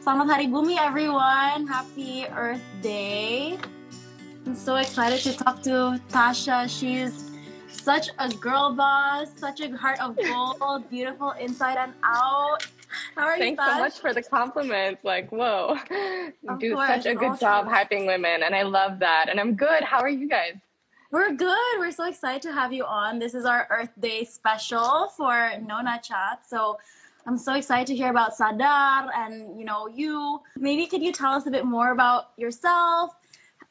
Selamat 0.00 0.26
Hari 0.30 0.48
Bumi, 0.48 0.78
everyone. 0.80 1.68
Happy 1.68 2.24
Earth 2.32 2.64
Day. 2.80 3.58
I'm 4.46 4.56
so 4.56 4.76
excited 4.76 5.20
to 5.28 5.36
talk 5.36 5.62
to 5.68 6.00
Tasha. 6.08 6.64
She's 6.64 7.28
such 7.68 8.08
a 8.18 8.28
girl 8.40 8.72
boss, 8.72 9.28
such 9.36 9.60
a 9.60 9.68
heart 9.76 10.00
of 10.00 10.16
gold, 10.16 10.88
beautiful 10.88 11.32
inside 11.32 11.76
and 11.76 11.92
out. 12.02 12.64
How 13.14 13.26
are 13.26 13.36
you? 13.36 13.52
Thanks 13.52 13.62
you? 13.62 13.72
so 13.72 13.78
much 13.78 13.98
for 14.00 14.14
the 14.14 14.22
compliments. 14.22 15.04
Like, 15.04 15.30
whoa, 15.30 15.76
you 15.90 16.56
do 16.58 16.74
course, 16.74 16.88
such 16.88 17.06
a 17.06 17.14
good 17.14 17.32
of 17.32 17.40
job 17.40 17.68
hyping 17.68 18.06
women, 18.06 18.42
and 18.42 18.54
I 18.54 18.62
love 18.62 18.98
that. 19.00 19.26
And 19.28 19.38
I'm 19.38 19.54
good. 19.54 19.82
How 19.82 20.00
are 20.00 20.08
you 20.08 20.28
guys? 20.28 20.54
We're 21.10 21.32
good. 21.32 21.78
We're 21.78 21.90
so 21.90 22.08
excited 22.08 22.42
to 22.42 22.52
have 22.52 22.72
you 22.72 22.84
on. 22.84 23.18
This 23.18 23.34
is 23.34 23.44
our 23.44 23.66
Earth 23.70 23.92
Day 23.98 24.24
special 24.24 25.08
for 25.16 25.52
Nona 25.66 26.00
Chat. 26.02 26.44
So 26.46 26.78
I'm 27.28 27.36
so 27.36 27.52
excited 27.56 27.86
to 27.88 27.94
hear 27.94 28.08
about 28.08 28.38
Sadar 28.38 29.10
and 29.14 29.58
you 29.58 29.66
know 29.66 29.86
you. 29.86 30.40
Maybe 30.56 30.86
could 30.86 31.02
you 31.02 31.12
tell 31.12 31.32
us 31.32 31.46
a 31.46 31.50
bit 31.50 31.66
more 31.66 31.92
about 31.92 32.30
yourself, 32.38 33.16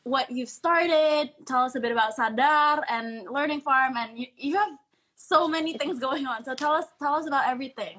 what 0.03 0.29
you've 0.29 0.47
started? 0.47 1.31
Tell 1.47 1.63
us 1.63 1.73
a 1.73 1.79
bit 1.79 1.91
about 1.91 2.15
Sadar 2.15 2.83
and 2.87 3.27
Learning 3.27 3.59
Farm, 3.59 3.97
and 3.97 4.15
you, 4.15 4.27
you 4.37 4.57
have 4.57 4.77
so 5.15 5.47
many 5.47 5.75
things 5.75 5.97
going 5.97 6.27
on. 6.27 6.43
So 6.43 6.53
tell 6.53 6.71
us 6.71 6.85
tell 6.99 7.15
us 7.15 7.25
about 7.25 7.47
everything. 7.47 7.97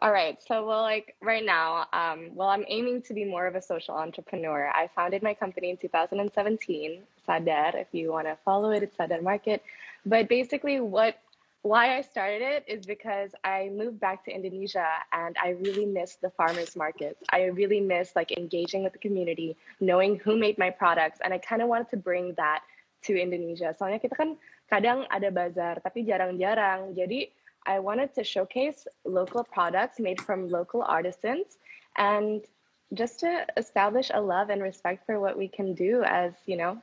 All 0.00 0.12
right. 0.12 0.36
So, 0.46 0.66
well, 0.66 0.82
like 0.82 1.16
right 1.22 1.42
now, 1.42 1.86
um, 1.94 2.28
well, 2.34 2.48
I'm 2.48 2.66
aiming 2.68 3.00
to 3.08 3.14
be 3.14 3.24
more 3.24 3.46
of 3.46 3.54
a 3.54 3.62
social 3.62 3.94
entrepreneur. 3.94 4.70
I 4.74 4.90
founded 4.94 5.22
my 5.22 5.32
company 5.32 5.70
in 5.70 5.78
2017, 5.78 7.02
Sadar. 7.26 7.74
If 7.74 7.88
you 7.92 8.12
want 8.12 8.26
to 8.26 8.36
follow 8.44 8.72
it, 8.72 8.82
it's 8.82 8.98
Sadar 8.98 9.22
Market. 9.22 9.62
But 10.04 10.28
basically, 10.28 10.80
what 10.80 11.16
why 11.66 11.98
I 11.98 12.00
started 12.00 12.42
it 12.42 12.64
is 12.68 12.86
because 12.86 13.34
I 13.42 13.70
moved 13.74 13.98
back 13.98 14.24
to 14.26 14.30
Indonesia 14.30 14.86
and 15.12 15.36
I 15.42 15.58
really 15.58 15.84
missed 15.84 16.20
the 16.22 16.30
farmers 16.30 16.76
markets. 16.76 17.24
I 17.32 17.46
really 17.46 17.80
missed 17.80 18.14
like 18.14 18.30
engaging 18.30 18.84
with 18.84 18.92
the 18.92 19.02
community, 19.02 19.56
knowing 19.80 20.20
who 20.22 20.38
made 20.38 20.58
my 20.58 20.70
products, 20.70 21.18
and 21.24 21.34
I 21.34 21.38
kind 21.38 21.60
of 21.60 21.68
wanted 21.68 21.90
to 21.90 21.96
bring 21.96 22.34
that 22.38 22.62
to 23.10 23.18
Indonesia. 23.18 23.74
Soalnya 23.74 23.98
kita 23.98 24.14
kan 24.14 24.38
kadang 24.70 25.10
ada 25.10 25.26
bazar, 25.34 25.82
tapi 25.82 26.06
jarang-jarang. 26.06 26.94
Jadi 26.94 27.34
I 27.66 27.82
wanted 27.82 28.14
to 28.14 28.22
showcase 28.22 28.86
local 29.02 29.42
products 29.42 29.98
made 29.98 30.22
from 30.22 30.46
local 30.46 30.86
artisans 30.86 31.58
and 31.98 32.46
just 32.94 33.18
to 33.26 33.42
establish 33.58 34.14
a 34.14 34.22
love 34.22 34.54
and 34.54 34.62
respect 34.62 35.02
for 35.02 35.18
what 35.18 35.34
we 35.34 35.50
can 35.50 35.74
do 35.74 36.06
as, 36.06 36.30
you 36.46 36.54
know, 36.54 36.78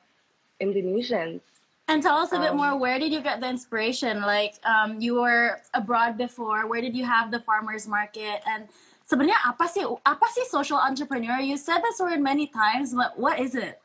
Indonesians. 0.60 1.40
And 1.88 2.02
tell 2.02 2.16
us 2.16 2.32
a 2.32 2.40
bit 2.40 2.52
Um, 2.52 2.58
more. 2.58 2.78
Where 2.78 2.98
did 2.98 3.12
you 3.12 3.20
get 3.22 3.42
the 3.42 3.50
inspiration? 3.50 4.22
Like, 4.22 4.56
um, 4.64 5.02
you 5.02 5.20
were 5.20 5.62
abroad 5.74 6.18
before. 6.18 6.66
Where 6.68 6.80
did 6.80 6.96
you 6.96 7.04
have 7.04 7.30
the 7.30 7.42
farmers 7.42 7.88
market? 7.88 8.40
And 8.48 8.70
sebenarnya 9.04 9.36
apa 9.44 9.68
sih 9.68 9.84
apa 10.08 10.28
sih 10.32 10.48
social 10.48 10.80
entrepreneur? 10.80 11.44
You 11.44 11.60
said 11.60 11.84
this 11.84 12.00
word 12.00 12.24
many 12.24 12.48
times, 12.48 12.96
but 12.96 13.20
what 13.20 13.36
is 13.36 13.56
it? 13.56 13.84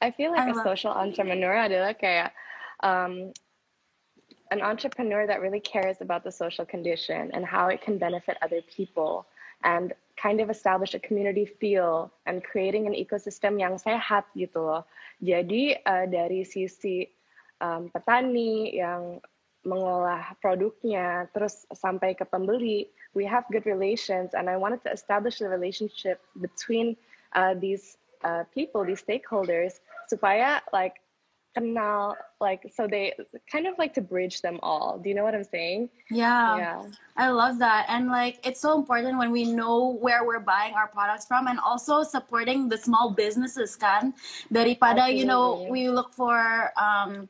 I 0.00 0.14
feel 0.14 0.30
like 0.30 0.46
I 0.46 0.54
a 0.54 0.62
social 0.62 0.94
entrepreneur 0.94 1.58
adalah 1.66 1.90
kayak 1.90 2.30
um, 2.86 3.34
an 4.54 4.62
entrepreneur 4.62 5.26
that 5.26 5.42
really 5.42 5.58
cares 5.58 5.98
about 5.98 6.22
the 6.22 6.30
social 6.30 6.62
condition 6.62 7.34
and 7.34 7.42
how 7.42 7.66
it 7.66 7.82
can 7.82 7.98
benefit 7.98 8.38
other 8.38 8.62
people 8.62 9.26
and 9.66 9.92
kind 10.18 10.42
of 10.42 10.50
establish 10.50 10.94
a 10.94 10.98
community 10.98 11.46
feel 11.46 12.10
and 12.26 12.42
creating 12.42 12.90
an 12.90 12.94
ecosystem 12.98 13.62
yang 13.62 13.78
sehat 13.78 14.26
gitu 14.34 14.58
loh. 14.58 14.82
Jadi 15.22 15.78
uh, 15.86 16.10
dari 16.10 16.42
sisi 16.42 17.06
um, 17.62 17.86
petani 17.94 18.74
yang 18.74 19.22
mengolah 19.62 20.34
produknya 20.42 21.30
terus 21.30 21.66
sampai 21.70 22.18
ke 22.18 22.26
pembeli, 22.26 22.90
we 23.14 23.22
have 23.22 23.46
good 23.54 23.66
relations 23.66 24.34
and 24.34 24.50
I 24.50 24.58
wanted 24.58 24.82
to 24.86 24.90
establish 24.90 25.38
the 25.38 25.50
relationship 25.50 26.22
between 26.38 26.98
uh, 27.34 27.54
these 27.54 27.98
uh, 28.26 28.42
people, 28.54 28.82
these 28.82 29.02
stakeholders, 29.02 29.78
supaya 30.10 30.62
like 30.74 31.02
kenal, 31.58 32.16
like 32.40 32.70
so 32.72 32.86
they 32.86 33.12
kind 33.50 33.66
of 33.66 33.76
like 33.78 33.92
to 33.94 34.00
bridge 34.00 34.40
them 34.42 34.58
all. 34.62 34.98
Do 34.98 35.08
you 35.08 35.14
know 35.14 35.24
what 35.24 35.34
I'm 35.34 35.44
saying? 35.44 35.90
Yeah, 36.10 36.56
Yeah. 36.56 36.82
I 37.16 37.28
love 37.28 37.58
that. 37.58 37.86
And 37.88 38.08
like, 38.08 38.38
it's 38.46 38.60
so 38.60 38.78
important 38.78 39.18
when 39.18 39.30
we 39.30 39.44
know 39.44 39.98
where 40.00 40.24
we're 40.24 40.40
buying 40.40 40.74
our 40.74 40.86
products 40.86 41.26
from, 41.26 41.48
and 41.48 41.58
also 41.58 42.02
supporting 42.02 42.68
the 42.68 42.78
small 42.78 43.10
businesses. 43.10 43.74
Kan, 43.76 44.14
daripada 44.52 45.10
you 45.10 45.26
know 45.26 45.66
we 45.68 45.90
look 45.90 46.14
for 46.14 46.70
um, 46.78 47.28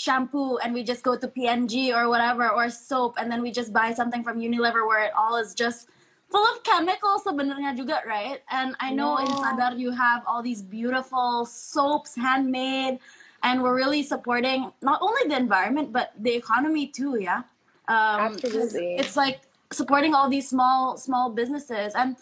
shampoo 0.00 0.56
and 0.64 0.72
we 0.72 0.82
just 0.82 1.04
go 1.04 1.16
to 1.16 1.28
P&G 1.28 1.92
or 1.92 2.08
whatever 2.08 2.48
or 2.48 2.70
soap, 2.72 3.20
and 3.20 3.30
then 3.30 3.42
we 3.44 3.52
just 3.52 3.72
buy 3.72 3.92
something 3.92 4.24
from 4.24 4.40
Unilever 4.40 4.88
where 4.88 5.04
it 5.04 5.12
all 5.12 5.36
is 5.36 5.52
just 5.52 5.88
full 6.30 6.46
of 6.46 6.62
chemicals 6.62 7.26
sebenarnya 7.26 7.74
juga, 7.74 8.00
right? 8.06 8.40
And 8.48 8.78
I 8.78 8.94
know 8.94 9.18
in 9.18 9.26
Yeah. 9.26 9.42
Sadar 9.42 9.74
you 9.76 9.90
have 9.90 10.22
all 10.24 10.40
these 10.40 10.62
beautiful 10.62 11.44
soaps, 11.44 12.14
handmade, 12.14 13.02
and 13.42 13.62
we're 13.62 13.74
really 13.74 14.02
supporting 14.02 14.72
not 14.82 15.00
only 15.02 15.28
the 15.28 15.36
environment 15.36 15.92
but 15.92 16.12
the 16.18 16.34
economy 16.34 16.86
too, 16.86 17.18
yeah. 17.20 17.42
Um, 17.88 18.36
Absolutely. 18.36 18.96
It's 18.96 19.16
like 19.16 19.40
supporting 19.72 20.14
all 20.14 20.28
these 20.28 20.48
small 20.48 20.96
small 20.96 21.30
businesses, 21.30 21.94
and 21.94 22.16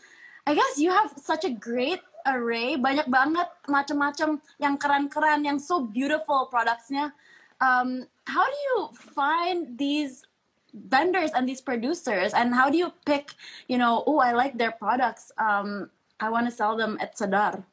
I 0.46 0.54
guess 0.54 0.78
you 0.78 0.90
have 0.90 1.12
such 1.16 1.44
a 1.44 1.50
great 1.50 2.00
array, 2.26 2.76
banyak 2.76 3.08
banget 3.08 3.48
macam-macam 3.68 4.40
yang 4.60 4.76
keren-keren, 4.76 5.44
yang 5.44 5.56
so 5.60 5.80
beautiful 5.80 6.48
productsnya. 6.52 7.12
Um, 7.60 8.06
how 8.28 8.44
do 8.44 8.58
you 8.72 8.78
find 8.94 9.76
these 9.76 10.28
vendors 10.74 11.30
and 11.34 11.48
these 11.48 11.60
producers 11.60 12.32
and 12.34 12.54
how 12.54 12.70
do 12.70 12.76
you 12.76 12.92
pick 13.06 13.32
you 13.68 13.78
know 13.78 14.04
oh 14.06 14.18
i 14.18 14.32
like 14.32 14.56
their 14.58 14.70
products 14.70 15.32
um 15.38 15.90
i 16.20 16.28
want 16.28 16.46
to 16.46 16.52
sell 16.52 16.76
them 16.76 16.98
at 17.00 17.16
sadar 17.16 17.64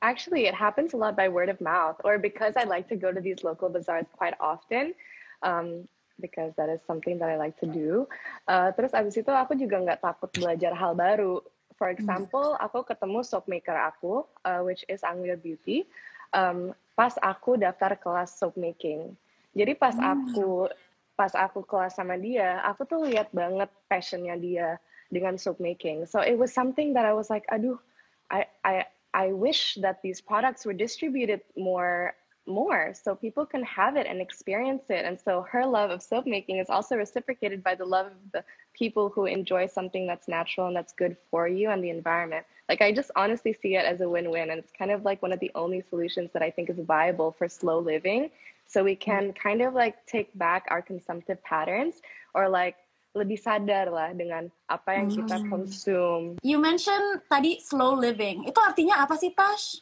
Actually, 0.00 0.46
it 0.46 0.54
happens 0.54 0.94
a 0.94 0.98
lot 0.98 1.18
by 1.18 1.26
word 1.26 1.50
of 1.50 1.58
mouth, 1.60 1.98
or 2.06 2.18
because 2.18 2.54
I 2.54 2.64
like 2.64 2.86
to 2.88 2.96
go 2.96 3.10
to 3.10 3.18
these 3.18 3.42
local 3.42 3.66
bazaars 3.66 4.06
quite 4.14 4.38
often, 4.38 4.94
um, 5.42 5.90
because 6.22 6.54
that 6.54 6.70
is 6.70 6.78
something 6.86 7.18
that 7.18 7.30
I 7.30 7.36
like 7.36 7.58
to 7.62 7.66
do. 7.66 8.06
Uh, 8.46 8.70
terus 8.78 8.94
abis 8.94 9.18
itu 9.18 9.30
aku 9.34 9.58
juga 9.58 9.82
nggak 9.82 10.02
takut 10.02 10.30
belajar 10.34 10.70
hal 10.74 10.94
baru. 10.94 11.42
For 11.78 11.90
example, 11.90 12.58
aku 12.58 12.82
ketemu 12.82 13.22
soap 13.22 13.46
maker 13.46 13.74
aku, 13.74 14.26
uh, 14.42 14.62
which 14.66 14.82
is 14.90 15.02
Angler 15.06 15.38
Beauty, 15.38 15.86
um, 16.34 16.74
pas 16.98 17.14
aku 17.22 17.54
daftar 17.54 17.94
kelas 17.98 18.34
soap 18.34 18.58
making. 18.58 19.14
Jadi 19.54 19.78
pas 19.78 19.94
aku 19.98 20.66
pas 21.18 21.34
aku 21.34 21.66
kelas 21.66 21.98
sama 21.98 22.14
dia, 22.14 22.62
aku 22.62 22.86
tuh 22.86 23.02
lihat 23.06 23.30
banget 23.34 23.70
passionnya 23.90 24.38
dia 24.38 24.78
dengan 25.10 25.38
soap 25.38 25.58
making. 25.58 26.06
So 26.06 26.22
it 26.22 26.38
was 26.38 26.54
something 26.54 26.94
that 26.94 27.06
I 27.06 27.14
was 27.14 27.30
like, 27.30 27.46
aduh, 27.50 27.78
I 28.30 28.46
I 28.62 28.86
I 29.14 29.32
wish 29.32 29.78
that 29.80 30.00
these 30.02 30.20
products 30.20 30.64
were 30.66 30.72
distributed 30.72 31.40
more 31.56 32.14
more 32.48 32.94
so 32.94 33.14
people 33.14 33.44
can 33.44 33.62
have 33.62 33.96
it 33.96 34.06
and 34.06 34.20
experience 34.20 34.84
it. 34.88 35.04
And 35.04 35.20
so 35.20 35.42
her 35.42 35.66
love 35.66 35.90
of 35.90 36.02
soap 36.02 36.26
making 36.26 36.56
is 36.56 36.70
also 36.70 36.96
reciprocated 36.96 37.62
by 37.62 37.74
the 37.74 37.84
love 37.84 38.06
of 38.06 38.32
the 38.32 38.44
people 38.72 39.10
who 39.10 39.26
enjoy 39.26 39.66
something 39.66 40.06
that's 40.06 40.28
natural 40.28 40.66
and 40.66 40.74
that's 40.74 40.92
good 40.92 41.16
for 41.30 41.46
you 41.46 41.70
and 41.70 41.84
the 41.84 41.90
environment. 41.90 42.46
Like 42.68 42.80
I 42.80 42.92
just 42.92 43.10
honestly 43.14 43.52
see 43.52 43.76
it 43.76 43.84
as 43.84 44.00
a 44.00 44.08
win-win 44.08 44.50
and 44.50 44.58
it's 44.58 44.72
kind 44.72 44.90
of 44.90 45.04
like 45.04 45.22
one 45.22 45.32
of 45.32 45.40
the 45.40 45.50
only 45.54 45.82
solutions 45.82 46.30
that 46.32 46.42
I 46.42 46.50
think 46.50 46.70
is 46.70 46.78
viable 46.78 47.32
for 47.32 47.48
slow 47.48 47.78
living. 47.78 48.30
So 48.66 48.82
we 48.82 48.96
can 48.96 49.32
kind 49.32 49.62
of 49.62 49.74
like 49.74 50.04
take 50.06 50.36
back 50.36 50.66
our 50.68 50.82
consumptive 50.82 51.42
patterns 51.44 52.00
or 52.34 52.48
like 52.48 52.76
lebih 53.16 53.40
sadar 53.40 53.88
lah 53.88 54.10
dengan 54.12 54.52
apa 54.68 55.00
yang 55.00 55.08
kita 55.08 55.40
Hmm. 55.40 55.48
consume. 55.48 56.24
You 56.44 56.60
mentioned 56.60 57.24
tadi 57.26 57.58
slow 57.60 57.96
living. 57.96 58.44
Itu 58.44 58.60
artinya 58.60 59.04
apa 59.04 59.16
sih 59.16 59.32
Tash? 59.32 59.80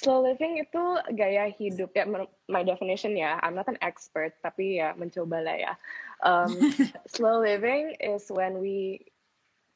Slow 0.00 0.24
living 0.24 0.56
itu 0.56 0.82
gaya 1.12 1.52
hidup. 1.52 1.92
Ya 1.92 2.08
my 2.48 2.64
definition 2.64 3.12
ya 3.12 3.36
I'm 3.44 3.52
not 3.52 3.68
an 3.68 3.76
expert 3.84 4.32
tapi 4.40 4.80
ya 4.80 4.96
mencoba 4.96 5.44
lah 5.44 5.56
ya. 5.60 5.72
Um, 6.24 6.56
slow 7.14 7.44
living 7.44 7.96
is 8.00 8.32
when 8.32 8.64
we 8.64 9.04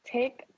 take 0.01 0.49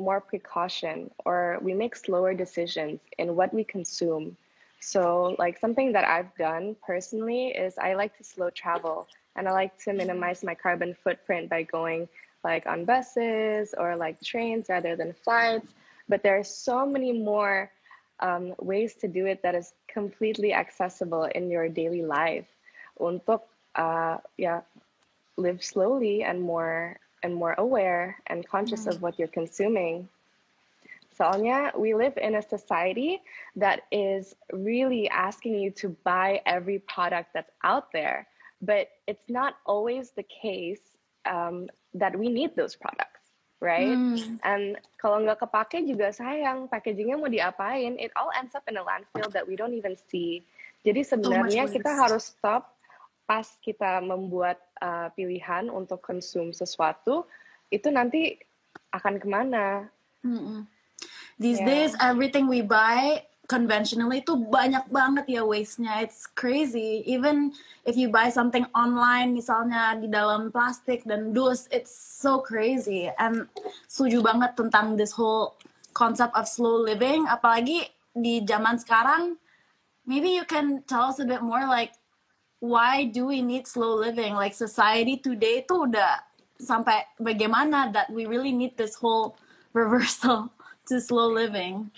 more 0.00 0.20
precaution 0.24 1.12
or 1.28 1.60
we 1.60 1.76
make 1.76 1.92
slower 1.92 2.32
decisions 2.32 3.04
in 3.20 3.36
what 3.36 3.52
we 3.52 3.60
consume. 3.60 4.32
So 4.80 5.36
like 5.36 5.60
something 5.60 5.92
that 5.92 6.08
I've 6.08 6.32
done 6.40 6.72
personally 6.80 7.52
is 7.52 7.76
I 7.76 7.92
like 7.92 8.16
to 8.16 8.24
slow 8.24 8.48
travel 8.48 9.04
and 9.40 9.48
I 9.48 9.52
like 9.52 9.78
to 9.84 9.94
minimize 9.94 10.44
my 10.44 10.54
carbon 10.54 10.92
footprint 10.92 11.48
by 11.48 11.62
going 11.62 12.08
like 12.44 12.66
on 12.66 12.84
buses 12.84 13.74
or 13.76 13.96
like 13.96 14.20
trains 14.20 14.68
rather 14.68 14.96
than 14.96 15.14
flights. 15.14 15.72
But 16.10 16.22
there 16.22 16.38
are 16.38 16.44
so 16.44 16.84
many 16.84 17.12
more 17.12 17.72
um, 18.20 18.52
ways 18.60 18.94
to 19.00 19.08
do 19.08 19.24
it 19.24 19.42
that 19.42 19.54
is 19.54 19.72
completely 19.88 20.52
accessible 20.52 21.24
in 21.24 21.48
your 21.50 21.70
daily 21.70 22.02
life. 22.02 22.44
Untuk 23.00 23.40
uh, 23.74 24.18
yeah 24.36 24.60
live 25.38 25.64
slowly 25.64 26.22
and 26.22 26.42
more 26.42 27.00
and 27.22 27.34
more 27.34 27.54
aware 27.56 28.20
and 28.26 28.46
conscious 28.46 28.86
of 28.86 29.00
what 29.00 29.18
you're 29.18 29.28
consuming. 29.40 30.08
Sonia, 31.16 31.72
we 31.76 31.94
live 31.94 32.16
in 32.16 32.34
a 32.34 32.42
society 32.42 33.20
that 33.56 33.82
is 33.90 34.34
really 34.52 35.08
asking 35.08 35.58
you 35.60 35.70
to 35.80 35.96
buy 36.04 36.40
every 36.44 36.78
product 36.78 37.32
that's 37.32 37.52
out 37.64 37.92
there, 37.92 38.26
but 38.60 38.88
it's 39.08 39.28
not 39.28 39.56
always 39.64 40.12
the 40.12 40.24
case 40.24 40.84
um, 41.24 41.68
that 41.94 42.16
we 42.16 42.28
need 42.28 42.54
those 42.56 42.76
products. 42.76 43.20
right? 43.60 43.92
Mm. 43.92 44.40
And 44.42 44.64
kalau 44.96 45.22
nggak 45.22 45.44
kepake 45.44 45.84
juga 45.84 46.10
sayang, 46.10 46.66
packagingnya 46.66 47.20
mau 47.20 47.28
diapain? 47.28 48.00
It 48.00 48.10
all 48.16 48.32
ends 48.32 48.56
up 48.56 48.64
in 48.66 48.80
a 48.80 48.84
landfill 48.84 49.28
that 49.36 49.44
we 49.44 49.54
don't 49.54 49.76
even 49.76 49.94
see. 50.08 50.42
Jadi 50.80 51.04
sebenarnya 51.04 51.68
oh 51.68 51.72
kita 51.72 51.92
harus 51.92 52.32
stop 52.32 52.72
pas 53.28 53.46
kita 53.62 54.00
membuat 54.02 54.58
uh, 54.80 55.12
pilihan 55.12 55.68
untuk 55.70 56.02
konsum 56.02 56.50
sesuatu, 56.50 57.28
itu 57.70 57.86
nanti 57.92 58.40
akan 58.90 59.22
ke 59.22 59.28
mana? 59.28 59.86
Mm 60.24 60.40
-mm. 60.40 60.60
These 61.40 61.62
yeah. 61.62 61.68
days, 61.68 61.92
everything 62.02 62.50
we 62.50 62.60
buy 62.60 63.22
conventionally 63.50 64.22
itu 64.22 64.38
banyak 64.38 64.86
banget 64.94 65.26
ya 65.26 65.42
waste-nya. 65.42 66.06
It's 66.06 66.30
crazy. 66.30 67.02
Even 67.10 67.50
if 67.82 67.98
you 67.98 68.06
buy 68.06 68.30
something 68.30 68.62
online, 68.78 69.34
misalnya 69.34 69.98
di 69.98 70.06
dalam 70.06 70.54
plastik 70.54 71.02
dan 71.02 71.34
dus, 71.34 71.66
it's 71.74 71.90
so 71.90 72.38
crazy. 72.38 73.10
And 73.18 73.50
setuju 73.90 74.22
banget 74.22 74.54
tentang 74.54 74.94
this 74.94 75.10
whole 75.10 75.58
concept 75.98 76.38
of 76.38 76.46
slow 76.46 76.78
living. 76.78 77.26
Apalagi 77.26 77.90
di 78.14 78.46
zaman 78.46 78.78
sekarang, 78.78 79.34
maybe 80.06 80.30
you 80.30 80.46
can 80.46 80.86
tell 80.86 81.10
us 81.10 81.18
a 81.18 81.26
bit 81.26 81.42
more 81.42 81.66
like 81.66 81.98
why 82.62 83.10
do 83.10 83.26
we 83.26 83.42
need 83.42 83.66
slow 83.66 83.98
living? 83.98 84.38
Like 84.38 84.54
society 84.54 85.18
today 85.18 85.66
itu 85.66 85.90
udah 85.90 86.22
sampai 86.62 87.02
bagaimana 87.18 87.90
that 87.90 88.06
we 88.14 88.30
really 88.30 88.54
need 88.54 88.78
this 88.78 88.94
whole 88.94 89.34
reversal 89.74 90.54
to 90.86 91.02
slow 91.02 91.26
living. 91.26 91.90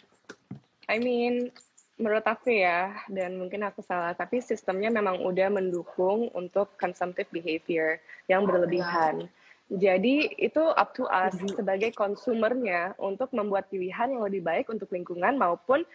I 0.91 0.99
mean, 0.99 1.55
menurut 2.01 2.27
aku 2.27 2.51
ya, 2.51 2.95
dan 3.07 3.39
mungkin 3.39 3.63
aku 3.63 3.85
salah, 3.85 4.17
tapi 4.17 4.43
sistemnya 4.43 4.91
memang 4.91 5.23
udah 5.23 5.53
mendukung 5.53 6.33
untuk 6.35 6.75
consumptive 6.81 7.31
behavior 7.31 8.03
yang 8.27 8.43
berlebihan. 8.43 9.31
Jadi 9.73 10.37
itu 10.37 10.61
up 10.61 10.93
to 10.93 11.09
us 11.09 11.33
sebagai 11.57 11.97
konsumernya 11.97 12.93
untuk 13.01 13.33
membuat 13.33 13.73
pilihan 13.73 14.13
yang 14.13 14.21
lebih 14.21 14.45
baik 14.45 14.69
untuk 14.69 14.93
lingkungan 14.93 15.39
maupun 15.41 15.87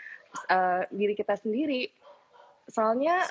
uh, 0.50 0.81
diri 0.90 1.13
kita 1.13 1.38
sendiri. 1.38 1.94
Soalnya 2.72 3.30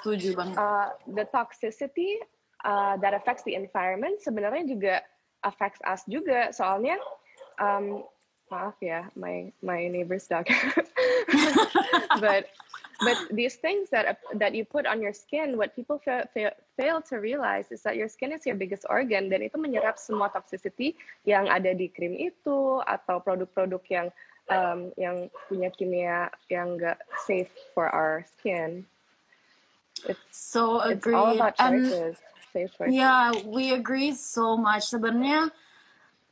Uh, 0.55 0.89
the 1.19 1.27
toxicity 1.35 2.23
uh, 2.63 2.95
that 3.03 3.11
affects 3.11 3.43
the 3.43 3.59
environment 3.59 4.23
sebenarnya 4.23 4.65
juga 4.71 4.95
affects 5.43 5.83
us 5.83 6.07
juga. 6.07 6.55
Soalnya 6.55 6.95
um, 7.59 8.07
maaf 8.51 8.75
ya, 8.81 9.11
my 9.17 9.53
my 9.63 9.89
neighbor's 9.89 10.27
dog. 10.27 10.47
but 12.23 12.49
but 13.03 13.19
these 13.31 13.57
things 13.57 13.91
that 13.91 14.21
that 14.39 14.55
you 14.55 14.65
put 14.65 14.87
on 14.87 15.03
your 15.03 15.13
skin, 15.13 15.59
what 15.59 15.77
people 15.77 15.99
fail, 15.99 16.25
fail, 16.33 16.51
fail 16.77 17.03
to 17.11 17.17
realize 17.17 17.71
is 17.71 17.83
that 17.83 17.97
your 17.97 18.09
skin 18.09 18.33
is 18.33 18.47
your 18.47 18.57
biggest 18.57 18.87
organ 18.89 19.29
dan 19.29 19.43
itu 19.43 19.59
menyerap 19.59 19.99
semua 19.99 20.33
toxicity 20.33 20.97
yang 21.29 21.51
ada 21.51 21.75
di 21.75 21.91
krim 21.91 22.17
itu 22.17 22.81
atau 22.87 23.21
produk-produk 23.21 23.83
yang 23.91 24.09
um, 24.49 24.95
yang 24.97 25.29
punya 25.51 25.69
kimia 25.75 26.31
yang 26.49 26.79
enggak 26.79 26.99
safe 27.27 27.51
for 27.75 27.91
our 27.91 28.25
skin. 28.39 28.87
It's 30.05 30.21
so 30.31 30.81
agreed. 30.81 31.17
It's 31.17 31.21
all 31.21 31.35
about 31.35 31.57
choices. 31.57 32.17
And, 32.55 32.71
choices. 32.71 32.93
Yeah, 32.93 33.33
we 33.45 33.73
agree 33.73 34.13
so 34.17 34.57
much. 34.57 34.89
Sebenarnya 34.89 35.53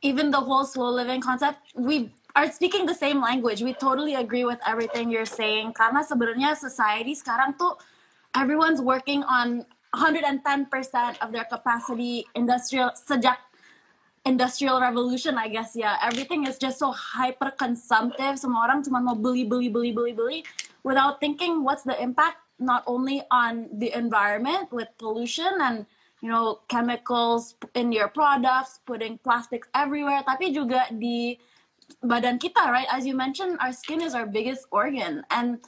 even 0.05 0.29
the 0.29 0.39
whole 0.39 0.63
slow 0.63 0.93
living 0.93 1.19
concept, 1.19 1.57
we 1.73 2.13
are 2.37 2.51
speaking 2.51 2.85
the 2.85 2.93
same 2.93 3.19
language. 3.19 3.65
We 3.65 3.73
totally 3.73 4.13
agree 4.13 4.45
with 4.45 4.61
everything 4.61 5.09
you're 5.09 5.25
saying. 5.25 5.73
Karena 5.73 6.05
sebenarnya 6.05 6.53
society 6.53 7.17
sekarang 7.17 7.57
tuh 7.57 7.73
everyone's 8.37 8.85
working 8.85 9.25
on 9.25 9.65
110% 9.97 10.45
of 11.25 11.33
their 11.33 11.49
capacity 11.49 12.21
industrial 12.37 12.93
sejak 12.93 13.41
industrial 14.29 14.77
revolution 14.77 15.41
I 15.41 15.49
guess 15.49 15.73
ya. 15.73 15.97
Everything 16.05 16.45
is 16.45 16.61
just 16.61 16.77
so 16.77 16.93
hyper 16.93 17.49
consumptive. 17.57 18.37
Semua 18.37 18.69
orang 18.69 18.85
cuma 18.85 19.01
mau 19.01 19.17
beli 19.17 19.41
beli 19.41 19.73
beli 19.73 19.89
beli 19.89 20.13
beli 20.13 20.39
without 20.85 21.17
thinking 21.17 21.65
what's 21.65 21.81
the 21.81 21.97
impact 21.97 22.45
not 22.61 22.85
only 22.85 23.25
on 23.33 23.65
the 23.81 23.89
environment 23.97 24.69
with 24.69 24.87
pollution 25.01 25.49
and 25.65 25.89
you 26.25 26.31
know 26.33 26.65
chemicals 26.65 27.53
in 27.77 27.93
your 27.93 28.09
products, 28.09 28.81
putting 28.89 29.21
plastics 29.21 29.69
everywhere, 29.77 30.25
tapi 30.25 30.49
juga 30.49 30.89
di 30.89 31.37
badan 32.01 32.41
kita, 32.41 32.65
right? 32.73 32.89
As 32.89 33.05
you 33.05 33.13
mentioned, 33.13 33.61
our 33.61 33.69
skin 33.69 34.01
is 34.01 34.17
our 34.17 34.25
biggest 34.25 34.65
organ, 34.73 35.21
and 35.29 35.61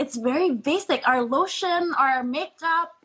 it's 0.00 0.16
very 0.16 0.56
basic. 0.56 1.04
Our 1.04 1.20
lotion, 1.28 1.92
our 2.00 2.24
makeup, 2.24 2.96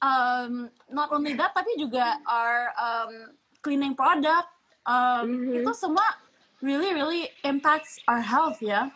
um, 0.00 0.72
not 0.88 1.12
only 1.12 1.36
that, 1.36 1.52
tapi 1.52 1.76
juga 1.76 2.16
our 2.24 2.72
um, 2.80 3.36
cleaning 3.60 3.92
product, 3.92 4.48
um, 4.88 5.52
mm-hmm. 5.52 5.60
itu 5.60 5.72
semua 5.76 6.16
really, 6.64 6.96
really 6.96 7.28
impacts 7.44 8.00
our 8.08 8.24
health. 8.24 8.64
Yeah? 8.64 8.88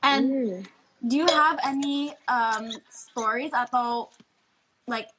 And 0.00 0.24
mm. 0.24 0.56
do 1.04 1.20
you 1.20 1.28
have 1.28 1.60
any 1.60 2.16
um, 2.32 2.72
stories 2.88 3.52
atau 3.52 4.08
like 4.88 5.12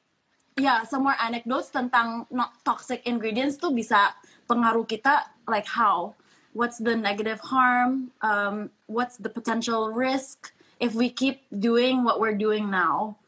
yeah, 0.56 0.84
some 0.86 1.02
more 1.02 1.16
anecdotes 1.18 1.70
tentang 1.70 2.26
not 2.30 2.58
toxic 2.62 3.02
ingredients 3.06 3.58
tuh 3.58 3.74
bisa 3.74 4.14
pengaruh 4.46 4.86
kita 4.86 5.26
like 5.50 5.66
how? 5.66 6.14
what's 6.54 6.78
the 6.78 6.96
negative 6.96 7.40
harm? 7.40 8.10
Um, 8.22 8.70
what's 8.86 9.18
the 9.18 9.28
potential 9.28 9.90
risk 9.90 10.52
if 10.80 10.94
we 10.94 11.10
keep 11.10 11.42
doing 11.58 12.02
what 12.02 12.20
we're 12.20 12.34
doing 12.34 12.70
now? 12.70 13.18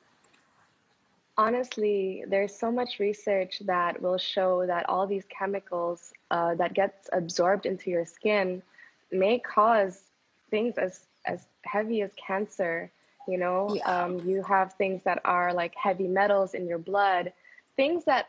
Honestly 1.37 2.25
there's 2.27 2.57
so 2.57 2.73
much 2.73 2.99
research 2.99 3.61
that 3.67 4.01
will 4.01 4.17
show 4.17 4.65
that 4.67 4.89
all 4.89 5.07
these 5.07 5.27
chemicals 5.29 6.15
uh, 6.31 6.55
that 6.55 6.73
gets 6.73 7.11
absorbed 7.13 7.67
into 7.67 7.91
your 7.91 8.07
skin 8.07 8.63
may 9.13 9.39
cause 9.39 10.01
things 10.51 10.79
as 10.79 11.01
as 11.27 11.47
heavy 11.65 12.01
as 12.01 12.11
cancer 12.15 12.91
you 13.27 13.39
know 13.39 13.75
yeah. 13.75 14.05
um, 14.05 14.21
you 14.25 14.43
have 14.43 14.73
things 14.75 15.03
that 15.05 15.21
are 15.25 15.53
like 15.53 15.75
heavy 15.75 16.09
metals 16.09 16.55
in 16.55 16.67
your 16.67 16.79
blood 16.79 17.33
things 17.77 18.05
that 18.05 18.29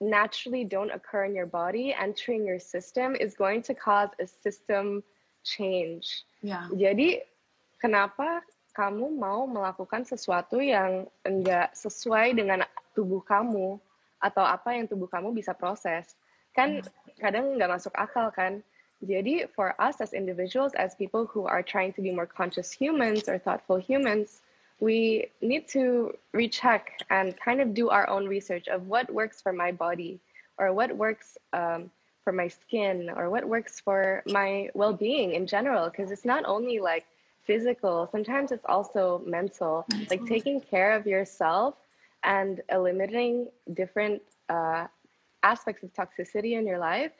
naturally 0.00 0.64
don't 0.64 0.90
occur 0.90 1.24
in 1.24 1.34
your 1.34 1.46
body, 1.46 1.94
entering 1.94 2.46
your 2.46 2.58
system 2.58 3.16
is 3.16 3.34
going 3.34 3.62
to 3.62 3.74
cause 3.74 4.10
a 4.20 4.26
system 4.26 5.02
change. 5.42 6.24
Yeah. 6.42 6.68
Jadi 6.72 7.24
kenapa 7.78 8.42
kamu 8.74 9.14
mau 9.14 9.46
melakukan 9.46 10.02
sesuatu 10.02 10.58
yang 10.58 11.06
enggak 11.22 11.72
sesuai 11.72 12.34
dengan 12.34 12.66
tubuh 12.92 13.22
kamu 13.22 13.78
atau 14.18 14.44
apa 14.44 14.74
yang 14.74 14.88
tubuh 14.88 15.06
kamu 15.06 15.30
bisa 15.32 15.54
proses? 15.54 16.16
Kan 16.54 16.82
kadang 17.18 17.54
nggak 17.54 17.70
masuk 17.70 17.94
akal 17.94 18.30
kan? 18.34 18.64
Jadi 19.02 19.48
for 19.54 19.74
us 19.80 20.00
as 20.00 20.12
individuals, 20.12 20.72
as 20.74 20.94
people 20.94 21.26
who 21.26 21.46
are 21.46 21.62
trying 21.62 21.92
to 21.94 22.02
be 22.02 22.10
more 22.10 22.26
conscious 22.26 22.70
humans 22.70 23.28
or 23.28 23.38
thoughtful 23.38 23.76
humans, 23.76 24.40
we 24.80 25.28
need 25.40 25.68
to 25.68 26.14
recheck 26.32 26.98
and 27.10 27.38
kind 27.38 27.60
of 27.60 27.74
do 27.74 27.90
our 27.90 28.08
own 28.08 28.26
research 28.26 28.68
of 28.68 28.86
what 28.88 29.12
works 29.12 29.40
for 29.40 29.52
my 29.52 29.72
body 29.72 30.20
or 30.58 30.72
what 30.72 30.96
works 30.96 31.38
um, 31.52 31.90
for 32.22 32.32
my 32.32 32.48
skin 32.48 33.10
or 33.14 33.30
what 33.30 33.46
works 33.46 33.80
for 33.80 34.22
my 34.26 34.68
well-being 34.74 35.34
in 35.34 35.46
general 35.46 35.90
because 35.90 36.10
it's 36.10 36.24
not 36.24 36.44
only 36.46 36.80
like 36.80 37.04
physical 37.44 38.08
sometimes 38.10 38.50
it's 38.50 38.64
also 38.66 39.22
mental, 39.26 39.84
mental. 39.90 40.06
like 40.10 40.26
taking 40.26 40.60
care 40.60 40.92
of 40.92 41.06
yourself 41.06 41.74
and 42.24 42.62
eliminating 42.70 43.46
different 43.74 44.22
uh, 44.48 44.86
aspects 45.42 45.82
of 45.82 45.92
toxicity 45.92 46.58
in 46.58 46.66
your 46.66 46.78
life 46.78 47.12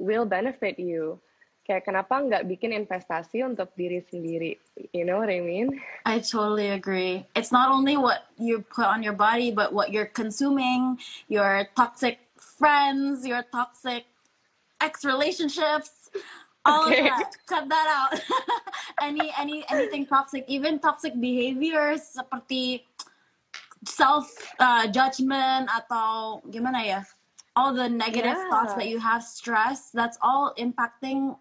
will 0.00 0.24
benefit 0.24 0.80
you. 0.80 1.20
Kayak 1.68 1.86
kenapa 1.86 2.18
nggak 2.18 2.48
bikin 2.48 2.72
investasi 2.72 3.44
untuk 3.44 3.70
diri 3.76 4.00
sendiri? 4.02 4.58
You 4.96 5.04
know 5.04 5.20
what 5.20 5.30
I 5.30 5.44
mean? 5.44 5.78
I 6.08 6.18
totally 6.18 6.72
agree. 6.72 7.28
It's 7.36 7.52
not 7.52 7.70
only 7.70 7.94
what 8.00 8.26
you 8.40 8.64
put 8.64 8.88
on 8.88 9.04
your 9.04 9.14
body 9.14 9.52
but 9.52 9.70
what 9.70 9.92
you're 9.92 10.10
consuming 10.10 10.98
your 11.28 11.68
toxic 11.76 12.18
friends 12.40 13.28
your 13.28 13.44
toxic 13.52 14.08
ex 14.80 15.04
relationships 15.04 16.08
all 16.64 16.88
okay. 16.88 17.06
of 17.06 17.14
that. 17.14 17.32
Cut 17.46 17.68
that 17.68 17.88
out. 17.88 18.20
Any 19.00 19.32
any 19.38 19.64
anything 19.70 20.04
toxic 20.04 20.44
even 20.48 20.76
toxic 20.76 21.16
behaviors 21.16 22.04
seperti 22.04 22.84
self 23.88 24.28
uh, 24.60 24.84
judgment 24.92 25.72
atau 25.72 26.44
gimana 26.44 26.84
ya 26.84 27.00
all 27.56 27.74
the 27.74 27.88
negative 27.88 28.36
yeah. 28.36 28.48
thoughts 28.48 28.74
that 28.74 28.88
you 28.88 28.98
have 28.98 29.22
stress 29.22 29.90
that's 29.90 30.18
all 30.22 30.54
impacting 30.58 31.36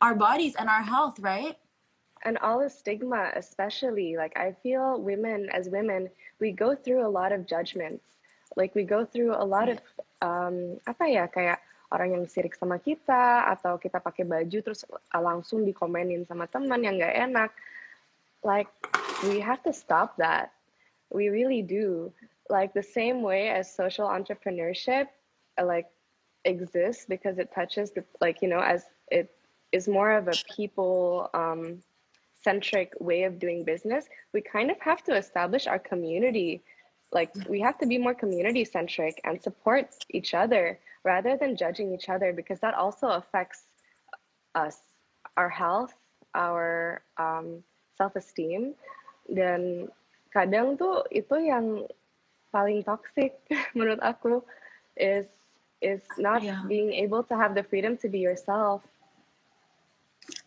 our 0.00 0.14
bodies 0.14 0.54
and 0.58 0.68
our 0.68 0.82
health, 0.82 1.18
right? 1.20 1.56
And 2.24 2.38
all 2.38 2.60
the 2.60 2.68
stigma, 2.68 3.32
especially 3.34 4.16
like 4.16 4.36
I 4.36 4.52
feel 4.62 5.00
women 5.00 5.48
as 5.52 5.68
women, 5.68 6.08
we 6.38 6.52
go 6.52 6.74
through 6.74 7.06
a 7.06 7.08
lot 7.08 7.32
of 7.32 7.46
judgments. 7.46 8.04
Like 8.56 8.74
we 8.74 8.84
go 8.84 9.04
through 9.04 9.34
a 9.34 9.44
lot 9.44 9.68
of 9.68 9.80
um, 10.20 10.76
apa 10.84 11.04
ya 11.08 11.24
kayak 11.30 11.64
orang 11.90 12.14
yang 12.14 12.24
sirik 12.28 12.54
sama 12.54 12.78
kita 12.78 13.50
atau 13.50 13.80
kita 13.80 13.98
pakai 13.98 14.22
baju 14.22 14.58
terus 14.62 14.86
langsung 15.10 15.66
dikomenin 15.66 16.22
sama 16.28 16.46
teman 16.46 16.84
yang 16.84 17.00
gak 17.00 17.16
enak. 17.16 17.50
Like 18.46 18.70
we 19.26 19.40
have 19.40 19.62
to 19.64 19.72
stop 19.72 20.16
that. 20.20 20.52
We 21.10 21.28
really 21.28 21.62
do. 21.62 22.12
Like 22.48 22.74
the 22.74 22.84
same 22.84 23.22
way 23.22 23.50
as 23.50 23.70
social 23.70 24.06
entrepreneurship, 24.06 25.10
like 25.62 25.86
exists 26.44 27.04
because 27.08 27.38
it 27.38 27.52
touches 27.54 27.90
the 27.90 28.04
like 28.20 28.40
you 28.40 28.48
know 28.48 28.60
as 28.60 28.84
it 29.10 29.30
is 29.72 29.86
more 29.86 30.12
of 30.12 30.28
a 30.28 30.34
people 30.56 31.30
um, 31.34 31.78
centric 32.42 32.92
way 32.98 33.24
of 33.24 33.38
doing 33.38 33.64
business, 33.64 34.06
we 34.32 34.40
kind 34.40 34.70
of 34.70 34.80
have 34.80 35.02
to 35.04 35.14
establish 35.16 35.66
our 35.66 35.78
community. 35.78 36.62
Like 37.12 37.30
we 37.48 37.60
have 37.60 37.78
to 37.78 37.86
be 37.86 37.98
more 37.98 38.14
community 38.14 38.64
centric 38.64 39.20
and 39.24 39.40
support 39.42 39.94
each 40.10 40.34
other 40.34 40.78
rather 41.04 41.36
than 41.36 41.56
judging 41.56 41.92
each 41.92 42.08
other 42.08 42.32
because 42.32 42.60
that 42.60 42.74
also 42.74 43.08
affects 43.08 43.64
us, 44.54 44.78
our 45.36 45.48
health, 45.48 45.94
our 46.34 47.02
um, 47.18 47.62
self 47.96 48.16
esteem. 48.16 48.74
Dan 49.30 49.88
kadang 50.34 50.78
tuh 50.78 51.02
itu 51.10 51.34
yang 51.38 51.86
paling 52.50 52.82
toxic 52.82 53.38
menurut 53.78 53.98
aku 54.02 54.42
is 54.98 55.26
is 55.80 56.00
not 56.18 56.42
yeah. 56.42 56.62
being 56.68 56.92
able 56.92 57.22
to 57.24 57.36
have 57.36 57.54
the 57.54 57.62
freedom 57.62 57.96
to 57.98 58.08
be 58.08 58.18
yourself. 58.18 58.82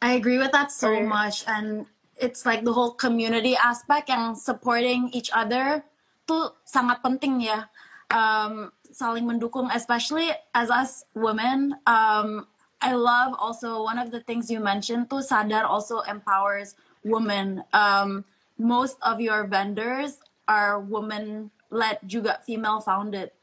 I 0.02 0.14
agree 0.14 0.38
with 0.38 0.52
that 0.52 0.72
so 0.72 0.94
or, 0.94 1.04
much 1.04 1.44
and 1.48 1.86
it's 2.18 2.46
like 2.46 2.64
the 2.64 2.74
whole 2.74 2.92
community 2.92 3.56
aspect 3.58 4.10
and 4.10 4.38
supporting 4.38 5.10
each 5.12 5.30
other 5.34 5.84
tuh 6.28 6.56
sangat 6.64 7.02
penting 7.04 7.42
ya. 7.42 7.68
Um, 8.14 8.72
saling 8.94 9.26
mendukung 9.26 9.74
especially 9.74 10.30
as 10.54 10.70
us 10.70 11.04
women. 11.18 11.76
Um, 11.90 12.46
I 12.80 12.94
love 12.94 13.34
also 13.40 13.82
one 13.82 13.98
of 13.98 14.12
the 14.12 14.22
things 14.22 14.52
you 14.52 14.60
mentioned 14.60 15.10
tuh 15.10 15.26
sadar 15.26 15.66
also 15.66 16.06
empowers 16.06 16.76
women. 17.02 17.64
Um, 17.74 18.24
most 18.60 19.02
of 19.02 19.18
your 19.18 19.48
vendors 19.50 20.22
are 20.48 20.80
women 20.80 21.50
led 21.74 21.98
juga 22.06 22.44
female 22.46 22.84
founded. 22.84 23.34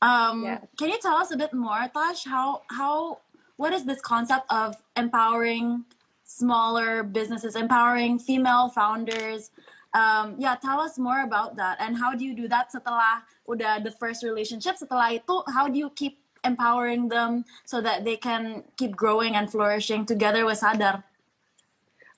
Um, 0.00 0.44
yes. 0.44 0.64
Can 0.78 0.90
you 0.90 0.98
tell 1.00 1.16
us 1.16 1.30
a 1.30 1.36
bit 1.36 1.52
more, 1.52 1.90
Tash? 1.92 2.24
How 2.24 2.62
how 2.70 3.18
what 3.56 3.72
is 3.72 3.84
this 3.84 4.00
concept 4.00 4.46
of 4.50 4.76
empowering 4.96 5.84
smaller 6.24 7.02
businesses, 7.02 7.56
empowering 7.56 8.18
female 8.18 8.68
founders? 8.68 9.50
Um, 9.94 10.36
yeah, 10.38 10.54
tell 10.54 10.80
us 10.80 10.98
more 10.98 11.24
about 11.24 11.56
that. 11.56 11.78
And 11.80 11.96
how 11.96 12.14
do 12.14 12.24
you 12.24 12.34
do 12.34 12.46
that 12.48 12.70
setelah 12.70 13.24
udah 13.48 13.82
the 13.82 13.90
first 13.90 14.22
relationship? 14.22 14.76
Setelah 14.76 15.18
itu, 15.18 15.42
how 15.48 15.66
do 15.66 15.78
you 15.78 15.90
keep 15.90 16.20
empowering 16.44 17.08
them 17.08 17.44
so 17.64 17.80
that 17.80 18.04
they 18.04 18.16
can 18.16 18.62
keep 18.76 18.94
growing 18.94 19.34
and 19.34 19.50
flourishing 19.50 20.06
together 20.06 20.44
with 20.44 20.60
Sadar? 20.60 21.02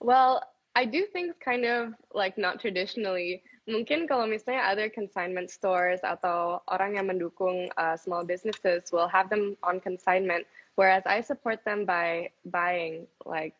Well, 0.00 0.42
I 0.75 0.84
do 0.84 1.06
things 1.06 1.34
kind 1.40 1.64
of 1.64 1.94
like 2.12 2.37
not 2.37 2.60
traditionally. 2.60 3.42
Mungkin 3.70 4.10
kalau 4.10 4.26
misalnya 4.26 4.66
other 4.66 4.90
consignment 4.90 5.46
stores 5.46 6.02
atau 6.02 6.58
orang 6.66 6.98
yang 6.98 7.06
mendukung 7.06 7.70
uh, 7.78 7.94
small 7.94 8.26
businesses 8.26 8.90
will 8.90 9.06
have 9.06 9.30
them 9.30 9.54
on 9.62 9.78
consignment, 9.78 10.42
whereas 10.74 11.06
I 11.06 11.22
support 11.22 11.62
them 11.62 11.86
by 11.86 12.34
buying 12.50 13.06
like 13.22 13.54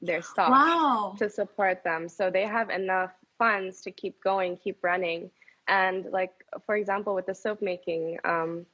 their 0.00 0.24
stock 0.24 0.50
wow. 0.50 1.14
to 1.20 1.28
support 1.28 1.84
them, 1.84 2.08
so 2.08 2.32
they 2.32 2.48
have 2.48 2.72
enough 2.72 3.12
funds 3.36 3.84
to 3.84 3.92
keep 3.92 4.16
going, 4.24 4.56
keep 4.56 4.80
running. 4.80 5.30
And 5.68 6.08
like 6.10 6.32
for 6.64 6.74
example, 6.74 7.14
with 7.14 7.28
the 7.28 7.36
soap 7.36 7.60
making, 7.60 8.18
um, 8.24 8.64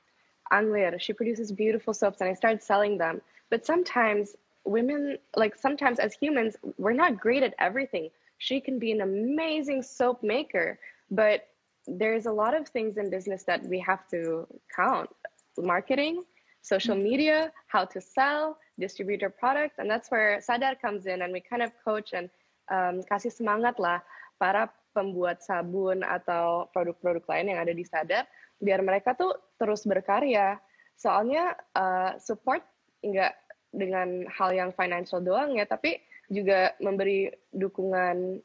Anglir, 0.55 0.97
she 0.97 1.13
produces 1.13 1.53
beautiful 1.53 1.93
soaps, 1.93 2.23
and 2.23 2.31
I 2.31 2.35
started 2.35 2.63
selling 2.63 2.97
them. 2.97 3.21
But 3.51 3.67
sometimes 3.67 4.39
women 4.69 5.19
like 5.35 5.57
sometimes 5.57 5.99
as 5.99 6.13
humans 6.15 6.57
we're 6.77 6.93
not 6.93 7.19
great 7.19 7.43
at 7.43 7.55
everything 7.59 8.11
she 8.39 8.61
can 8.61 8.79
be 8.79 8.93
an 8.93 9.01
amazing 9.01 9.83
soap 9.83 10.23
maker 10.23 10.79
but 11.11 11.49
there's 11.87 12.27
a 12.27 12.33
lot 12.33 12.55
of 12.55 12.69
things 12.69 12.97
in 12.97 13.11
business 13.11 13.45
that 13.45 13.63
we 13.67 13.79
have 13.79 14.07
to 14.09 14.47
count 14.75 15.11
marketing 15.59 16.23
social 16.63 16.95
mm-hmm. 16.95 17.11
media 17.11 17.53
how 17.67 17.85
to 17.85 18.01
sell 18.01 18.59
distribute 18.79 19.21
your 19.21 19.31
products 19.31 19.79
and 19.79 19.91
that's 19.91 20.11
where 20.11 20.39
sadar 20.39 20.79
comes 20.81 21.07
in 21.07 21.23
and 21.23 21.33
we 21.33 21.41
kind 21.41 21.63
of 21.63 21.73
coach 21.85 22.13
and 22.13 22.31
um, 22.71 23.03
kasih 23.11 23.33
semangat 23.33 23.79
lah 23.79 23.99
para 24.39 24.71
pembuat 24.95 25.43
sabun 25.43 26.03
atau 26.07 26.71
produk-produk 26.71 27.23
lain 27.27 27.55
yang 27.55 27.61
ada 27.63 27.75
di 27.75 27.83
sadar 27.83 28.27
biar 28.63 28.83
mereka 28.83 29.15
tuh 29.15 29.35
terus 29.59 29.87
berkarya 29.87 30.59
soalnya 30.99 31.55
uh, 31.79 32.19
support 32.19 32.63
nggak 33.03 33.35
dengan 33.73 34.25
hal 34.33 34.51
yang 34.57 34.71
financial 34.73 35.21
doang 35.21 35.57
ya, 35.57 35.69
tapi 35.69 36.01
juga 36.29 36.77
memberi 36.81 37.33
dukungan 37.57 38.41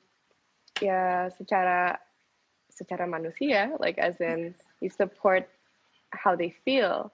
ya 0.79 1.29
secara 1.35 1.99
secara 2.73 3.05
manusia, 3.05 3.69
like 3.77 3.99
as 4.01 4.17
in 4.19 4.55
you 4.81 4.89
support 4.89 5.45
how 6.11 6.35
they 6.35 6.49
feel, 6.65 7.13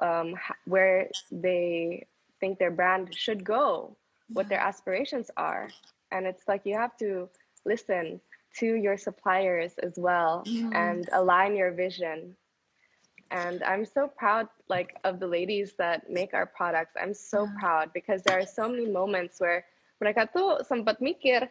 um, 0.00 0.34
where 0.64 1.10
they 1.30 2.06
think 2.40 2.58
their 2.58 2.70
brand 2.70 3.12
should 3.14 3.44
go, 3.44 3.96
what 4.32 4.48
their 4.48 4.60
aspirations 4.60 5.30
are, 5.36 5.68
and 6.10 6.26
it's 6.26 6.48
like 6.48 6.64
you 6.64 6.74
have 6.74 6.96
to 6.96 7.28
listen 7.64 8.20
to 8.56 8.74
your 8.74 8.96
suppliers 8.96 9.74
as 9.82 9.94
well 9.96 10.44
and 10.72 11.08
align 11.12 11.56
your 11.56 11.72
vision. 11.72 12.36
And 13.30 13.64
i'm 13.64 13.84
so 13.84 14.06
proud 14.06 14.46
like 14.68 14.94
of 15.02 15.18
the 15.18 15.26
ladies 15.26 15.74
that 15.78 16.08
make 16.08 16.34
our 16.34 16.46
products. 16.46 16.94
I'm 17.00 17.14
so 17.14 17.48
proud 17.58 17.90
because 17.92 18.22
there 18.22 18.38
are 18.38 18.46
so 18.46 18.68
many 18.68 18.86
moments 18.86 19.40
where 19.40 19.64
mereka 19.98 20.26
tuh 20.28 20.62
sempat 20.66 20.98
mikir 20.98 21.46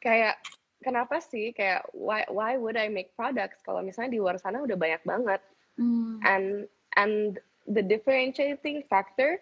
kayak 0.00 0.40
kenapa 0.80 1.20
sih 1.20 1.52
kayak 1.52 1.84
why 1.92 2.24
why 2.32 2.56
would 2.56 2.76
I 2.76 2.88
make 2.88 3.12
products 3.12 3.60
kalau 3.64 3.84
misalnya 3.84 4.16
di 4.16 4.20
luar 4.20 4.40
sana 4.40 4.64
udah 4.64 4.76
banyak 4.76 5.02
banget 5.04 5.40
mm. 5.76 6.24
and 6.24 6.64
and 6.96 7.36
the 7.68 7.84
differentiating 7.84 8.84
factor 8.88 9.38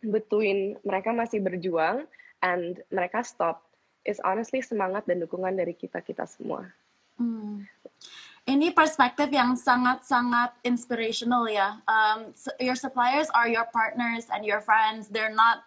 between 0.00 0.78
mereka 0.86 1.10
masih 1.10 1.42
berjuang 1.42 2.06
and 2.40 2.80
mereka 2.88 3.20
stop 3.26 3.66
is 4.08 4.22
honestly 4.24 4.64
semangat 4.64 5.04
dan 5.04 5.20
dukungan 5.20 5.52
dari 5.52 5.76
kita 5.76 6.00
kita 6.00 6.24
semua. 6.24 6.64
Mm 7.20 7.68
ini 8.48 8.72
perspektif 8.72 9.28
yang 9.28 9.52
sangat-sangat 9.54 10.56
inspirational 10.64 11.44
ya. 11.46 11.78
Um, 11.84 12.32
your 12.58 12.74
suppliers 12.74 13.28
are 13.36 13.46
your 13.46 13.68
partners 13.68 14.26
and 14.32 14.42
your 14.42 14.58
friends. 14.64 15.06
They're 15.12 15.34
not 15.34 15.62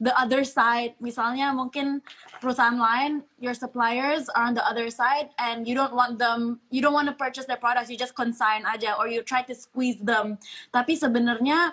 the 0.00 0.12
other 0.18 0.42
side. 0.42 0.94
Misalnya 1.00 1.54
mungkin 1.54 2.02
perusahaan 2.42 2.78
lain, 2.78 3.22
your 3.38 3.54
suppliers 3.54 4.28
are 4.32 4.44
on 4.50 4.54
the 4.54 4.64
other 4.66 4.90
side 4.90 5.30
and 5.38 5.66
you 5.66 5.74
don't 5.74 5.94
want 5.94 6.18
them, 6.18 6.60
you 6.70 6.82
don't 6.82 6.94
want 6.94 7.08
to 7.08 7.14
purchase 7.14 7.46
their 7.46 7.60
products, 7.60 7.90
you 7.90 7.96
just 7.96 8.14
consign 8.14 8.66
aja 8.66 8.94
or 8.98 9.06
you 9.08 9.22
try 9.22 9.42
to 9.42 9.54
squeeze 9.54 9.98
them. 10.02 10.38
Tapi 10.74 10.98
sebenarnya 10.98 11.72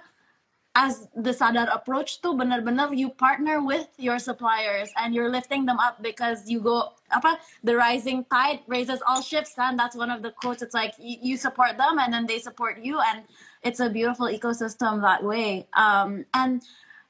as 0.75 1.07
the 1.15 1.31
Sadar 1.31 1.67
approach 1.73 2.21
to 2.21 2.33
benar-benar 2.33 2.93
you 2.93 3.09
partner 3.09 3.61
with 3.61 3.87
your 3.97 4.19
suppliers 4.19 4.89
and 4.95 5.13
you're 5.13 5.29
lifting 5.29 5.65
them 5.65 5.77
up 5.79 6.01
because 6.01 6.47
you 6.47 6.61
go 6.61 6.95
apa 7.11 7.35
the 7.63 7.75
rising 7.75 8.23
tide 8.31 8.63
raises 8.67 9.03
all 9.05 9.21
ships 9.21 9.51
and 9.57 9.77
that's 9.77 9.95
one 9.95 10.09
of 10.09 10.23
the 10.23 10.31
quotes 10.31 10.61
it's 10.61 10.73
like 10.73 10.95
you, 10.97 11.35
support 11.35 11.77
them 11.77 11.99
and 11.99 12.13
then 12.13 12.25
they 12.25 12.39
support 12.39 12.79
you 12.79 12.99
and 13.11 13.23
it's 13.63 13.81
a 13.81 13.89
beautiful 13.89 14.27
ecosystem 14.27 15.01
that 15.01 15.21
way 15.23 15.67
um, 15.75 16.23
and 16.33 16.63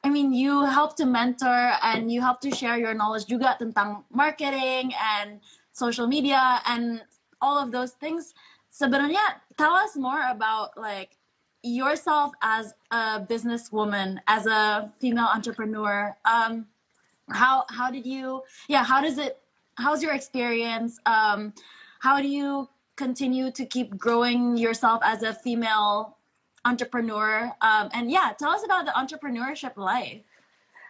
I 0.03 0.09
mean 0.09 0.33
you 0.33 0.65
help 0.65 0.95
to 0.97 1.05
mentor 1.05 1.73
and 1.83 2.11
you 2.11 2.21
help 2.21 2.41
to 2.41 2.49
share 2.49 2.77
your 2.77 2.93
knowledge 2.93 3.29
juga 3.29 3.55
tentang 3.61 4.03
marketing 4.09 4.93
and 4.97 5.39
social 5.71 6.09
media 6.09 6.61
and 6.65 7.05
all 7.37 7.61
of 7.61 7.69
those 7.69 7.93
things 7.97 8.33
sebenarnya 8.73 9.41
tell 9.57 9.77
us 9.77 9.93
more 9.93 10.25
about 10.31 10.73
like 10.73 11.21
yourself 11.63 12.33
as 12.41 12.73
a 12.91 13.19
businesswoman, 13.21 14.17
as 14.27 14.45
a 14.45 14.91
female 14.99 15.29
entrepreneur, 15.33 16.15
um, 16.25 16.65
how 17.29 17.65
how 17.69 17.91
did 17.91 18.05
you? 18.05 18.41
Yeah, 18.67 18.83
how 18.83 19.01
does 19.01 19.17
it? 19.17 19.39
How's 19.75 20.03
your 20.03 20.13
experience? 20.13 20.99
Um, 21.05 21.53
how 21.99 22.19
do 22.21 22.27
you 22.27 22.69
continue 22.95 23.51
to 23.51 23.65
keep 23.65 23.97
growing 23.97 24.57
yourself 24.57 25.01
as 25.03 25.23
a 25.23 25.33
female 25.33 26.17
entrepreneur? 26.65 27.51
Um, 27.61 27.89
and 27.93 28.11
yeah, 28.11 28.33
tell 28.37 28.51
us 28.51 28.63
about 28.63 28.85
the 28.85 28.91
entrepreneurship 28.91 29.77
life. 29.77 30.21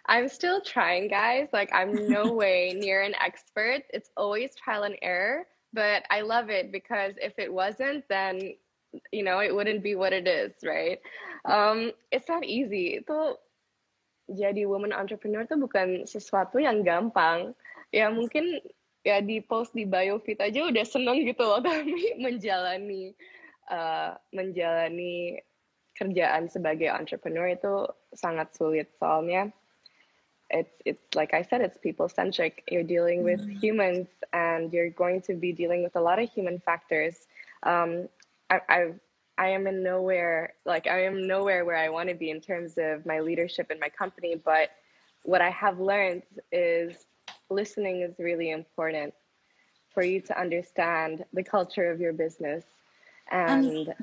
I'm 0.06 0.28
still 0.28 0.60
trying, 0.60 1.08
guys. 1.08 1.48
Like, 1.52 1.70
I'm 1.72 2.08
no 2.08 2.32
way 2.42 2.74
near 2.76 3.02
an 3.02 3.14
expert. 3.24 3.82
It's 3.90 4.10
always 4.16 4.54
trial 4.54 4.82
and 4.82 4.96
error, 5.00 5.46
but 5.72 6.04
I 6.10 6.22
love 6.22 6.50
it 6.50 6.72
because 6.72 7.14
if 7.18 7.38
it 7.38 7.52
wasn't, 7.52 8.08
then 8.08 8.54
you 9.10 9.24
know 9.24 9.40
it 9.40 9.54
wouldn't 9.54 9.82
be 9.82 9.94
what 9.94 10.12
it 10.12 10.28
is 10.28 10.52
right 10.62 11.00
um, 11.48 11.92
it's 12.10 12.28
not 12.28 12.44
easy 12.44 13.00
itu 13.00 13.18
jadi 14.32 14.64
woman 14.68 14.94
entrepreneur 14.94 15.44
tuh 15.44 15.58
bukan 15.60 16.04
sesuatu 16.04 16.60
yang 16.60 16.84
gampang 16.84 17.56
ya 17.90 18.08
mungkin 18.08 18.60
ya 19.02 19.18
di 19.18 19.42
post 19.42 19.74
di 19.74 19.84
bio 19.84 20.22
fit 20.22 20.38
aja 20.38 20.62
udah 20.68 20.86
seneng 20.86 21.26
gitu 21.26 21.42
loh 21.42 21.58
tapi 21.58 22.14
menjalani 22.24 23.12
uh, 23.68 24.14
menjalani 24.30 25.42
kerjaan 25.98 26.48
sebagai 26.48 26.88
entrepreneur 26.88 27.52
itu 27.52 27.86
sangat 28.16 28.52
sulit 28.56 28.88
soalnya. 28.96 29.52
It's 30.52 30.72
it's 30.84 31.08
like 31.16 31.32
I 31.32 31.40
said 31.40 31.64
it's 31.64 31.80
people 31.80 32.12
centric 32.12 32.60
you're 32.68 32.84
dealing 32.84 33.24
with 33.24 33.40
mm-hmm. 33.40 33.56
humans 33.56 34.08
and 34.36 34.68
you're 34.68 34.92
going 34.92 35.24
to 35.28 35.32
be 35.32 35.52
dealing 35.52 35.80
with 35.80 35.96
a 35.96 36.02
lot 36.04 36.20
of 36.20 36.28
human 36.28 36.60
factors. 36.60 37.24
Um, 37.64 38.08
I, 38.52 38.60
I 38.68 38.80
I 39.38 39.48
am 39.48 39.66
in 39.66 39.82
nowhere 39.82 40.52
like 40.68 40.86
I 40.86 41.08
am 41.08 41.24
nowhere 41.24 41.64
where 41.64 41.80
I 41.80 41.88
want 41.88 42.12
to 42.12 42.14
be 42.14 42.28
in 42.28 42.40
terms 42.40 42.76
of 42.76 43.06
my 43.08 43.20
leadership 43.20 43.72
in 43.72 43.80
my 43.80 43.88
company, 43.88 44.36
but 44.36 44.76
what 45.24 45.40
I 45.40 45.50
have 45.50 45.80
learned 45.80 46.22
is 46.50 47.06
listening 47.48 48.02
is 48.02 48.18
really 48.18 48.50
important 48.50 49.14
for 49.94 50.02
you 50.02 50.20
to 50.20 50.38
understand 50.38 51.24
the 51.32 51.42
culture 51.42 51.90
of 51.90 52.00
your 52.00 52.12
business 52.12 52.64
and 53.30 53.94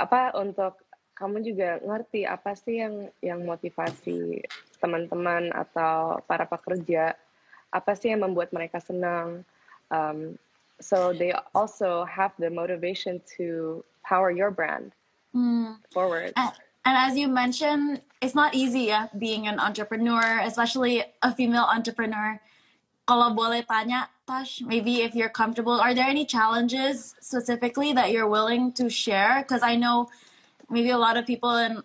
apa 0.00 0.32
untuk 0.38 0.80
kamu 1.20 1.44
juga 1.44 1.76
ngerti 1.84 2.24
apa 2.24 2.56
sih 2.56 2.80
yang 2.80 3.12
yang 3.20 3.44
motivasi 3.44 4.40
teman-teman 4.80 5.52
atau 5.52 6.24
para 6.24 6.48
pekerja? 6.48 7.12
Apa 7.68 7.92
sih 7.92 8.10
yang 8.10 8.24
membuat 8.24 8.50
mereka 8.56 8.80
senang? 8.80 9.44
Um, 9.92 10.40
so 10.80 11.12
they 11.12 11.36
also 11.52 12.08
have 12.08 12.32
the 12.40 12.48
motivation 12.48 13.20
to 13.36 13.84
power 14.00 14.32
your 14.32 14.50
brand 14.50 14.96
mm. 15.36 15.76
forward. 15.92 16.32
And, 16.36 16.52
and 16.88 16.96
as 16.96 17.14
you 17.20 17.28
mentioned 17.28 18.00
it's 18.24 18.34
not 18.34 18.54
easy 18.56 18.88
yeah, 18.88 19.12
being 19.12 19.46
an 19.46 19.60
entrepreneur 19.60 20.40
especially 20.42 21.04
a 21.22 21.30
female 21.34 21.68
entrepreneur. 21.68 22.40
Kalau 23.04 23.34
boleh 23.34 23.66
tanya 23.66 24.08
Maybe 24.64 25.02
if 25.02 25.14
you're 25.14 25.28
comfortable. 25.28 25.80
Are 25.80 25.94
there 25.94 26.06
any 26.06 26.24
challenges 26.24 27.14
specifically 27.20 27.92
that 27.92 28.12
you're 28.12 28.28
willing 28.28 28.72
to 28.74 28.88
share? 28.88 29.42
Because 29.42 29.62
i 29.62 29.76
know 29.76 30.08
maybe 30.68 30.90
a 30.90 30.98
lot 30.98 31.16
of 31.16 31.26
people 31.26 31.56
in 31.56 31.82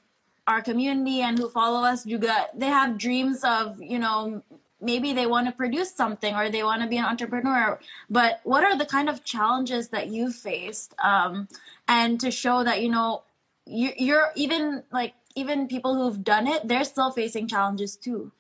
our 0.48 0.62
community 0.62 1.22
and 1.22 1.40
who 1.40 1.50
follow 1.50 1.82
us 1.82 2.06
juga 2.06 2.46
they 2.54 2.68
have 2.68 2.98
dreams 2.98 3.44
of 3.44 3.82
you 3.82 3.98
know 3.98 4.44
maybe 4.80 5.14
they 5.14 5.26
want 5.26 5.48
to 5.48 5.52
produce 5.52 5.92
something 5.92 6.36
or 6.36 6.50
they 6.50 6.64
want 6.64 6.82
to 6.82 6.88
be 6.88 6.98
an 6.98 7.06
entrepreneur. 7.06 7.80
But 8.10 8.42
what 8.44 8.64
are 8.64 8.78
the 8.78 8.86
kind 8.86 9.10
of 9.10 9.24
challenges 9.24 9.88
that 9.90 10.10
you 10.10 10.32
faced 10.32 10.94
um, 11.04 11.48
and 11.88 12.20
to 12.20 12.30
show 12.30 12.64
that 12.64 12.82
you 12.82 12.90
know 12.90 13.24
you, 13.66 13.92
you're 13.98 14.32
even 14.36 14.84
like 14.92 15.14
even 15.36 15.68
people 15.68 15.96
who've 15.96 16.24
done 16.24 16.48
it 16.48 16.68
they're 16.68 16.84
still 16.84 17.12
facing 17.12 17.48
challenges 17.48 17.96
too? 17.96 18.32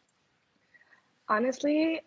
Honestly 1.27 2.01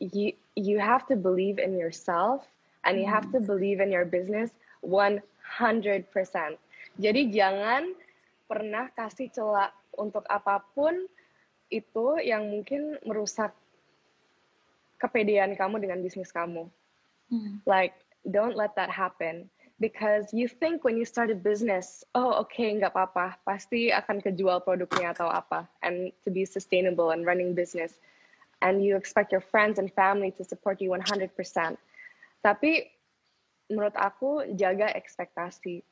you 0.00 0.32
you 0.60 0.76
have 0.76 1.08
to 1.08 1.16
believe 1.16 1.56
in 1.56 1.80
yourself 1.80 2.44
and 2.84 3.00
you 3.00 3.08
have 3.08 3.32
to 3.32 3.40
believe 3.40 3.80
in 3.80 3.88
your 3.88 4.04
business 4.04 4.52
100% 4.84 5.24
jadi 7.00 7.22
jangan 7.32 7.96
pernah 8.44 8.92
kasih 8.92 9.32
celah 9.32 9.72
untuk 9.96 10.26
apa 10.28 10.60
pun 10.76 11.06
itu 11.70 12.06
yang 12.20 12.50
mungkin 12.50 12.98
merusak 13.06 13.54
kepedean 14.98 15.54
kamu 15.54 15.80
dengan 15.80 16.02
bisnis 16.04 16.34
kamu. 16.34 16.66
Mm. 17.30 17.62
Like, 17.64 17.94
don't 18.28 18.58
let 18.58 18.74
that 18.76 18.90
happen. 18.90 19.48
Because 19.80 20.28
you 20.36 20.44
think 20.44 20.84
when 20.84 21.00
you 21.00 21.08
start 21.08 21.32
a 21.32 21.38
business, 21.38 22.04
oh 22.12 22.36
oke 22.36 22.52
okay, 22.52 22.68
nggak 22.76 22.92
apa-apa, 22.92 23.40
pasti 23.48 23.88
akan 23.88 24.20
kejual 24.20 24.60
produknya 24.60 25.16
atau 25.16 25.32
apa, 25.32 25.64
and 25.80 26.12
to 26.20 26.28
be 26.28 26.44
sustainable 26.44 27.16
and 27.16 27.24
running 27.24 27.56
business, 27.56 27.96
and 28.60 28.84
you 28.84 28.96
expect 28.96 29.32
your 29.32 29.42
friends 29.42 29.80
and 29.80 29.92
family 29.92 30.30
to 30.36 30.44
support 30.44 30.80
you 30.80 30.92
100%. 30.92 31.32
Tapi 32.40 32.72
menurut 33.68 33.94
aku 33.96 34.44
jaga 34.56 34.90
ekspektasi 34.92 35.84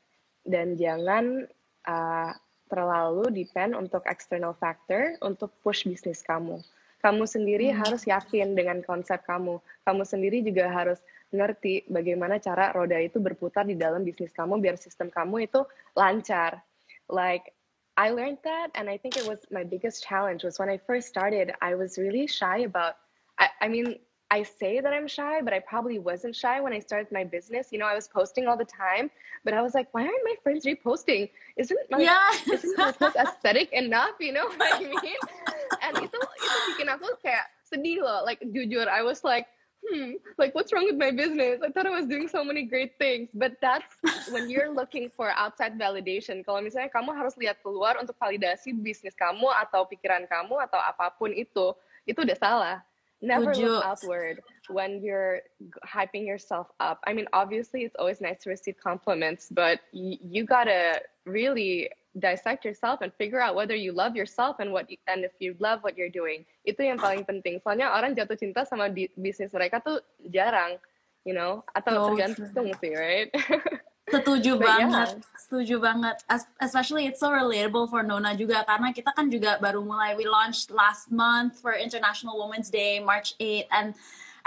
dan 0.44 0.75
jangan 0.75 1.46
uh, 1.87 2.32
terlalu 2.68 3.32
depend 3.32 3.72
untuk 3.72 4.04
external 4.04 4.52
factor 4.56 5.16
untuk 5.25 5.52
push 5.64 5.88
bisnis 5.88 6.20
kamu. 6.20 6.60
Kamu 6.98 7.25
sendiri 7.25 7.70
hmm. 7.70 7.78
harus 7.78 8.02
yakin 8.04 8.58
dengan 8.58 8.82
konsep 8.82 9.22
kamu. 9.25 9.62
Kamu 9.87 10.02
sendiri 10.02 10.42
juga 10.42 10.68
harus 10.68 10.98
ngerti 11.28 11.84
bagaimana 11.88 12.40
cara 12.40 12.72
roda 12.72 12.96
itu 12.96 13.20
berputar 13.20 13.68
di 13.68 13.76
dalam 13.76 14.00
bisnis 14.02 14.32
kamu 14.32 14.58
biar 14.58 14.76
sistem 14.80 15.08
kamu 15.08 15.48
itu 15.48 15.62
lancar. 15.94 16.60
Like 17.08 17.56
I 17.99 18.11
learned 18.11 18.38
that 18.45 18.71
and 18.76 18.88
I 18.88 18.97
think 18.97 19.17
it 19.17 19.26
was 19.26 19.43
my 19.50 19.64
biggest 19.64 20.07
challenge 20.07 20.45
was 20.45 20.59
when 20.59 20.71
I 20.71 20.78
first 20.78 21.09
started, 21.09 21.52
I 21.61 21.75
was 21.75 21.99
really 21.99 22.28
shy 22.28 22.59
about 22.59 22.95
I, 23.38 23.49
I 23.61 23.67
mean 23.67 23.99
I 24.30 24.43
say 24.45 24.78
that 24.80 24.93
I'm 24.93 25.08
shy, 25.08 25.41
but 25.43 25.52
I 25.52 25.58
probably 25.58 25.99
wasn't 25.99 26.37
shy 26.37 26.61
when 26.61 26.73
I 26.73 26.78
started 26.78 27.11
my 27.11 27.25
business. 27.25 27.69
You 27.73 27.78
know, 27.78 27.87
I 27.87 27.95
was 27.95 28.08
posting 28.08 28.47
all 28.47 28.56
the 28.56 28.67
time, 28.67 29.11
but 29.43 29.54
I 29.54 29.63
was 29.63 29.75
like, 29.75 29.89
why 29.93 30.02
aren't 30.02 30.25
my 30.25 30.34
friends 30.43 30.67
reposting? 30.67 31.30
Isn't 31.56 31.78
my 31.91 31.99
yeah. 31.99 32.28
isn't 32.52 32.78
my 32.78 32.93
post 32.93 33.17
aesthetic 33.25 33.73
enough? 33.73 34.21
You 34.21 34.32
know 34.32 34.45
what 34.45 34.61
I 34.61 34.80
mean? 34.80 35.21
and 35.82 35.97
itu 36.04 36.19
itu 36.21 36.58
bikin 36.76 36.93
aku 36.93 37.08
kayak 37.25 37.49
sedih 37.65 38.04
loh. 38.04 38.21
Like 38.23 38.45
jujur, 38.52 38.84
I 38.87 39.00
was 39.00 39.25
like, 39.25 39.49
hmm, 39.90 40.20
like 40.36 40.54
what's 40.54 40.72
wrong 40.72 40.84
with 40.84 40.96
my 41.00 41.10
business? 41.10 41.60
I 41.64 41.72
thought 41.72 41.86
I 41.86 41.94
was 41.94 42.06
doing 42.06 42.28
so 42.28 42.44
many 42.44 42.64
great 42.64 42.96
things, 43.00 43.28
but 43.34 43.56
that's 43.60 43.96
when 44.32 44.48
you're 44.48 44.72
looking 44.72 45.10
for 45.10 45.32
outside 45.32 45.78
validation. 45.80 46.44
Kalau 46.44 46.60
misalnya 46.60 46.92
kamu 46.92 47.16
harus 47.16 47.34
lihat 47.40 47.60
keluar 47.64 47.96
untuk 48.00 48.16
validasi 48.20 48.76
bisnis 48.76 49.16
kamu 49.16 49.48
atau 49.66 49.88
pikiran 49.88 50.28
kamu 50.28 50.60
atau 50.68 50.78
apa 50.78 51.12
pun 51.16 51.32
itu, 51.32 51.72
itu 52.04 52.18
udah 52.20 52.38
salah 52.38 52.78
never 53.20 53.54
look 53.56 53.84
outward 53.84 54.40
when 54.70 55.02
you're 55.02 55.40
hyping 55.84 56.26
yourself 56.26 56.68
up. 56.80 57.00
I 57.06 57.12
mean, 57.12 57.26
obviously, 57.32 57.82
it's 57.82 57.96
always 57.98 58.20
nice 58.20 58.42
to 58.44 58.50
receive 58.50 58.76
compliments, 58.78 59.48
but 59.50 59.80
y- 59.92 60.18
you 60.22 60.44
gotta 60.44 61.02
really 61.24 61.90
dissect 62.19 62.67
yourself 62.67 63.00
and 63.00 63.15
figure 63.15 63.41
out 63.41 63.54
whether 63.54 63.75
you 63.75 63.95
love 63.95 64.19
yourself 64.19 64.59
and 64.59 64.75
what 64.75 64.91
you, 64.91 64.99
and 65.07 65.25
if 65.25 65.33
you 65.39 65.54
love 65.63 65.81
what 65.87 65.97
you're 65.97 66.13
doing. 66.13 66.45
Itu 66.67 66.83
yang 66.83 66.99
paling 66.99 67.25
penting. 67.25 67.63
Soalnya 67.63 67.95
orang 67.95 68.19
jatuh 68.19 68.37
cinta 68.37 68.67
sama 68.67 68.91
di, 68.91 69.09
bisnis 69.15 69.54
mereka 69.54 69.81
tuh 69.81 70.02
jarang, 70.28 70.76
you 71.23 71.33
know, 71.33 71.63
atau 71.73 71.95
oh, 71.95 72.07
tergantung 72.13 72.75
sih, 72.83 72.93
right? 72.93 73.31
Setuju 74.09 74.57
banget, 74.57 75.21
yeah. 75.21 75.37
setuju 75.37 75.76
banget. 75.85 76.17
Especially 76.65 77.04
it's 77.04 77.21
so 77.21 77.28
relatable 77.28 77.93
for 77.93 78.00
Nona 78.00 78.33
juga 78.33 78.65
karena 78.65 78.89
kita 78.89 79.13
kan 79.13 79.28
juga 79.28 79.61
baru 79.61 79.85
mulai 79.85 80.17
we 80.17 80.25
launched 80.25 80.73
last 80.73 81.13
month 81.13 81.61
for 81.61 81.76
International 81.76 82.41
Women's 82.41 82.73
Day 82.73 83.04
March 83.04 83.37
8 83.37 83.69
and 83.69 83.93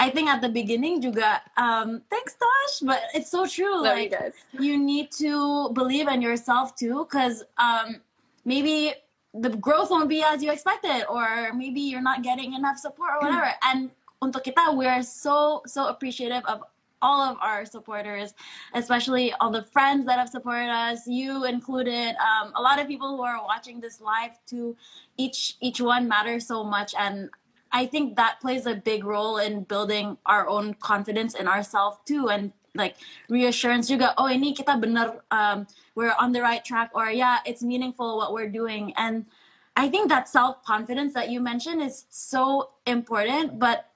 I 0.01 0.09
think 0.09 0.33
at 0.33 0.41
the 0.41 0.49
beginning 0.49 0.97
juga 0.97 1.45
um 1.61 2.01
thanks 2.09 2.33
Tosh, 2.33 2.81
but 2.81 3.05
it's 3.13 3.29
so 3.29 3.45
true 3.45 3.77
Love 3.77 3.93
like 3.93 4.17
you, 4.57 4.73
you 4.73 4.75
need 4.81 5.13
to 5.21 5.69
believe 5.77 6.09
in 6.09 6.25
yourself 6.25 6.73
too 6.73 7.05
cuz 7.05 7.45
um 7.61 8.01
maybe 8.41 8.97
the 9.37 9.53
growth 9.61 9.93
won't 9.93 10.09
be 10.09 10.25
as 10.25 10.41
you 10.41 10.49
expected 10.49 11.05
or 11.05 11.53
maybe 11.53 11.79
you're 11.85 12.01
not 12.01 12.25
getting 12.25 12.57
enough 12.57 12.81
support 12.81 13.13
or 13.13 13.29
whatever. 13.29 13.53
and 13.69 13.93
untuk 14.25 14.41
kita 14.41 14.73
we're 14.73 15.05
so 15.05 15.61
so 15.69 15.85
appreciative 15.93 16.41
of 16.49 16.65
all 17.01 17.21
of 17.21 17.37
our 17.41 17.65
supporters, 17.65 18.33
especially 18.73 19.33
all 19.41 19.49
the 19.49 19.63
friends 19.63 20.05
that 20.05 20.19
have 20.19 20.29
supported 20.29 20.69
us, 20.69 21.07
you 21.07 21.45
included, 21.45 22.13
um, 22.21 22.53
a 22.53 22.61
lot 22.61 22.79
of 22.79 22.87
people 22.87 23.17
who 23.17 23.23
are 23.23 23.41
watching 23.41 23.81
this 23.81 23.99
live 24.01 24.37
too. 24.45 24.77
Each 25.17 25.57
each 25.61 25.81
one 25.81 26.07
matters 26.07 26.45
so 26.45 26.63
much, 26.63 26.93
and 26.97 27.29
I 27.71 27.85
think 27.85 28.15
that 28.15 28.39
plays 28.41 28.65
a 28.65 28.75
big 28.75 29.03
role 29.03 29.37
in 29.37 29.63
building 29.63 30.17
our 30.25 30.47
own 30.47 30.75
confidence 30.75 31.35
in 31.35 31.47
ourselves 31.47 31.97
too, 32.05 32.29
and 32.29 32.51
like 32.75 32.95
reassurance 33.29 33.89
juga. 33.89 34.13
Oh, 34.17 34.27
ini 34.27 34.55
kita 34.55 34.79
benar, 34.79 35.23
um, 35.31 35.67
we're 35.95 36.15
on 36.19 36.31
the 36.31 36.41
right 36.41 36.63
track, 36.63 36.91
or 36.93 37.11
yeah, 37.11 37.39
it's 37.45 37.63
meaningful 37.63 38.17
what 38.17 38.33
we're 38.33 38.51
doing, 38.51 38.93
and 38.95 39.25
I 39.75 39.87
think 39.87 40.09
that 40.09 40.27
self 40.27 40.63
confidence 40.63 41.13
that 41.13 41.29
you 41.29 41.39
mentioned 41.39 41.81
is 41.81 42.05
so 42.09 42.71
important, 42.85 43.59
but 43.59 43.87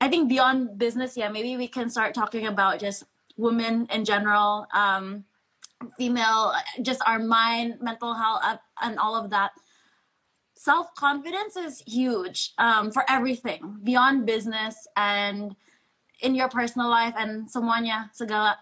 I 0.00 0.08
think 0.08 0.28
beyond 0.28 0.78
business, 0.78 1.16
yeah, 1.16 1.28
maybe 1.28 1.56
we 1.56 1.68
can 1.68 1.90
start 1.90 2.14
talking 2.14 2.46
about 2.46 2.80
just 2.80 3.04
women 3.36 3.86
in 3.92 4.04
general, 4.04 4.66
um, 4.72 5.24
female, 5.96 6.52
just 6.82 7.02
our 7.06 7.18
mind, 7.18 7.80
mental 7.80 8.14
health, 8.14 8.40
uh, 8.42 8.56
and 8.82 8.98
all 8.98 9.14
of 9.14 9.30
that. 9.30 9.52
Self 10.58 10.92
confidence 10.96 11.54
is 11.54 11.84
huge 11.86 12.50
um, 12.58 12.90
for 12.90 13.04
everything 13.08 13.78
beyond 13.84 14.26
business 14.26 14.88
and 14.96 15.54
in 16.20 16.34
your 16.34 16.48
personal 16.48 16.90
life 16.90 17.14
and 17.16 17.46
semuanya 17.46 18.10
segala. 18.10 18.58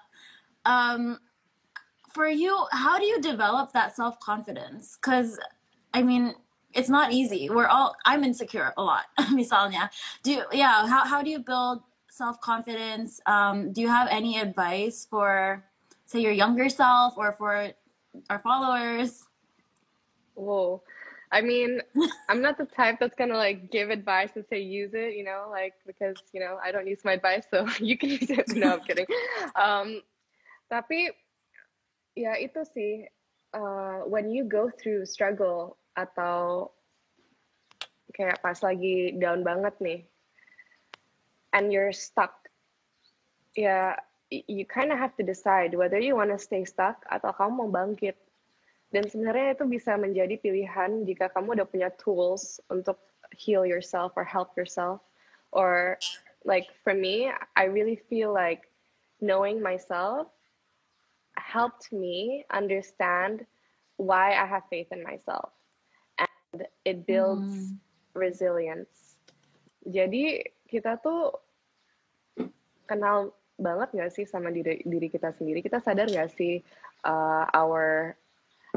Um, 0.69 1.17
for 2.13 2.29
you, 2.29 2.53
how 2.71 2.99
do 2.99 3.07
you 3.07 3.19
develop 3.23 3.73
that 3.73 3.97
self 3.97 4.21
confidence? 4.21 4.99
Because 5.01 5.41
I 5.95 6.03
mean, 6.03 6.35
it's 6.75 6.91
not 6.91 7.13
easy. 7.17 7.49
We're 7.49 7.73
all 7.73 7.97
I'm 8.05 8.25
insecure 8.25 8.75
a 8.77 8.83
lot, 8.83 9.09
misalnya. 9.33 9.89
Do 10.23 10.33
you, 10.33 10.43
yeah, 10.53 10.87
how 10.87 11.09
how 11.09 11.23
do 11.23 11.31
you 11.31 11.41
build 11.41 11.81
self-confidence? 12.13 13.21
Um, 13.25 13.73
do 13.73 13.81
you 13.81 13.89
have 13.89 14.09
any 14.11 14.39
advice 14.39 15.07
for 15.09 15.65
say 16.05 16.21
your 16.21 16.33
younger 16.33 16.69
self 16.69 17.17
or 17.17 17.33
for 17.33 17.73
our 18.29 18.41
followers? 18.41 19.25
Whoa. 20.35 20.83
I 21.33 21.41
mean, 21.41 21.83
I'm 22.29 22.41
not 22.41 22.59
the 22.59 22.67
type 22.67 22.99
that's 23.01 23.15
gonna 23.15 23.37
like 23.37 23.71
give 23.71 23.91
advice 23.91 24.31
and 24.37 24.45
say 24.49 24.61
use 24.61 24.93
it, 24.95 25.15
you 25.15 25.25
know, 25.25 25.49
like 25.51 25.75
because 25.87 26.17
you 26.33 26.41
know 26.41 26.59
I 26.63 26.73
don't 26.73 26.87
use 26.87 27.05
my 27.05 27.13
advice, 27.13 27.45
so 27.51 27.67
you 27.81 27.99
can 27.99 28.11
use 28.11 28.31
it. 28.31 28.49
No, 28.55 28.75
I'm 28.75 28.85
kidding. 28.85 29.07
Um, 29.57 30.03
tapi 30.67 31.15
ya 32.19 32.35
itu 32.37 32.61
sih, 32.67 33.07
uh, 33.55 34.05
when 34.05 34.31
you 34.31 34.45
go 34.45 34.69
through 34.69 35.07
struggle 35.07 35.79
atau 35.95 36.71
kayak 38.17 38.41
pas 38.41 38.57
lagi 38.65 39.17
down 39.21 39.45
banget 39.45 39.77
nih 39.81 40.01
and 41.53 41.69
you're 41.69 41.93
stuck 41.93 42.49
ya 43.53 43.97
you 44.29 44.65
kind 44.65 44.91
of 44.91 44.99
have 44.99 45.15
to 45.17 45.25
decide 45.25 45.77
whether 45.77 46.01
you 46.01 46.17
want 46.17 46.33
to 46.33 46.41
stay 46.41 46.65
stuck 46.65 47.05
atau 47.13 47.31
kamu 47.37 47.65
mau 47.65 47.69
bangkit 47.69 48.17
dan 48.97 49.05
sebenarnya 49.13 49.61
itu 49.61 49.69
bisa 49.69 49.93
menjadi 50.01 50.41
pilihan 50.41 51.05
jika 51.05 51.29
kamu 51.29 51.61
udah 51.61 51.69
punya 51.69 51.93
tools 52.01 52.65
untuk 52.73 52.97
heal 53.37 53.69
yourself 53.69 54.17
or 54.17 54.25
help 54.25 54.57
yourself. 54.57 55.05
Or 55.53 56.01
like 56.47 56.71
for 56.81 56.95
me 56.95 57.29
i 57.59 57.67
really 57.67 57.99
feel 58.09 58.31
like 58.33 58.71
knowing 59.21 59.59
myself 59.61 60.31
helped 61.37 61.91
me 61.93 62.47
understand 62.55 63.45
why 63.99 64.33
i 64.33 64.47
have 64.49 64.65
faith 64.73 64.89
in 64.89 65.05
myself. 65.05 65.53
And 66.17 66.65
it 66.89 67.05
builds 67.05 67.77
mm. 67.77 67.77
resilience. 68.17 69.21
Jadi 69.85 70.41
kita 70.73 70.97
tuh 71.05 71.37
kenal 72.89 73.37
banget 73.61 73.93
gak 73.93 74.13
sih 74.17 74.25
sama 74.25 74.49
diri 74.49 74.81
diri 74.89 75.13
kita 75.13 75.37
sendiri? 75.37 75.61
Kita 75.61 75.85
sadar 75.85 76.09
gak 76.09 76.33
sih 76.33 76.65
uh, 77.05 77.45
our 77.53 78.17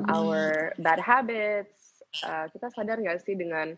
our 0.08 0.74
bad 0.80 1.00
habits 1.00 2.04
uh, 2.24 2.48
kita 2.50 2.72
sadar 2.74 2.98
gak 3.04 3.22
sih 3.22 3.36
dengan 3.36 3.76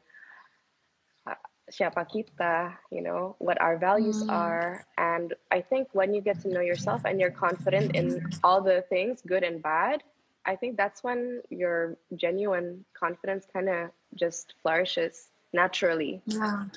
uh, 1.28 1.42
siapa 1.68 2.06
kita 2.08 2.76
you 2.92 3.02
know 3.02 3.36
what 3.40 3.60
our 3.60 3.80
values 3.80 4.24
mm. 4.24 4.32
are 4.32 4.86
and 5.00 5.34
i 5.52 5.60
think 5.60 5.88
when 5.92 6.14
you 6.14 6.22
get 6.22 6.40
to 6.40 6.52
know 6.52 6.64
yourself 6.64 7.04
and 7.08 7.20
you're 7.20 7.34
confident 7.34 7.96
in 7.96 8.22
all 8.44 8.62
the 8.62 8.84
things 8.92 9.24
good 9.24 9.44
and 9.44 9.64
bad 9.64 10.04
i 10.46 10.56
think 10.56 10.76
that's 10.76 11.04
when 11.04 11.42
your 11.50 11.96
genuine 12.16 12.84
confidence 12.94 13.48
kind 13.50 13.70
of 13.70 13.90
just 14.16 14.54
flourishes 14.62 15.32
naturally 15.54 16.22
yeah 16.28 16.68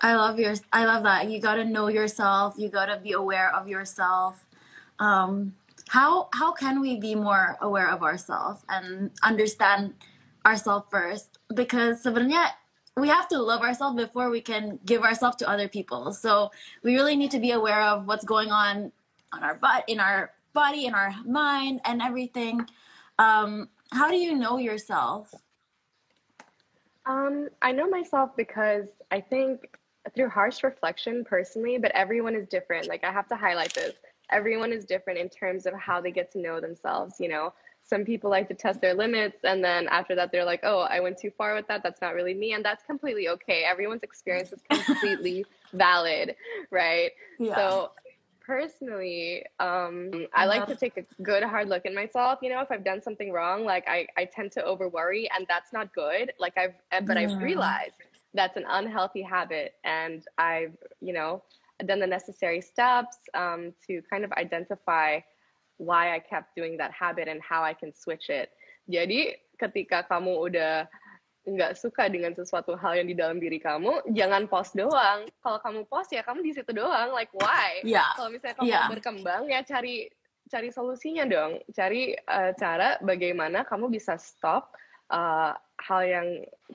I 0.00 0.16
love 0.16 0.38
your 0.40 0.54
I 0.72 0.86
love 0.86 1.04
that. 1.04 1.28
You 1.28 1.40
got 1.40 1.56
to 1.56 1.64
know 1.64 1.88
yourself. 1.88 2.54
You 2.56 2.68
got 2.68 2.86
to 2.86 2.96
be 2.96 3.12
aware 3.12 3.54
of 3.54 3.68
yourself. 3.68 4.46
Um, 4.98 5.54
how 5.90 6.28
how 6.32 6.52
can 6.52 6.80
we 6.80 7.00
be 7.00 7.16
more 7.16 7.58
aware 7.60 7.90
of 7.90 8.04
ourselves 8.04 8.62
and 8.68 9.10
understand 9.24 9.92
ourselves 10.46 10.86
first? 10.88 11.38
Because 11.52 12.06
sebenarnya 12.06 12.54
we 12.96 13.08
have 13.10 13.26
to 13.26 13.42
love 13.42 13.62
ourselves 13.62 13.98
before 13.98 14.30
we 14.30 14.40
can 14.40 14.78
give 14.86 15.02
ourselves 15.02 15.34
to 15.42 15.50
other 15.50 15.66
people. 15.66 16.12
So 16.14 16.54
we 16.84 16.94
really 16.94 17.16
need 17.16 17.32
to 17.32 17.40
be 17.42 17.50
aware 17.50 17.82
of 17.82 18.06
what's 18.06 18.24
going 18.24 18.54
on 18.54 18.92
on 19.34 19.42
our 19.42 19.58
butt, 19.58 19.82
in 19.88 19.98
our 19.98 20.30
body, 20.54 20.86
in 20.86 20.94
our 20.94 21.10
mind, 21.26 21.80
and 21.84 22.00
everything. 22.00 22.62
Um, 23.18 23.68
how 23.90 24.06
do 24.06 24.16
you 24.16 24.38
know 24.38 24.58
yourself? 24.62 25.34
Um, 27.04 27.48
I 27.62 27.72
know 27.72 27.90
myself 27.90 28.30
because 28.36 28.86
I 29.10 29.20
think 29.20 29.66
through 30.14 30.30
harsh 30.30 30.62
reflection 30.62 31.26
personally, 31.26 31.78
but 31.82 31.90
everyone 31.98 32.36
is 32.36 32.46
different. 32.46 32.86
Like 32.86 33.02
I 33.02 33.10
have 33.10 33.26
to 33.26 33.34
highlight 33.34 33.74
this. 33.74 33.98
Everyone 34.30 34.72
is 34.72 34.84
different 34.84 35.18
in 35.18 35.28
terms 35.28 35.66
of 35.66 35.74
how 35.74 36.00
they 36.00 36.10
get 36.10 36.30
to 36.32 36.38
know 36.38 36.60
themselves, 36.60 37.16
you 37.18 37.28
know. 37.28 37.52
Some 37.82 38.04
people 38.04 38.30
like 38.30 38.46
to 38.48 38.54
test 38.54 38.80
their 38.80 38.94
limits 38.94 39.38
and 39.42 39.64
then 39.64 39.88
after 39.88 40.14
that 40.14 40.30
they're 40.30 40.44
like, 40.44 40.60
"Oh, 40.62 40.80
I 40.80 41.00
went 41.00 41.18
too 41.18 41.30
far 41.30 41.54
with 41.54 41.66
that. 41.68 41.82
That's 41.82 42.00
not 42.00 42.14
really 42.14 42.34
me." 42.34 42.52
And 42.52 42.64
that's 42.64 42.84
completely 42.84 43.28
okay. 43.28 43.64
Everyone's 43.64 44.02
experience 44.02 44.52
is 44.52 44.60
completely 44.70 45.44
valid, 45.72 46.36
right? 46.70 47.10
Yeah. 47.38 47.56
So 47.56 47.90
personally, 48.50 49.44
um, 49.60 50.26
I 50.34 50.46
like 50.46 50.66
to 50.66 50.72
uh-huh. 50.72 50.80
take 50.80 50.96
a 50.96 51.22
good 51.22 51.42
hard 51.42 51.68
look 51.68 51.86
at 51.86 51.94
myself. 51.94 52.40
You 52.42 52.50
know, 52.50 52.60
if 52.60 52.70
I've 52.70 52.84
done 52.84 53.00
something 53.00 53.32
wrong, 53.32 53.64
like 53.64 53.88
I, 53.88 54.06
I 54.16 54.24
tend 54.24 54.52
to 54.52 54.64
over 54.64 54.88
worry, 54.88 55.30
and 55.36 55.46
that's 55.48 55.72
not 55.72 55.92
good. 55.94 56.32
Like 56.38 56.56
I've, 56.58 56.74
but 57.06 57.16
yeah. 57.16 57.28
I've 57.28 57.42
realized 57.42 57.92
that's 58.34 58.56
an 58.56 58.64
unhealthy 58.68 59.22
habit. 59.22 59.74
And 59.84 60.24
I've, 60.38 60.76
you 61.00 61.12
know, 61.12 61.42
done 61.86 62.00
the 62.00 62.08
necessary 62.08 62.60
steps 62.60 63.16
um, 63.32 63.72
to 63.86 64.02
kind 64.08 64.24
of 64.24 64.32
identify 64.36 65.20
why 65.80 66.12
I 66.12 66.20
kept 66.20 66.52
doing 66.56 66.76
that 66.76 66.92
habit 66.92 67.28
and 67.28 67.40
how 67.40 67.64
I 67.64 67.72
can 67.72 67.92
switch 67.96 68.28
it. 68.28 68.52
Jadi 68.90 69.38
ketika 69.56 70.04
kamu 70.04 70.50
udah 70.50 70.84
nggak 71.48 71.72
suka 71.72 72.12
dengan 72.12 72.36
sesuatu 72.36 72.76
hal 72.76 73.00
yang 73.00 73.08
di 73.08 73.16
dalam 73.16 73.40
diri 73.40 73.56
kamu, 73.56 74.12
jangan 74.12 74.44
post 74.44 74.76
doang. 74.76 75.24
Kalau 75.40 75.58
kamu 75.64 75.80
post 75.88 76.12
ya 76.12 76.20
kamu 76.20 76.44
di 76.44 76.52
situ 76.52 76.70
doang. 76.76 77.16
Like 77.16 77.32
why? 77.32 77.80
Yeah. 77.80 78.12
Kalau 78.12 78.28
misalnya 78.28 78.56
kamu 78.60 78.68
yeah. 78.68 78.88
berkembang 78.92 79.42
ya 79.48 79.64
cari 79.64 80.12
cari 80.52 80.68
solusinya 80.68 81.24
dong. 81.24 81.64
Cari 81.72 82.12
uh, 82.12 82.52
cara 82.60 83.00
bagaimana 83.00 83.64
kamu 83.64 83.88
bisa 83.88 84.20
stop 84.20 84.76
uh, 85.10 85.52
hal 85.80 86.02
yang 86.06 86.28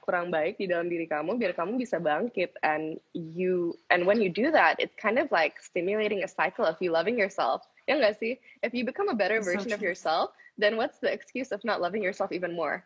kurang 0.04 0.30
baik 0.30 0.58
di 0.60 0.68
dalam 0.68 0.90
diri 0.92 1.08
kamu 1.08 1.40
biar 1.40 1.56
kamu 1.56 1.80
bisa 1.80 2.02
bangkit 2.02 2.52
and 2.66 3.00
you 3.14 3.74
and 3.90 4.04
when 4.04 4.20
you 4.20 4.28
do 4.28 4.52
that 4.52 4.76
it's 4.78 4.94
kind 4.98 5.18
of 5.18 5.30
like 5.32 5.56
stimulating 5.62 6.26
a 6.26 6.30
cycle 6.30 6.66
of 6.66 6.76
you 6.84 6.92
loving 6.92 7.18
yourself. 7.18 7.64
Ya 7.86 7.96
nggak 7.96 8.18
sih? 8.18 8.42
If 8.66 8.74
you 8.74 8.84
become 8.84 9.10
a 9.10 9.18
better 9.18 9.40
version 9.40 9.72
so 9.72 9.78
of 9.78 9.82
yourself 9.82 10.34
then 10.58 10.76
what's 10.78 11.00
the 11.00 11.12
excuse 11.12 11.52
of 11.52 11.64
not 11.64 11.82
loving 11.82 12.04
yourself 12.04 12.32
even 12.32 12.54
more? 12.54 12.84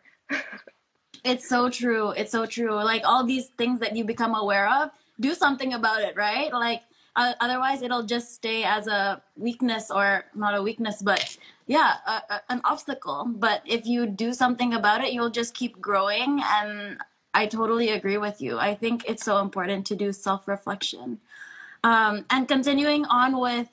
It's 1.20 1.44
so 1.44 1.68
true. 1.68 2.16
It's 2.16 2.32
so 2.32 2.48
true. 2.48 2.72
Like 2.80 3.04
all 3.04 3.28
these 3.28 3.52
things 3.60 3.80
that 3.84 3.92
you 3.92 4.08
become 4.08 4.32
aware 4.32 4.64
of 4.64 4.88
do 5.20 5.36
something 5.36 5.76
about 5.76 6.00
it 6.00 6.16
right? 6.16 6.48
Like 6.48 6.80
uh, 7.16 7.34
otherwise 7.40 7.82
it'll 7.82 8.04
just 8.08 8.32
stay 8.34 8.64
as 8.64 8.86
a 8.86 9.20
weakness 9.36 9.90
or 9.90 10.24
not 10.34 10.56
a 10.56 10.62
weakness 10.62 11.02
but 11.02 11.36
yeah 11.70 12.02
a, 12.06 12.16
a, 12.34 12.36
an 12.50 12.60
obstacle 12.64 13.24
but 13.46 13.62
if 13.64 13.86
you 13.86 14.06
do 14.06 14.32
something 14.34 14.74
about 14.74 15.02
it 15.04 15.12
you'll 15.12 15.30
just 15.30 15.54
keep 15.54 15.80
growing 15.80 16.42
and 16.58 16.98
i 17.32 17.46
totally 17.46 17.90
agree 17.90 18.18
with 18.18 18.42
you 18.42 18.58
i 18.58 18.74
think 18.74 19.04
it's 19.08 19.24
so 19.24 19.38
important 19.38 19.86
to 19.86 19.94
do 19.94 20.12
self-reflection 20.12 21.18
um, 21.82 22.26
and 22.28 22.48
continuing 22.48 23.06
on 23.06 23.38
with 23.40 23.68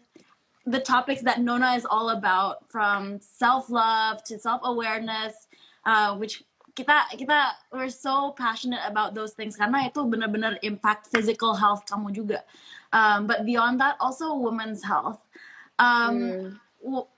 the 0.65 0.79
topics 0.79 1.21
that 1.21 1.41
nona 1.41 1.73
is 1.73 1.86
all 1.86 2.10
about 2.10 2.69
from 2.69 3.19
self-love 3.19 4.23
to 4.23 4.38
self-awareness 4.38 5.47
uh, 5.86 6.15
which 6.15 6.43
kita 6.77 7.10
kita 7.17 7.57
we're 7.73 7.89
so 7.89 8.31
passionate 8.38 8.86
about 8.86 9.17
those 9.17 9.33
things 9.33 9.57
karena 9.57 9.89
itu 9.89 10.05
benar-benar 10.05 10.62
impact 10.62 11.10
physical 11.10 11.57
health 11.57 11.81
kamu 11.89 12.13
juga 12.13 12.45
um, 12.93 13.27
but 13.27 13.45
beyond 13.45 13.79
that, 13.81 13.97
also 13.99 14.36
women's 14.36 14.83
health. 14.83 15.19
Um, 15.79 16.15
mm. 16.19 16.60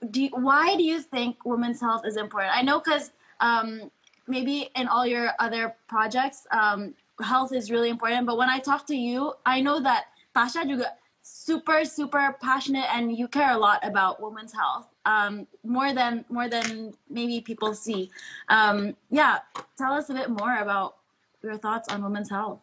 Do 0.10 0.24
you, 0.24 0.30
why 0.30 0.76
do 0.76 0.84
you 0.84 1.02
think 1.02 1.46
women's 1.46 1.82
health 1.82 2.06
is 2.06 2.18
important? 2.18 2.56
I 2.56 2.62
know 2.62 2.80
because 2.80 3.12
um, 3.40 3.92
maybe 4.28 4.70
in 4.76 4.88
all 4.88 5.06
your 5.06 5.32
other 5.40 5.76
projects, 5.88 6.48
um, 6.52 6.94
health 7.22 7.54
is 7.54 7.70
really 7.70 7.90
important. 7.90 8.26
But 8.26 8.38
when 8.38 8.50
I 8.50 8.60
talk 8.60 8.86
to 8.88 8.96
you, 8.96 9.34
I 9.46 9.62
know 9.62 9.80
that 9.82 10.06
Tasha 10.36 10.64
juga 10.64 10.86
super 11.22 11.86
super 11.86 12.36
passionate 12.42 12.88
and 12.94 13.16
you 13.16 13.28
care 13.28 13.52
a 13.52 13.58
lot 13.58 13.86
about 13.86 14.22
women's 14.22 14.54
health 14.54 14.88
um, 15.06 15.46
more 15.64 15.94
than 15.94 16.26
more 16.30 16.48
than 16.48 16.94
maybe 17.10 17.42
people 17.42 17.74
see. 17.74 18.10
Um, 18.48 18.96
yeah, 19.10 19.40
tell 19.78 19.94
us 19.94 20.10
a 20.10 20.14
bit 20.14 20.30
more 20.30 20.58
about 20.58 20.96
your 21.44 21.58
thoughts 21.58 21.90
on 21.90 22.04
women's 22.04 22.30
health. 22.30 22.60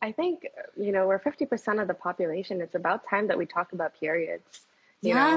I 0.00 0.12
think 0.12 0.46
you 0.76 0.92
know 0.92 1.06
we're 1.06 1.18
fifty 1.18 1.46
percent 1.46 1.80
of 1.80 1.88
the 1.88 1.94
population. 1.94 2.60
It's 2.60 2.74
about 2.74 3.08
time 3.08 3.26
that 3.28 3.36
we 3.36 3.46
talk 3.46 3.72
about 3.72 3.98
periods. 3.98 4.66
You 4.98 5.14
yes. 5.14 5.20
know, 5.20 5.34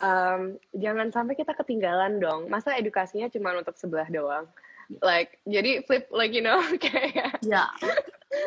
um, 0.00 0.42
jangan 0.72 1.12
sampai 1.12 1.36
kita 1.36 1.52
ketinggalan 1.52 2.16
dong. 2.16 2.48
Masa 2.48 2.72
edukasinya 2.80 3.28
cuma 3.28 3.52
untuk 3.52 3.76
sebelah 3.76 4.08
doang. 4.08 4.48
Like 5.04 5.40
jadi 5.44 5.84
flip 5.84 6.08
like 6.12 6.32
you 6.32 6.44
know 6.44 6.60
kayak 6.84 7.40
yeah. 7.44 7.68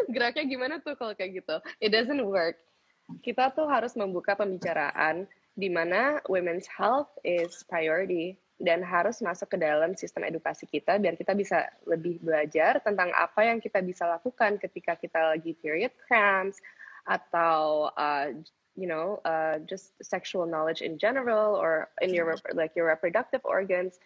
geraknya 0.09 0.45
gimana 0.49 0.81
tuh 0.81 0.97
kalau 0.97 1.13
kayak 1.13 1.45
gitu? 1.45 1.61
It 1.77 1.93
doesn't 1.93 2.21
work. 2.25 2.57
Kita 3.21 3.53
tuh 3.53 3.69
harus 3.69 3.93
membuka 3.93 4.33
pembicaraan 4.33 5.29
di 5.53 5.69
mana 5.69 6.19
women's 6.25 6.65
health 6.65 7.13
is 7.21 7.61
priority 7.69 8.35
dan 8.59 8.83
harus 8.83 9.19
masuk 9.19 9.55
ke 9.55 9.57
dalam 9.59 9.95
sistem 9.99 10.27
edukasi 10.27 10.63
kita 10.67 10.95
biar 10.95 11.19
kita 11.19 11.35
bisa 11.35 11.67
lebih 11.83 12.23
belajar 12.23 12.79
tentang 12.79 13.11
apa 13.11 13.43
yang 13.43 13.59
kita 13.59 13.83
bisa 13.83 14.07
lakukan 14.07 14.55
ketika 14.59 14.95
kita 14.95 15.35
lagi 15.35 15.51
period 15.59 15.91
cramps 16.07 16.59
atau 17.03 17.91
uh, 17.93 18.31
you 18.75 18.87
know 18.87 19.19
uh, 19.25 19.59
just 19.65 19.95
sexual 20.03 20.45
knowledge 20.45 20.83
in 20.83 20.99
general 20.99 21.55
or 21.55 21.89
in 22.03 22.13
your 22.13 22.35
like 22.53 22.75
your 22.75 22.87
reproductive 22.87 23.41
organs 23.43 23.99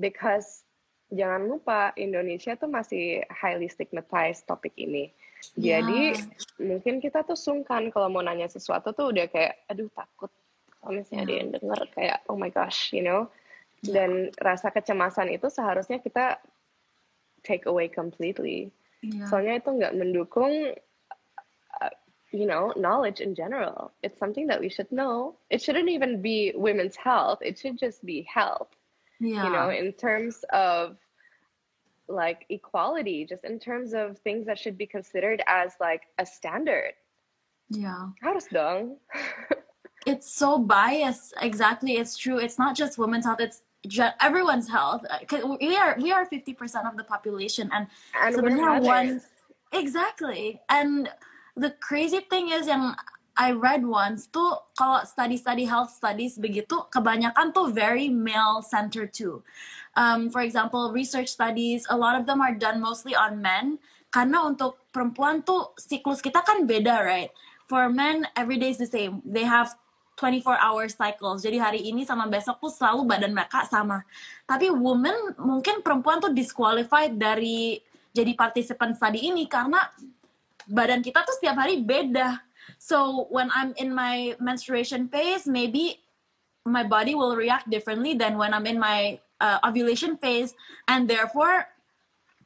because 0.00 0.64
jangan 1.12 1.46
lupa 1.46 1.92
Indonesia 1.94 2.56
tuh 2.56 2.66
masih 2.66 3.22
highly 3.30 3.68
stigmatized 3.68 4.48
topik 4.48 4.74
ini. 4.74 5.12
Jadi 5.54 6.16
yeah. 6.16 6.64
mungkin 6.64 6.98
kita 6.98 7.22
tuh 7.22 7.36
sungkan 7.36 7.92
kalau 7.92 8.08
mau 8.08 8.24
nanya 8.24 8.48
sesuatu 8.48 8.96
tuh 8.96 9.12
udah 9.12 9.28
kayak 9.28 9.60
aduh 9.68 9.92
takut 9.92 10.32
kalau 10.80 10.96
misalnya 10.96 11.20
yeah. 11.20 11.26
ada 11.28 11.34
yang 11.36 11.50
denger 11.52 11.80
kayak 11.92 12.18
oh 12.26 12.36
my 12.40 12.48
gosh, 12.48 12.90
you 12.90 13.04
know. 13.04 13.28
dan 13.84 14.32
rasa 14.40 14.72
kecemasan 14.72 15.28
itu 15.28 15.52
seharusnya 15.52 16.00
kita 16.00 16.40
take 17.44 17.68
away 17.68 17.92
completely. 17.92 18.72
Yeah. 19.04 19.28
Soalnya 19.28 19.60
itu 19.60 19.68
nggak 19.76 19.92
mendukung 19.92 20.72
you 22.34 22.46
know 22.46 22.72
knowledge 22.76 23.20
in 23.20 23.34
general. 23.34 23.92
It's 24.02 24.18
something 24.18 24.48
that 24.48 24.60
we 24.60 24.68
should 24.68 24.90
know. 24.90 25.36
It 25.50 25.62
shouldn't 25.62 25.88
even 25.88 26.20
be 26.20 26.52
women's 26.54 26.96
health. 26.96 27.38
It 27.42 27.58
should 27.58 27.78
just 27.78 28.04
be 28.04 28.22
health. 28.22 28.68
Yeah. 29.20 29.44
You 29.44 29.50
know, 29.50 29.70
in 29.70 29.92
terms 29.92 30.44
of 30.52 30.96
like 32.08 32.44
equality, 32.50 33.24
just 33.24 33.44
in 33.44 33.58
terms 33.58 33.94
of 33.94 34.18
things 34.18 34.46
that 34.46 34.58
should 34.58 34.76
be 34.76 34.86
considered 34.86 35.42
as 35.46 35.72
like 35.80 36.02
a 36.18 36.26
standard. 36.26 36.92
Yeah. 37.70 38.08
Harus 38.22 38.50
dong. 38.50 38.96
it's 40.06 40.30
so 40.30 40.58
biased. 40.58 41.34
Exactly. 41.40 41.96
It's 41.96 42.16
true. 42.16 42.38
It's 42.38 42.58
not 42.58 42.76
just 42.76 42.98
women's 42.98 43.24
health. 43.24 43.40
It's 43.40 43.62
everyone's 44.20 44.68
health 44.68 45.02
because 45.20 45.44
uh, 45.44 45.56
we 45.60 45.76
are 45.76 45.94
we 46.00 46.10
are 46.10 46.26
50% 46.26 46.90
of 46.90 46.96
the 46.96 47.04
population 47.04 47.68
and, 47.70 47.86
and 48.18 48.34
so 48.34 48.40
we're 48.42 48.80
one 48.80 49.20
Exactly. 49.74 50.60
And 50.68 51.10
the 51.56 51.70
crazy 51.78 52.20
thing 52.26 52.50
is 52.50 52.66
yang 52.66 52.94
I 53.34 53.50
read 53.50 53.82
once 53.82 54.30
tuh 54.30 54.62
kalau 54.78 55.02
study-study 55.02 55.66
health 55.66 55.90
studies 55.90 56.38
begitu 56.38 56.86
kebanyakan 56.94 57.50
tuh 57.50 57.74
very 57.74 58.06
male 58.06 58.62
centered 58.62 59.10
too. 59.10 59.42
Um, 59.98 60.30
for 60.30 60.42
example, 60.42 60.94
research 60.94 61.34
studies, 61.34 61.82
a 61.90 61.98
lot 61.98 62.14
of 62.14 62.30
them 62.30 62.38
are 62.38 62.54
done 62.54 62.78
mostly 62.78 63.14
on 63.14 63.42
men. 63.42 63.82
Karena 64.14 64.46
untuk 64.46 64.78
perempuan 64.94 65.42
tuh 65.42 65.74
siklus 65.74 66.22
kita 66.22 66.46
kan 66.46 66.62
beda, 66.62 67.02
right? 67.02 67.34
For 67.66 67.90
men, 67.90 68.22
every 68.38 68.54
day 68.54 68.70
is 68.70 68.78
the 68.78 68.86
same. 68.86 69.18
They 69.26 69.42
have 69.42 69.74
24 70.14 70.54
hour 70.62 70.86
cycles. 70.86 71.42
Jadi 71.42 71.58
hari 71.58 71.80
ini 71.82 72.06
sama 72.06 72.30
besok 72.30 72.62
tuh 72.62 72.70
selalu 72.70 73.02
badan 73.02 73.34
mereka 73.34 73.66
sama. 73.66 74.06
Tapi 74.46 74.70
women 74.70 75.34
mungkin 75.42 75.82
perempuan 75.82 76.22
tuh 76.22 76.30
disqualified 76.30 77.18
dari 77.18 77.82
jadi 78.14 78.30
participant 78.38 78.94
study 78.94 79.26
ini 79.26 79.50
karena 79.50 79.82
badan 80.68 81.04
kita 81.04 81.24
tuh 81.24 81.34
setiap 81.36 81.60
hari 81.60 81.80
beda. 81.82 82.40
So 82.78 83.28
when 83.30 83.48
I'm 83.54 83.72
in 83.76 83.92
my 83.92 84.36
menstruation 84.40 85.08
phase, 85.08 85.46
maybe 85.46 86.00
my 86.64 86.84
body 86.84 87.14
will 87.14 87.36
react 87.36 87.68
differently 87.68 88.16
than 88.16 88.36
when 88.36 88.52
I'm 88.52 88.66
in 88.66 88.80
my 88.80 89.20
uh, 89.40 89.58
ovulation 89.64 90.16
phase, 90.16 90.56
and 90.88 91.08
therefore 91.08 91.68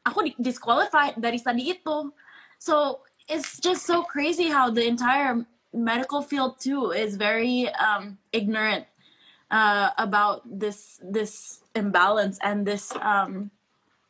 aku 0.07 0.35
disqualified 0.43 1.19
dari 1.19 1.39
study 1.39 1.71
itu. 1.71 2.11
So 2.59 3.07
it's 3.29 3.61
just 3.63 3.87
so 3.87 4.03
crazy 4.03 4.51
how 4.51 4.71
the 4.71 4.87
entire 4.87 5.47
medical 5.71 6.23
field 6.23 6.59
too 6.59 6.91
is 6.91 7.15
very 7.15 7.69
um, 7.79 8.19
ignorant 8.33 8.87
uh, 9.51 9.91
about 9.99 10.43
this 10.47 10.99
this 11.05 11.63
imbalance 11.75 12.39
and 12.43 12.67
this 12.67 12.91
um, 12.99 13.51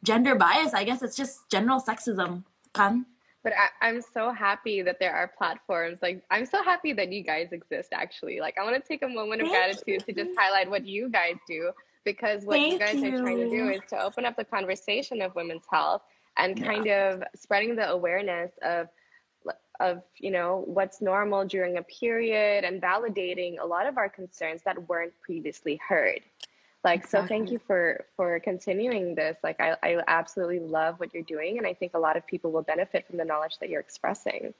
gender 0.02 0.34
bias. 0.34 0.72
I 0.72 0.84
guess 0.84 1.02
it's 1.02 1.16
just 1.16 1.50
general 1.50 1.82
sexism. 1.82 2.44
Kan? 2.72 3.06
But 3.44 3.52
I, 3.80 3.88
am 3.88 4.02
so 4.02 4.32
happy 4.32 4.82
that 4.82 4.98
there 4.98 5.14
are 5.14 5.32
platforms. 5.38 5.98
Like 6.02 6.22
I'm 6.30 6.44
so 6.44 6.62
happy 6.62 6.92
that 6.94 7.12
you 7.12 7.22
guys 7.22 7.48
exist. 7.52 7.90
Actually, 7.92 8.40
like 8.40 8.56
I 8.58 8.64
want 8.64 8.82
to 8.82 8.86
take 8.86 9.02
a 9.02 9.08
moment 9.08 9.42
of 9.42 9.48
Thank 9.48 9.56
gratitude 9.58 10.04
you. 10.06 10.14
to 10.14 10.24
just 10.24 10.38
highlight 10.38 10.68
what 10.68 10.86
you 10.86 11.08
guys 11.08 11.36
do 11.46 11.70
because 12.04 12.44
what 12.44 12.54
Thank 12.54 12.72
you 12.72 12.78
guys 12.78 12.94
you. 12.96 13.14
are 13.14 13.20
trying 13.20 13.38
to 13.38 13.48
do 13.48 13.68
is 13.68 13.80
to 13.90 14.02
open 14.02 14.24
up 14.24 14.36
the 14.36 14.44
conversation 14.44 15.22
of 15.22 15.34
women's 15.34 15.64
health 15.70 16.02
and 16.36 16.62
kind 16.62 16.86
yeah. 16.86 17.12
of 17.12 17.22
spreading 17.36 17.76
the 17.76 17.88
awareness 17.88 18.50
of 18.62 18.88
of 19.80 20.02
you 20.16 20.30
know 20.30 20.64
what's 20.66 21.00
normal 21.00 21.44
during 21.44 21.76
a 21.76 21.82
period 21.82 22.64
and 22.64 22.82
validating 22.82 23.56
a 23.60 23.66
lot 23.66 23.86
of 23.86 23.96
our 23.96 24.08
concerns 24.08 24.62
that 24.64 24.88
weren't 24.88 25.12
previously 25.20 25.80
heard 25.88 26.20
like 26.84 27.04
exactly. 27.04 27.26
so 27.26 27.26
thank 27.26 27.50
you 27.50 27.60
for 27.66 28.06
for 28.14 28.38
continuing 28.40 29.14
this 29.14 29.36
like 29.42 29.58
I, 29.60 29.74
I 29.82 29.98
absolutely 30.06 30.60
love 30.60 30.98
what 30.98 31.12
you're 31.12 31.26
doing 31.26 31.58
and 31.58 31.66
i 31.66 31.74
think 31.74 31.92
a 31.94 31.98
lot 31.98 32.16
of 32.16 32.26
people 32.26 32.50
will 32.50 32.62
benefit 32.62 33.06
from 33.06 33.18
the 33.18 33.26
knowledge 33.26 33.58
that 33.60 33.68
you're 33.68 33.82
expressing 33.82 34.54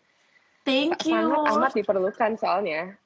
thank 0.66 1.06
you 1.06 1.14
sangat 1.14 1.54
amat 1.54 1.72
diperlukan 1.74 2.32
soalnya 2.38 2.98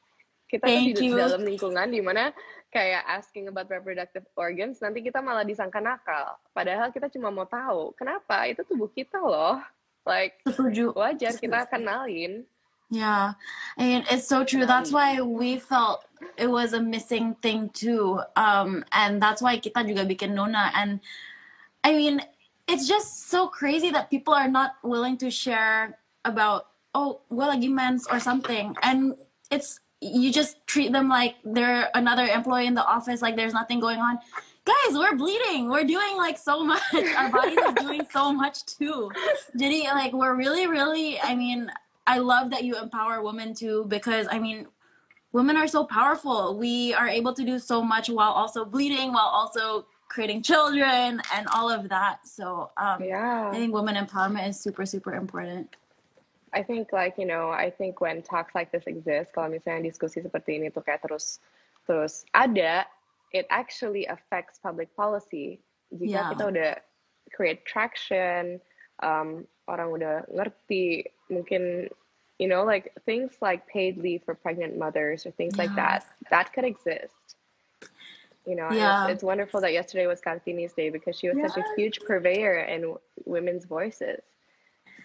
kita 0.52 0.68
Thank 0.68 1.00
you. 1.00 1.16
dalam 1.16 1.48
lingkungan 1.48 1.88
di 1.88 2.04
mana 2.04 2.28
kayak 2.68 3.08
asking 3.08 3.48
about 3.48 3.72
reproductive 3.72 4.24
organs 4.36 4.84
nanti 4.84 5.00
kita 5.00 5.24
malah 5.24 5.44
disangka 5.44 5.80
nakal 5.80 6.36
padahal 6.52 6.92
kita 6.92 7.08
cuma 7.08 7.32
mau 7.32 7.48
tahu 7.48 7.96
kenapa 7.96 8.48
itu 8.48 8.60
tubuh 8.68 8.88
kita 8.92 9.16
loh 9.16 9.60
like 10.06 10.38
Setuju. 10.46 10.94
wajar 10.94 11.34
kita 11.38 11.66
kenalin. 11.70 12.42
Yeah, 12.92 13.40
and 13.78 14.04
it's 14.10 14.28
so 14.28 14.44
true. 14.44 14.66
That's 14.66 14.92
why 14.92 15.18
we 15.22 15.56
felt 15.56 16.04
it 16.36 16.46
was 16.46 16.74
a 16.74 16.80
missing 16.80 17.34
thing 17.40 17.70
too, 17.72 18.20
um, 18.36 18.84
and 18.92 19.16
that's 19.16 19.40
why 19.40 19.56
kita 19.56 19.80
juga 19.88 20.04
bikin 20.04 20.36
Nona. 20.36 20.68
And 20.76 21.00
I 21.88 21.96
mean, 21.96 22.20
it's 22.68 22.84
just 22.84 23.32
so 23.32 23.48
crazy 23.48 23.88
that 23.96 24.12
people 24.12 24.36
are 24.36 24.52
not 24.52 24.76
willing 24.84 25.16
to 25.24 25.32
share 25.32 25.96
about 26.28 26.68
oh, 26.92 27.24
well, 27.32 27.48
lagi 27.48 27.72
mens 27.72 28.04
or 28.12 28.20
something, 28.20 28.76
and 28.84 29.16
it's 29.48 29.80
you 30.04 30.28
just 30.28 30.60
treat 30.68 30.92
them 30.92 31.08
like 31.08 31.40
they're 31.48 31.88
another 31.96 32.28
employee 32.28 32.68
in 32.68 32.76
the 32.76 32.84
office, 32.84 33.24
like 33.24 33.40
there's 33.40 33.56
nothing 33.56 33.80
going 33.80 34.04
on 34.04 34.20
guys, 34.64 34.94
we're 34.94 35.16
bleeding. 35.16 35.68
We're 35.68 35.82
doing 35.82 36.16
like 36.16 36.38
so 36.38 36.62
much. 36.62 36.82
Our 36.94 37.30
bodies 37.30 37.58
are 37.58 37.74
doing 37.74 38.06
so 38.10 38.32
much 38.32 38.64
too. 38.66 39.10
Jadi, 39.58 39.90
like, 39.90 40.12
we're 40.12 40.34
really, 40.34 40.66
really, 40.66 41.18
I 41.18 41.34
mean, 41.34 41.66
I 42.06 42.18
love 42.18 42.50
that 42.50 42.64
you 42.64 42.76
empower 42.78 43.22
women 43.22 43.54
too 43.54 43.86
because, 43.88 44.26
I 44.30 44.38
mean, 44.38 44.66
women 45.32 45.56
are 45.56 45.68
so 45.68 45.84
powerful. 45.84 46.58
We 46.58 46.94
are 46.94 47.08
able 47.08 47.32
to 47.34 47.44
do 47.44 47.58
so 47.58 47.82
much 47.82 48.08
while 48.08 48.32
also 48.32 48.64
bleeding, 48.64 49.12
while 49.12 49.30
also 49.32 49.86
creating 50.08 50.42
children 50.42 51.22
and 51.32 51.46
all 51.54 51.70
of 51.70 51.88
that. 51.88 52.26
So, 52.26 52.70
um, 52.76 53.02
yeah. 53.02 53.48
I 53.48 53.56
think 53.56 53.72
women 53.72 53.94
empowerment 53.94 54.48
is 54.48 54.60
super, 54.60 54.84
super 54.84 55.14
important. 55.14 55.76
I 56.52 56.62
think 56.62 56.92
like 56.92 57.16
you 57.16 57.24
know, 57.24 57.50
I 57.50 57.70
think 57.70 58.00
when 58.00 58.22
talks 58.22 58.54
like 58.54 58.70
this 58.72 58.84
exist, 58.84 59.32
kalau 59.32 59.48
misalnya 59.48 59.88
diskusi 59.88 60.20
seperti 60.20 60.60
ini 60.60 60.68
tuh 60.68 60.84
kayak 60.84 61.00
terus 61.00 61.40
terus 61.88 62.28
ada, 62.36 62.84
it 63.32 63.48
actually 63.48 64.04
affects 64.04 64.60
public 64.60 64.92
policy. 64.92 65.64
Jika 65.96 66.12
yeah. 66.12 66.28
kita 66.36 66.44
udah 66.52 66.72
create 67.32 67.64
traction, 67.64 68.60
um, 69.02 69.46
orang 69.68 69.90
udah 69.90 70.24
ngerti, 70.30 71.10
mungkin 71.28 71.90
you 72.38 72.48
know, 72.48 72.64
like 72.64 72.92
things 73.06 73.30
like 73.40 73.66
paid 73.68 73.96
leave 73.98 74.22
for 74.24 74.34
pregnant 74.34 74.76
mothers 74.76 75.24
or 75.26 75.30
things 75.30 75.54
yeah. 75.56 75.62
like 75.62 75.74
that, 75.76 76.04
that 76.30 76.52
could 76.52 76.64
exist. 76.64 77.14
You 78.44 78.56
know, 78.56 78.68
yeah. 78.72 79.04
it's, 79.04 79.14
it's, 79.14 79.22
wonderful 79.22 79.60
that 79.60 79.72
yesterday 79.72 80.08
was 80.08 80.20
Kartini's 80.20 80.72
day 80.72 80.90
because 80.90 81.16
she 81.16 81.28
was 81.28 81.36
yeah. 81.38 81.46
such 81.46 81.58
a 81.58 81.80
huge 81.80 82.00
purveyor 82.00 82.58
in 82.58 82.96
women's 83.24 83.64
voices. 83.64 84.20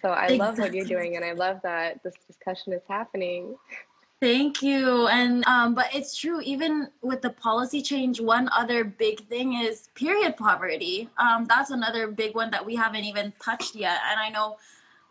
So 0.02 0.10
I 0.10 0.26
exactly. 0.26 0.38
love 0.40 0.58
what 0.58 0.74
you're 0.74 0.86
doing, 0.86 1.16
and 1.16 1.24
I 1.24 1.34
love 1.34 1.60
that 1.62 2.02
this 2.04 2.16
discussion 2.26 2.74
is 2.74 2.82
happening. 2.88 3.56
Thank 4.19 4.63
you. 4.65 5.06
And 5.08 5.45
um, 5.45 5.75
but 5.75 5.93
it's 5.93 6.17
true. 6.17 6.41
Even 6.41 6.89
with 7.06 7.21
the 7.21 7.30
policy 7.30 7.84
change, 7.86 8.19
one 8.19 8.49
other 8.49 8.84
big 8.84 9.27
thing 9.30 9.62
is 9.62 9.89
period 9.93 10.38
poverty. 10.38 11.08
Um, 11.21 11.45
that's 11.45 11.69
another 11.69 12.10
big 12.10 12.34
one 12.34 12.49
that 12.49 12.65
we 12.65 12.73
haven't 12.73 13.06
even 13.06 13.32
touched 13.38 13.75
yet. 13.75 14.01
And 14.10 14.19
I 14.19 14.30
know 14.30 14.58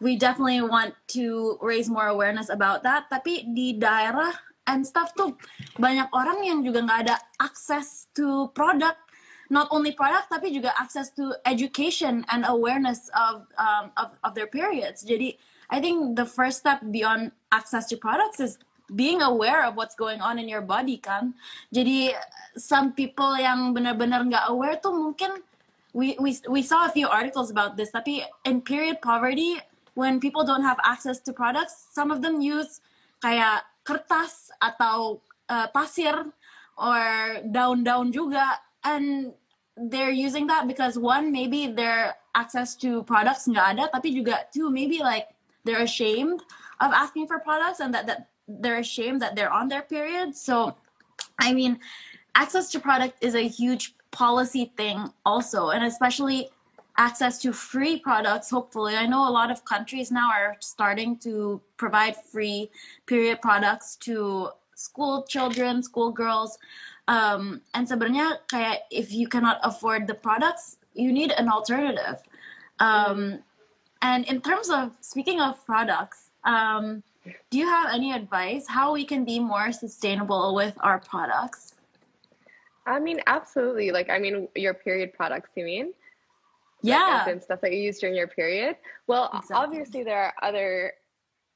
we 0.00 0.16
definitely 0.16 0.60
want 0.62 0.94
to 1.14 1.56
raise 1.62 1.88
more 1.88 2.08
awareness 2.08 2.50
about 2.50 2.82
that. 2.82 3.06
Tapi 3.06 3.46
di 3.54 3.78
daerah 3.78 4.34
and 4.66 4.82
stuff 4.82 5.14
tuh 5.14 5.38
banyak 5.78 6.10
orang 6.10 6.42
yang 6.42 6.66
juga 6.66 6.82
nggak 6.82 7.00
ada 7.06 7.16
access 7.38 8.10
to 8.18 8.50
product. 8.58 8.98
Not 9.54 9.70
only 9.70 9.94
product 9.94 10.34
tapi 10.34 10.50
juga 10.50 10.74
access 10.74 11.14
to 11.14 11.30
education 11.46 12.26
and 12.34 12.42
awareness 12.42 13.06
of 13.14 13.46
um, 13.54 13.94
of, 13.94 14.18
of 14.26 14.34
their 14.34 14.50
periods. 14.50 15.06
Jadi 15.06 15.38
I 15.70 15.78
think 15.78 16.18
the 16.18 16.26
first 16.26 16.66
step 16.66 16.82
beyond 16.90 17.30
access 17.54 17.86
to 17.94 17.94
products 17.94 18.42
is 18.42 18.58
being 18.94 19.22
aware 19.22 19.64
of 19.64 19.74
what's 19.74 19.94
going 19.94 20.20
on 20.20 20.38
in 20.38 20.46
your 20.48 20.62
body 20.62 20.98
kan. 20.98 21.34
Jadi 21.74 22.14
some 22.54 22.92
people 22.94 23.34
yang 23.34 23.74
benar-benar 23.74 24.22
nggak 24.26 24.46
aware 24.50 24.78
tuh 24.78 24.94
mungkin 24.94 25.42
we 25.96 26.14
we 26.20 26.36
we 26.46 26.60
saw 26.62 26.86
a 26.86 26.92
few 26.92 27.08
articles 27.08 27.50
about 27.50 27.74
this 27.74 27.90
tapi 27.90 28.22
in 28.44 28.60
period 28.60 29.00
poverty 29.00 29.58
when 29.96 30.20
people 30.20 30.44
don't 30.44 30.62
have 30.62 30.76
access 30.84 31.18
to 31.24 31.32
products 31.32 31.88
some 31.90 32.12
of 32.12 32.20
them 32.20 32.38
use 32.38 32.84
kayak 33.24 33.64
kertas 33.86 34.52
atau 34.60 35.18
uh, 35.48 35.66
pasir 35.72 36.14
or 36.76 37.02
daun-daun 37.48 38.12
juga. 38.12 38.60
And 38.84 39.32
they're 39.76 40.14
using 40.14 40.46
that 40.46 40.68
because 40.68 40.98
one 40.98 41.32
maybe 41.32 41.68
their 41.68 42.16
access 42.34 42.76
to 42.76 43.02
products 43.04 43.48
nggak 43.48 43.76
ada 43.76 43.84
tapi 43.92 44.12
juga 44.12 44.48
two 44.52 44.72
maybe 44.72 45.00
like 45.04 45.32
they're 45.64 45.84
ashamed 45.84 46.40
of 46.80 46.92
asking 46.92 47.28
for 47.28 47.40
products 47.40 47.80
and 47.80 47.92
that 47.92 48.08
that 48.08 48.28
they're 48.48 48.78
ashamed 48.78 49.20
that 49.22 49.36
they're 49.36 49.52
on 49.52 49.68
their 49.68 49.82
period. 49.82 50.34
So, 50.34 50.76
I 51.38 51.52
mean, 51.52 51.78
access 52.34 52.70
to 52.72 52.80
product 52.80 53.22
is 53.22 53.34
a 53.34 53.46
huge 53.46 53.94
policy 54.10 54.72
thing 54.76 55.12
also, 55.24 55.70
and 55.70 55.84
especially 55.84 56.48
access 56.98 57.38
to 57.42 57.52
free 57.52 57.98
products 57.98 58.50
hopefully. 58.50 58.96
I 58.96 59.06
know 59.06 59.28
a 59.28 59.30
lot 59.30 59.50
of 59.50 59.64
countries 59.64 60.10
now 60.10 60.30
are 60.32 60.56
starting 60.60 61.18
to 61.18 61.60
provide 61.76 62.16
free 62.16 62.70
period 63.06 63.42
products 63.42 63.96
to 64.08 64.50
school 64.74 65.24
children 65.28 65.82
school 65.82 66.10
girls. 66.12 66.58
Um, 67.08 67.60
and 67.74 67.86
sebenarnya 67.86 68.40
kayak 68.50 68.88
if 68.90 69.12
you 69.12 69.28
cannot 69.28 69.60
afford 69.62 70.06
the 70.06 70.14
products 70.14 70.78
you 70.94 71.12
need 71.12 71.32
an 71.36 71.48
alternative. 71.48 72.22
Um, 72.80 73.44
and 74.02 74.24
in 74.26 74.40
terms 74.40 74.70
of 74.70 74.96
speaking 75.00 75.40
of 75.40 75.60
products 75.64 76.30
um, 76.44 77.02
do 77.50 77.58
you 77.58 77.66
have 77.66 77.92
any 77.92 78.12
advice 78.12 78.66
how 78.68 78.92
we 78.92 79.04
can 79.04 79.24
be 79.24 79.38
more 79.38 79.72
sustainable 79.72 80.54
with 80.54 80.74
our 80.80 80.98
products? 80.98 81.74
I 82.86 83.00
mean, 83.00 83.20
absolutely. 83.26 83.90
Like, 83.90 84.10
I 84.10 84.18
mean, 84.18 84.48
your 84.54 84.74
period 84.74 85.12
products, 85.12 85.50
you 85.56 85.64
mean? 85.64 85.92
Yeah. 86.82 87.22
Like, 87.24 87.32
and 87.32 87.42
stuff 87.42 87.60
that 87.62 87.72
you 87.72 87.80
use 87.80 87.98
during 87.98 88.14
your 88.14 88.28
period. 88.28 88.76
Well, 89.06 89.30
exactly. 89.34 89.56
obviously, 89.56 90.04
there 90.04 90.18
are 90.18 90.34
other 90.42 90.92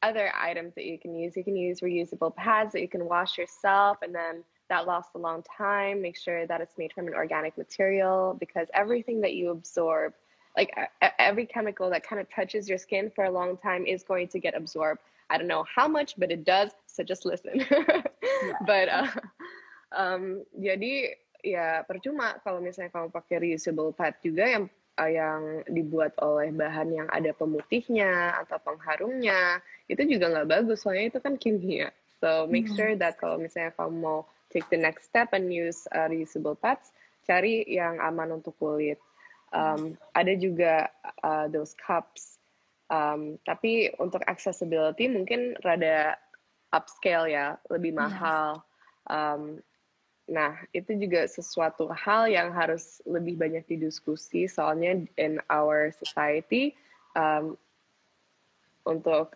other 0.02 0.32
items 0.34 0.74
that 0.76 0.86
you 0.86 0.98
can 0.98 1.14
use. 1.14 1.36
You 1.36 1.44
can 1.44 1.56
use 1.56 1.80
reusable 1.80 2.34
pads 2.34 2.72
that 2.72 2.80
you 2.80 2.88
can 2.88 3.04
wash 3.04 3.36
yourself, 3.36 3.98
and 4.02 4.14
then 4.14 4.42
that 4.70 4.86
lasts 4.86 5.12
a 5.14 5.18
long 5.18 5.44
time. 5.56 6.00
Make 6.00 6.16
sure 6.16 6.46
that 6.46 6.60
it's 6.60 6.78
made 6.78 6.92
from 6.92 7.06
an 7.06 7.14
organic 7.14 7.58
material 7.58 8.36
because 8.40 8.68
everything 8.72 9.20
that 9.20 9.34
you 9.34 9.50
absorb 9.50 10.14
like 10.56 10.74
every 11.18 11.46
chemical 11.46 11.90
that 11.90 12.06
kind 12.06 12.20
of 12.20 12.28
touches 12.30 12.68
your 12.68 12.78
skin 12.78 13.10
for 13.14 13.24
a 13.24 13.30
long 13.30 13.56
time 13.56 13.86
is 13.86 14.02
going 14.02 14.28
to 14.28 14.38
get 14.38 14.54
absorbed. 14.54 15.00
I 15.30 15.38
don't 15.38 15.46
know 15.46 15.64
how 15.64 15.86
much, 15.86 16.18
but 16.18 16.34
it 16.34 16.42
does. 16.42 16.74
So 16.90 17.06
just 17.06 17.22
listen. 17.22 17.62
yeah. 17.70 18.58
But 18.66 18.86
uh, 18.90 19.10
um, 19.94 20.42
jadi 20.58 21.14
ya 21.40 21.86
percuma 21.86 22.42
kalau 22.42 22.60
misalnya 22.60 22.92
kamu 22.92 23.08
pakai 23.14 23.36
reusable 23.40 23.94
pad 23.96 24.18
juga 24.20 24.44
yang 24.44 24.64
uh, 25.00 25.08
yang 25.08 25.64
dibuat 25.70 26.12
oleh 26.20 26.50
bahan 26.52 26.92
yang 26.92 27.08
ada 27.08 27.32
pemutihnya 27.32 28.36
atau 28.44 28.60
pengharumnya 28.60 29.64
itu 29.88 30.02
juga 30.04 30.28
nggak 30.34 30.50
bagus 30.50 30.82
soalnya 30.82 31.14
itu 31.14 31.18
kan 31.22 31.38
kimia. 31.38 31.94
So 32.20 32.44
make 32.50 32.68
mm. 32.68 32.76
sure 32.76 32.94
that 33.00 33.16
kalau 33.16 33.40
misalnya 33.40 33.72
kamu 33.78 33.96
mau 33.96 34.28
take 34.50 34.66
the 34.68 34.76
next 34.76 35.08
step 35.08 35.32
and 35.32 35.48
use 35.48 35.86
uh, 35.94 36.10
reusable 36.10 36.58
pads, 36.58 36.90
cari 37.24 37.64
yang 37.70 38.02
aman 38.02 38.42
untuk 38.42 38.52
kulit. 38.58 38.98
Um, 39.50 39.98
ada 40.14 40.34
juga 40.38 40.90
uh, 41.22 41.46
those 41.50 41.74
cups, 41.74 42.39
um, 42.90 43.38
tapi 43.46 43.94
untuk 44.02 44.20
accessibility 44.26 45.06
mungkin 45.06 45.56
rada 45.62 46.18
upscale 46.74 47.30
ya, 47.30 47.56
lebih 47.70 47.94
mahal. 47.94 48.62
Um, 49.06 49.62
nah, 50.30 50.58
itu 50.74 50.94
juga 50.98 51.26
sesuatu 51.26 51.90
hal 51.90 52.30
yang 52.30 52.54
harus 52.54 53.02
lebih 53.06 53.38
banyak 53.38 53.66
didiskusi, 53.66 54.46
soalnya 54.46 55.06
in 55.18 55.42
our 55.50 55.90
society 55.94 56.74
um, 57.14 57.58
untuk 58.86 59.34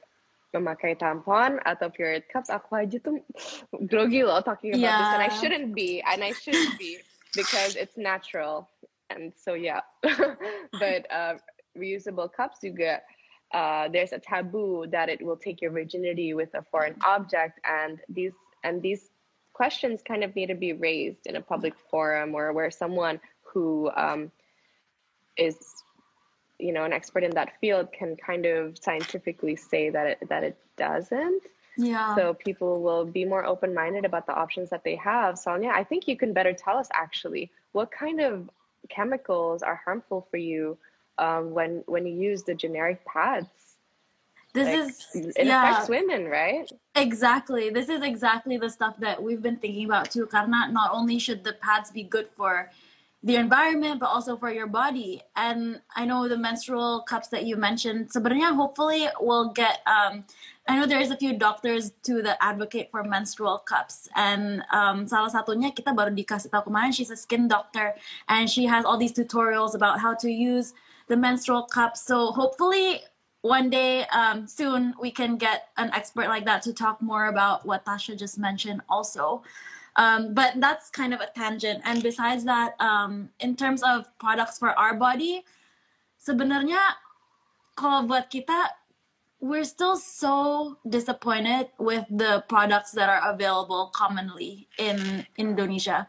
memakai 0.55 0.95
tampon 0.95 1.59
atau 1.67 1.91
period 1.91 2.23
cups 2.31 2.47
aku 2.47 2.79
aja 2.79 3.03
tuh 3.03 3.19
grogi 3.91 4.23
loh 4.23 4.39
talking 4.39 4.71
about 4.71 4.87
yeah. 4.87 4.99
this 5.03 5.11
and 5.19 5.25
I 5.27 5.31
shouldn't 5.35 5.71
be 5.75 5.99
and 6.07 6.23
I 6.23 6.31
shouldn't 6.31 6.79
be 6.79 7.03
because 7.35 7.75
it's 7.75 7.99
natural 7.99 8.71
and 9.11 9.35
so 9.35 9.59
yeah 9.59 9.83
but 10.79 11.11
uh, 11.11 11.43
reusable 11.75 12.31
cups 12.31 12.63
juga 12.63 13.03
uh, 13.55 13.89
there's 13.89 14.13
a 14.13 14.19
taboo 14.19 14.85
that 14.91 15.09
it 15.09 15.25
will 15.25 15.37
take 15.37 15.63
your 15.63 15.71
virginity 15.71 16.35
with 16.35 16.53
a 16.55 16.63
foreign 16.63 16.97
object 17.07 17.61
and 17.65 18.01
these 18.09 18.33
and 18.65 18.83
these 18.83 19.11
questions 19.53 20.03
kind 20.03 20.25
of 20.25 20.35
need 20.35 20.47
to 20.47 20.57
be 20.57 20.73
raised 20.73 21.25
in 21.27 21.37
a 21.37 21.41
public 21.41 21.75
forum 21.89 22.35
or 22.35 22.53
where 22.53 22.71
someone 22.71 23.21
who 23.43 23.89
um, 23.97 24.33
is 25.37 25.57
you 26.59 26.73
know 26.73 26.85
an 26.85 26.93
expert 26.93 27.23
in 27.23 27.31
that 27.31 27.53
field 27.61 27.93
can 27.93 28.17
kind 28.17 28.45
of 28.45 28.77
scientifically 28.77 29.55
say 29.55 29.89
that 29.89 30.07
it 30.09 30.29
that 30.29 30.43
it 30.43 30.59
doesn't. 30.77 31.43
Yeah. 31.77 32.17
So 32.17 32.35
people 32.35 32.83
will 32.83 33.05
be 33.05 33.25
more 33.25 33.45
open-minded 33.45 34.05
about 34.05 34.27
the 34.27 34.35
options 34.35 34.71
that 34.71 34.83
they 34.83 34.97
have. 34.97 35.39
Sonia 35.39 35.71
i 35.71 35.85
think 35.85 36.09
you 36.09 36.17
can 36.17 36.33
better 36.33 36.53
tell 36.53 36.77
us 36.77 36.89
actually 36.93 37.53
what 37.71 37.93
kind 37.93 38.21
of 38.21 38.51
chemicals 38.89 39.63
are 39.63 39.81
harmful 39.85 40.27
for 40.31 40.37
you 40.37 40.77
um, 41.19 41.53
when 41.53 41.83
when 41.87 42.07
you 42.07 42.15
use 42.15 42.43
the 42.43 42.55
generic 42.55 43.05
pads. 43.05 43.49
This 44.55 44.69
like, 44.69 45.25
is 45.25 45.35
it 45.35 45.47
yeah, 45.47 45.69
affects 45.69 45.89
women, 45.89 46.27
right? 46.27 46.71
Exactly. 46.95 47.71
This 47.71 47.89
is 47.89 48.03
exactly 48.03 48.57
the 48.57 48.71
stuff 48.71 48.95
that 49.01 49.21
we've 49.21 49.43
been 49.43 49.57
thinking 49.57 49.87
about 49.87 50.11
too. 50.11 50.27
Karena 50.27 50.71
not 50.71 50.95
only 50.95 51.19
should 51.19 51.43
the 51.43 51.55
pads 51.55 51.91
be 51.91 52.05
good 52.05 52.29
for 52.37 52.71
the 53.25 53.37
environment 53.37 53.99
but 53.99 54.07
also 54.07 54.37
for 54.37 54.53
your 54.53 54.67
body 54.67 55.23
and 55.35 55.81
i 55.97 56.05
know 56.05 56.29
the 56.29 56.37
menstrual 56.37 57.01
cups 57.09 57.29
that 57.29 57.45
you 57.45 57.57
mentioned 57.57 58.07
sebenarnya 58.13 58.55
hopefully 58.55 59.09
we'll 59.19 59.49
get 59.49 59.81
um, 59.89 60.23
i 60.69 60.77
know 60.77 60.85
there's 60.85 61.11
a 61.11 61.17
few 61.17 61.33
doctors 61.33 61.93
too 62.05 62.21
that 62.21 62.37
advocate 62.45 62.93
for 62.93 63.03
menstrual 63.03 63.59
cups 63.65 64.09
and 64.15 64.63
um, 64.77 65.09
salah 65.09 65.33
satunya 65.33 65.73
kita 65.73 65.97
baru 65.97 66.13
dikasih 66.13 66.53
tahu 66.53 66.69
kemarin 66.69 66.93
she's 66.93 67.09
a 67.09 67.17
skin 67.17 67.49
doctor 67.49 67.97
and 68.29 68.53
she 68.53 68.69
has 68.69 68.85
all 68.85 69.01
these 69.01 69.17
tutorials 69.17 69.73
about 69.73 69.97
how 70.05 70.13
to 70.13 70.29
use 70.29 70.77
the 71.09 71.17
menstrual 71.17 71.65
cup. 71.65 71.97
so 71.97 72.33
hopefully 72.33 73.01
one 73.43 73.69
day 73.69 74.07
um, 74.09 74.47
soon 74.47 74.95
we 75.01 75.11
can 75.11 75.37
get 75.37 75.69
an 75.77 75.91
expert 75.93 76.29
like 76.29 76.45
that 76.45 76.63
to 76.63 76.73
talk 76.73 77.01
more 77.03 77.27
about 77.27 77.65
what 77.67 77.85
tasha 77.85 78.17
just 78.17 78.39
mentioned 78.39 78.81
also 78.89 79.43
um, 79.97 80.35
but 80.35 80.55
that's 80.59 80.91
kind 80.91 81.15
of 81.15 81.21
a 81.21 81.31
tangent. 81.35 81.81
And 81.85 82.03
besides 82.03 82.45
that, 82.45 82.75
um, 82.81 83.31
in 83.41 83.57
terms 83.57 83.83
of 83.83 84.07
products 84.19 84.59
for 84.59 84.77
our 84.79 84.95
body, 84.95 85.45
sebenarnya 86.19 86.83
kalau 87.79 88.07
buat 88.07 88.31
kita, 88.31 88.75
we're 89.39 89.67
still 89.67 89.95
so 89.95 90.75
disappointed 90.89 91.71
with 91.79 92.03
the 92.11 92.43
products 92.49 92.91
that 92.97 93.07
are 93.07 93.23
available 93.31 93.93
commonly 93.95 94.67
in 94.81 95.27
Indonesia. 95.39 96.09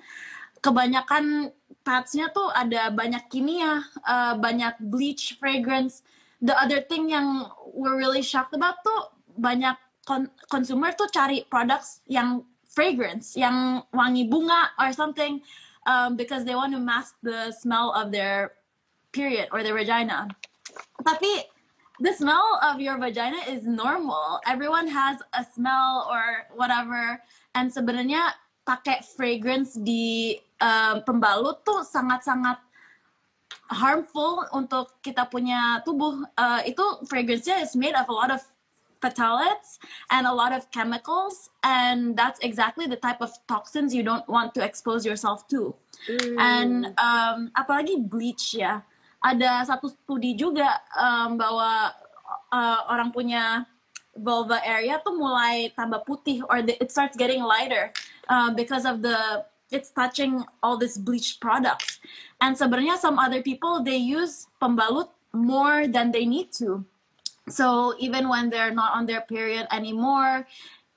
Kebanyakan 0.65 1.53
padsnya 1.85 2.33
tuh 2.33 2.49
ada 2.51 2.89
banyak 2.89 3.29
kimia, 3.29 3.85
uh, 4.03 4.33
banyak 4.41 4.73
bleach, 4.89 5.37
fragrance. 5.37 6.01
The 6.41 6.57
other 6.57 6.81
thing 6.81 7.13
yang 7.13 7.47
we're 7.71 7.95
really 7.95 8.25
shocked 8.25 8.57
about 8.57 8.81
tuh 8.81 9.13
banyak 9.37 9.77
kon 10.03 10.27
consumer 10.49 10.91
tuh 10.97 11.07
cari 11.13 11.45
products 11.47 12.01
yang 12.09 12.43
fragrance 12.67 13.39
yang 13.39 13.87
wangi 13.95 14.27
bunga 14.27 14.75
or 14.75 14.91
something 14.91 15.39
um, 15.87 16.19
because 16.19 16.43
they 16.43 16.53
want 16.53 16.73
to 16.75 16.81
mask 16.81 17.15
the 17.23 17.53
smell 17.55 17.95
of 17.95 18.11
their 18.11 18.59
period 19.15 19.47
or 19.55 19.63
their 19.63 19.73
vagina. 19.73 20.27
Tapi 21.05 21.47
the 22.03 22.11
smell 22.11 22.59
of 22.59 22.83
your 22.83 22.99
vagina 22.99 23.39
is 23.47 23.63
normal. 23.63 24.43
Everyone 24.43 24.89
has 24.91 25.23
a 25.31 25.45
smell 25.47 26.03
or 26.11 26.51
whatever. 26.51 27.21
And 27.55 27.71
sebenarnya 27.71 28.35
pakai 28.67 29.05
fragrance 29.05 29.79
di 29.79 30.35
um, 30.61 30.95
pembalut 31.03 31.61
tuh 31.65 31.83
sangat-sangat 31.83 32.59
harmful 33.71 34.45
untuk 34.53 35.01
kita 35.01 35.25
punya 35.25 35.81
tubuh. 35.81 36.21
Uh, 36.37 36.61
itu 36.67 36.83
fragrance-nya 37.09 37.61
is 37.61 37.73
made 37.73 37.95
of 37.97 38.05
a 38.07 38.15
lot 38.15 38.29
of 38.29 38.41
phthalates 39.05 39.77
and 40.09 40.25
a 40.25 40.33
lot 40.33 40.49
of 40.49 40.69
chemicals 40.71 41.49
and 41.61 42.17
that's 42.17 42.39
exactly 42.41 42.87
the 42.87 42.95
type 42.95 43.21
of 43.21 43.29
toxins 43.45 43.93
you 43.93 44.01
don't 44.01 44.25
want 44.27 44.55
to 44.55 44.63
expose 44.63 45.05
yourself 45.05 45.47
to 45.47 45.75
mm. 46.09 46.35
and 46.39 46.89
um, 46.97 47.51
apalagi 47.53 48.01
bleach 48.01 48.57
ya 48.57 48.81
ada 49.21 49.61
satu 49.65 49.93
studi 49.93 50.33
juga 50.33 50.81
um, 50.97 51.37
bahwa 51.37 51.93
uh, 52.49 52.79
orang 52.89 53.13
punya 53.13 53.65
vulva 54.15 54.63
area 54.63 54.97
tuh 55.03 55.13
mulai 55.13 55.69
tambah 55.75 56.01
putih 56.07 56.41
or 56.47 56.63
the, 56.63 56.73
it 56.79 56.89
starts 56.89 57.19
getting 57.19 57.43
lighter 57.43 57.91
uh, 58.31 58.49
because 58.55 58.87
of 58.87 59.03
the 59.03 59.43
it's 59.71 59.89
touching 59.89 60.45
all 60.61 60.77
these 60.77 60.97
bleach 60.97 61.41
products 61.41 61.99
and 62.41 62.53
sebenarnya 62.53 62.97
some 62.97 63.17
other 63.17 63.41
people 63.41 63.81
they 63.81 63.97
use 63.97 64.45
pembalut 64.61 65.09
more 65.33 65.87
than 65.89 66.11
they 66.13 66.25
need 66.25 66.53
to 66.53 66.85
so 67.49 67.93
even 68.01 68.25
when 68.29 68.49
they're 68.49 68.73
not 68.73 68.97
on 68.97 69.05
their 69.05 69.21
period 69.21 69.69
anymore, 69.69 70.47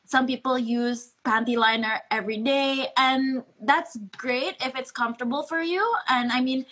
some 0.09 0.25
people 0.25 0.57
use 0.57 1.13
panty 1.21 1.57
liner 1.57 2.01
every 2.11 2.41
day, 2.41 2.89
and 2.97 3.45
that's 3.61 4.01
great 4.17 4.57
if 4.65 4.73
it's 4.73 4.91
comfortable 4.91 5.45
for 5.45 5.61
you. 5.61 5.85
And 6.09 6.33
I 6.33 6.41
mean, 6.41 6.65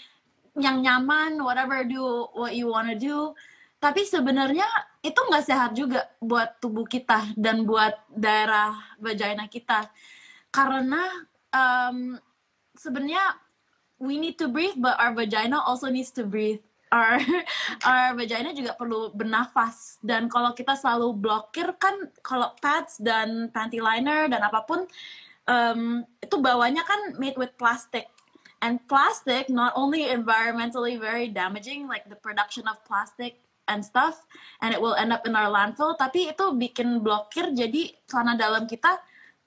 yang 0.56 0.80
nyaman, 0.80 1.44
whatever, 1.44 1.84
do 1.84 2.32
what 2.32 2.56
you 2.56 2.72
want 2.72 2.88
to 2.88 2.96
do. 2.96 3.36
Tapi 3.76 4.08
sebenarnya 4.08 4.64
itu 5.04 5.20
nggak 5.20 5.44
sehat 5.44 5.76
juga 5.76 6.08
buat 6.24 6.56
tubuh 6.64 6.88
kita 6.88 7.36
dan 7.36 7.68
buat 7.68 7.92
daerah 8.08 8.72
vagina 8.96 9.44
kita, 9.52 9.92
karena 10.48 11.04
um, 11.56 12.20
sebenarnya 12.76 13.40
we 13.96 14.20
need 14.20 14.36
to 14.36 14.52
breathe, 14.52 14.76
but 14.76 15.00
our 15.00 15.16
vagina 15.16 15.56
also 15.64 15.88
needs 15.88 16.12
to 16.12 16.28
breathe. 16.28 16.60
Our 16.92 17.18
our 17.88 18.12
vagina 18.14 18.52
juga 18.52 18.76
perlu 18.76 19.10
bernafas. 19.16 19.96
Dan 20.04 20.28
kalau 20.28 20.52
kita 20.52 20.76
selalu 20.76 21.16
blokir 21.16 21.72
kan 21.80 22.12
kalau 22.20 22.52
pads 22.60 23.00
dan 23.00 23.48
panty 23.50 23.80
liner 23.80 24.28
dan 24.28 24.44
apa 24.44 24.62
pun 24.68 24.84
um, 25.48 26.04
itu 26.20 26.36
bawahnya 26.36 26.84
kan 26.84 27.16
made 27.16 27.40
with 27.40 27.56
plastic. 27.56 28.12
And 28.64 28.80
plastic 28.88 29.52
not 29.52 29.76
only 29.76 30.08
environmentally 30.08 30.96
very 30.96 31.28
damaging 31.28 31.88
like 31.88 32.08
the 32.08 32.16
production 32.16 32.64
of 32.64 32.80
plastic 32.88 33.40
and 33.68 33.84
stuff 33.84 34.24
and 34.62 34.72
it 34.72 34.80
will 34.80 34.94
end 34.94 35.12
up 35.12 35.26
in 35.26 35.34
our 35.34 35.50
landfill 35.50 35.98
tapi 35.98 36.30
itu 36.30 36.54
bikin 36.54 37.02
blokir 37.02 37.50
jadi 37.52 37.92
celana 38.06 38.38
dalam 38.38 38.64
kita 38.64 38.96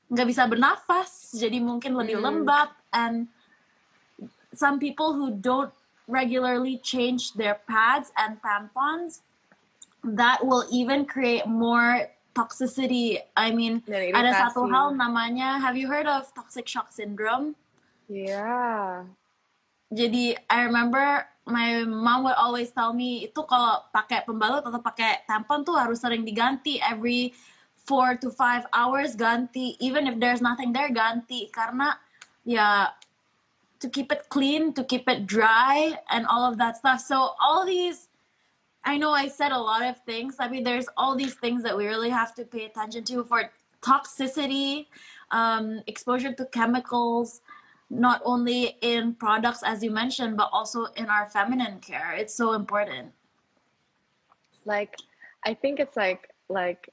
nggak 0.10 0.28
bisa 0.28 0.50
bernafas 0.50 1.38
jadi 1.38 1.62
mungkin 1.62 1.94
lebih 1.94 2.18
hmm. 2.18 2.26
lembab 2.26 2.74
and 2.92 3.30
some 4.54 4.80
people 4.82 5.14
who 5.14 5.32
don't 5.32 5.72
regularly 6.10 6.82
change 6.82 7.34
their 7.34 7.62
pads 7.70 8.12
and 8.18 8.42
tampons, 8.42 9.22
that 10.04 10.42
will 10.42 10.66
even 10.74 11.06
create 11.06 11.46
more 11.46 12.10
toxicity. 12.34 13.22
I 13.38 13.54
mean, 13.54 13.86
ada 13.88 14.50
satu 14.50 14.66
hal 14.68 14.98
namanya, 14.98 15.62
have 15.62 15.78
you 15.78 15.86
heard 15.86 16.10
of 16.10 16.34
toxic 16.34 16.66
shock 16.66 16.90
syndrome? 16.90 17.54
Yeah. 18.10 19.06
Jadi 19.94 20.38
I 20.50 20.66
remember 20.66 21.26
my 21.46 21.86
mom 21.86 22.26
would 22.26 22.38
always 22.38 22.70
tell 22.74 22.94
me 22.94 23.26
itu 23.30 23.42
kalau 23.46 23.86
pakai 23.90 24.26
pembalut 24.26 24.62
atau 24.66 24.82
pakai 24.82 25.26
tampon 25.26 25.66
tuh 25.66 25.78
harus 25.78 26.02
sering 26.02 26.22
diganti 26.22 26.78
every 26.82 27.34
four 27.90 28.14
to 28.22 28.30
five 28.30 28.70
hours 28.72 29.18
ganti 29.18 29.74
even 29.82 30.06
if 30.06 30.22
there's 30.22 30.46
nothing 30.46 30.70
there 30.78 30.94
ganti 30.94 31.50
karena 31.50 31.98
yeah 32.46 32.94
to 33.80 33.90
keep 33.90 34.12
it 34.12 34.28
clean, 34.30 34.74
to 34.74 34.84
keep 34.84 35.08
it 35.08 35.26
dry, 35.26 35.98
and 36.12 36.28
all 36.28 36.44
of 36.44 36.58
that 36.58 36.78
stuff. 36.78 37.00
So 37.00 37.32
all 37.40 37.66
these 37.66 38.08
I 38.84 38.98
know 38.98 39.12
I 39.12 39.28
said 39.28 39.52
a 39.52 39.60
lot 39.60 39.84
of 39.84 40.00
things. 40.06 40.38
I 40.40 40.48
mean, 40.48 40.64
there's 40.64 40.88
all 40.96 41.16
these 41.16 41.36
things 41.36 41.64
that 41.64 41.76
we 41.76 41.86
really 41.86 42.10
have 42.10 42.34
to 42.36 42.46
pay 42.46 42.66
attention 42.66 43.04
to 43.12 43.24
for 43.26 43.52
toxicity, 43.82 44.88
um, 45.32 45.82
exposure 45.86 46.34
to 46.34 46.46
chemicals, 46.46 47.42
not 47.90 48.22
only 48.24 48.78
in 48.82 49.16
products, 49.16 49.64
as 49.64 49.84
you 49.84 49.92
mentioned, 49.92 50.38
but 50.38 50.50
also 50.54 50.86
in 50.96 51.08
our 51.08 51.28
feminine 51.28 51.80
care. 51.80 52.16
It's 52.16 52.34
so 52.34 52.54
important. 52.54 53.12
Like, 54.64 54.96
I 55.44 55.54
think 55.54 55.80
it's 55.80 55.98
like, 55.98 56.32
like, 56.48 56.90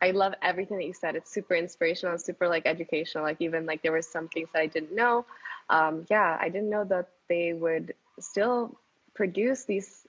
I 0.00 0.12
love 0.12 0.34
everything 0.42 0.78
that 0.78 0.86
you 0.86 0.94
said. 0.94 1.16
It's 1.16 1.30
super 1.30 1.54
inspirational 1.54 2.14
and 2.14 2.22
super 2.22 2.48
like 2.48 2.64
educational. 2.66 3.24
Like 3.24 3.40
even 3.40 3.66
like 3.66 3.82
there 3.82 3.92
were 3.92 4.02
some 4.02 4.28
things 4.28 4.48
that 4.52 4.60
I 4.60 4.66
didn't 4.66 4.94
know. 4.94 5.26
Um, 5.68 6.06
yeah, 6.10 6.38
I 6.40 6.48
didn't 6.48 6.70
know 6.70 6.84
that 6.84 7.08
they 7.28 7.52
would 7.52 7.94
still 8.18 8.76
produce 9.14 9.64
these 9.64 10.06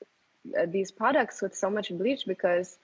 uh, 0.57 0.65
these 0.65 0.91
products 0.91 1.41
with 1.41 1.55
so 1.55 1.69
much 1.69 1.91
bleach 1.91 2.25
because 2.25 2.77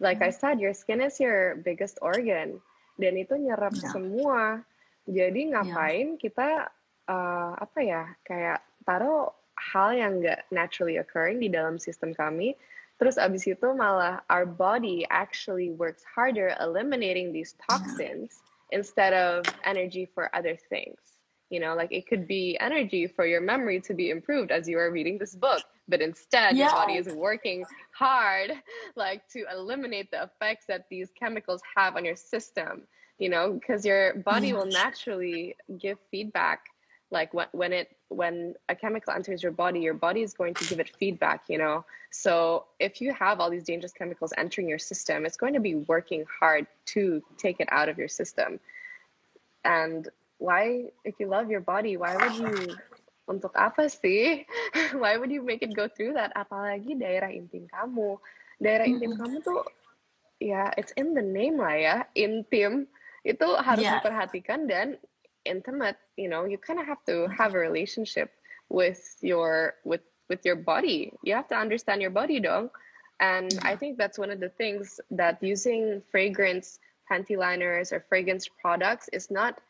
like 0.00 0.22
I 0.22 0.28
mm-hmm. 0.28 0.40
said 0.40 0.60
your 0.60 0.74
skin 0.74 1.00
is 1.00 1.20
your 1.20 1.56
biggest 1.56 1.98
organ 2.02 2.62
dan 2.98 3.18
itu 3.18 3.34
nyerap 3.34 3.74
yeah. 3.74 3.90
semua 3.90 4.40
jadi 5.04 5.52
ngapain 5.52 6.14
yeah. 6.14 6.20
kita 6.20 6.48
uh, 7.10 7.52
apa 7.58 7.78
ya 7.82 8.02
kayak 8.24 8.62
taruh 8.86 9.30
hal 9.54 9.94
yang 9.94 10.22
nggak 10.22 10.46
naturally 10.50 10.98
occurring 10.98 11.38
di 11.42 11.50
dalam 11.50 11.78
sistem 11.78 12.14
kami 12.14 12.54
terus 12.98 13.18
abis 13.18 13.46
itu 13.46 13.74
malah 13.74 14.22
our 14.30 14.46
body 14.46 15.06
actually 15.10 15.70
works 15.70 16.02
harder 16.06 16.54
eliminating 16.60 17.32
these 17.32 17.58
toxins 17.58 18.42
instead 18.70 19.12
of 19.12 19.44
energy 19.66 20.06
for 20.06 20.30
other 20.34 20.56
things 20.70 20.98
you 21.50 21.60
know 21.60 21.74
like 21.74 21.92
it 21.92 22.06
could 22.06 22.26
be 22.26 22.56
energy 22.60 23.06
for 23.06 23.26
your 23.26 23.40
memory 23.40 23.80
to 23.80 23.94
be 23.94 24.10
improved 24.10 24.50
as 24.50 24.68
you 24.68 24.78
are 24.78 24.90
reading 24.90 25.18
this 25.18 25.34
book 25.34 25.62
but 25.88 26.00
instead 26.00 26.56
yes. 26.56 26.70
your 26.70 26.70
body 26.70 26.94
is 26.94 27.08
working 27.14 27.64
hard 27.92 28.50
like 28.96 29.26
to 29.28 29.44
eliminate 29.52 30.10
the 30.10 30.22
effects 30.22 30.64
that 30.66 30.86
these 30.90 31.10
chemicals 31.18 31.60
have 31.76 31.96
on 31.96 32.04
your 32.04 32.16
system 32.16 32.82
you 33.18 33.28
know 33.28 33.52
because 33.52 33.84
your 33.84 34.14
body 34.22 34.48
yes. 34.48 34.56
will 34.56 34.66
naturally 34.66 35.54
give 35.78 35.98
feedback 36.10 36.64
like 37.14 37.32
when, 37.32 37.46
when 37.52 37.72
it 37.72 37.96
when 38.10 38.54
a 38.68 38.74
chemical 38.74 39.14
enters 39.14 39.42
your 39.42 39.52
body 39.52 39.80
your 39.80 39.94
body 39.94 40.20
is 40.20 40.34
going 40.34 40.52
to 40.52 40.64
give 40.66 40.80
it 40.80 40.90
feedback 40.98 41.44
you 41.48 41.56
know? 41.56 41.84
So 42.10 42.66
if 42.78 43.00
you 43.00 43.14
have 43.14 43.40
all 43.40 43.50
these 43.50 43.64
dangerous 43.64 43.94
chemicals 43.94 44.34
entering 44.36 44.68
your 44.68 44.82
system 44.82 45.24
it's 45.24 45.38
going 45.38 45.54
to 45.54 45.60
be 45.60 45.76
working 45.86 46.26
hard 46.40 46.66
to 46.92 47.22
take 47.38 47.60
it 47.60 47.68
out 47.70 47.88
of 47.88 47.96
your 47.96 48.08
system. 48.08 48.60
And 49.64 50.08
why 50.38 50.90
if 51.04 51.14
you 51.18 51.26
love 51.26 51.48
your 51.48 51.62
body 51.62 51.96
why 51.96 52.18
would 52.18 52.36
you 52.36 52.76
untuk 53.24 53.56
apa 53.56 53.88
sih? 53.88 54.44
Why 55.00 55.16
would 55.16 55.32
you 55.32 55.40
make 55.40 55.64
it 55.64 55.72
go 55.72 55.88
through 55.88 56.16
that? 56.20 56.36
Apalagi 56.36 56.96
daerah 56.96 57.32
intim 57.32 57.64
kamu. 57.72 58.20
Daerah 58.60 58.84
intim 58.84 59.16
kamu 59.16 59.40
tuh 59.40 59.64
ya 60.44 60.68
it's 60.76 60.92
in 61.00 61.16
the 61.16 61.24
name 61.24 61.56
lah 61.56 61.76
ya 61.76 61.96
intim. 62.12 62.84
Itu 63.24 63.56
harus 63.56 63.80
yes. 63.80 64.04
diperhatikan 64.04 64.68
dan 64.68 65.00
intimate 65.44 65.96
you 66.16 66.28
know 66.28 66.44
you 66.44 66.58
kind 66.58 66.80
of 66.80 66.86
have 66.86 67.04
to 67.04 67.28
have 67.28 67.54
a 67.54 67.58
relationship 67.58 68.30
with 68.68 69.16
your 69.20 69.74
with 69.84 70.00
with 70.28 70.40
your 70.44 70.56
body. 70.56 71.12
You 71.22 71.34
have 71.34 71.48
to 71.48 71.56
understand 71.56 72.00
your 72.00 72.10
body 72.10 72.40
dong 72.40 72.70
and 73.20 73.58
i 73.62 73.76
think 73.76 73.96
that's 73.96 74.18
one 74.18 74.30
of 74.30 74.40
the 74.40 74.48
things 74.48 74.98
that 75.10 75.38
using 75.40 76.02
fragrance 76.10 76.80
panty 77.10 77.36
liners 77.36 77.92
or 77.92 78.04
fragrance 78.08 78.48
products 78.60 79.08
is 79.12 79.30
not 79.30 79.60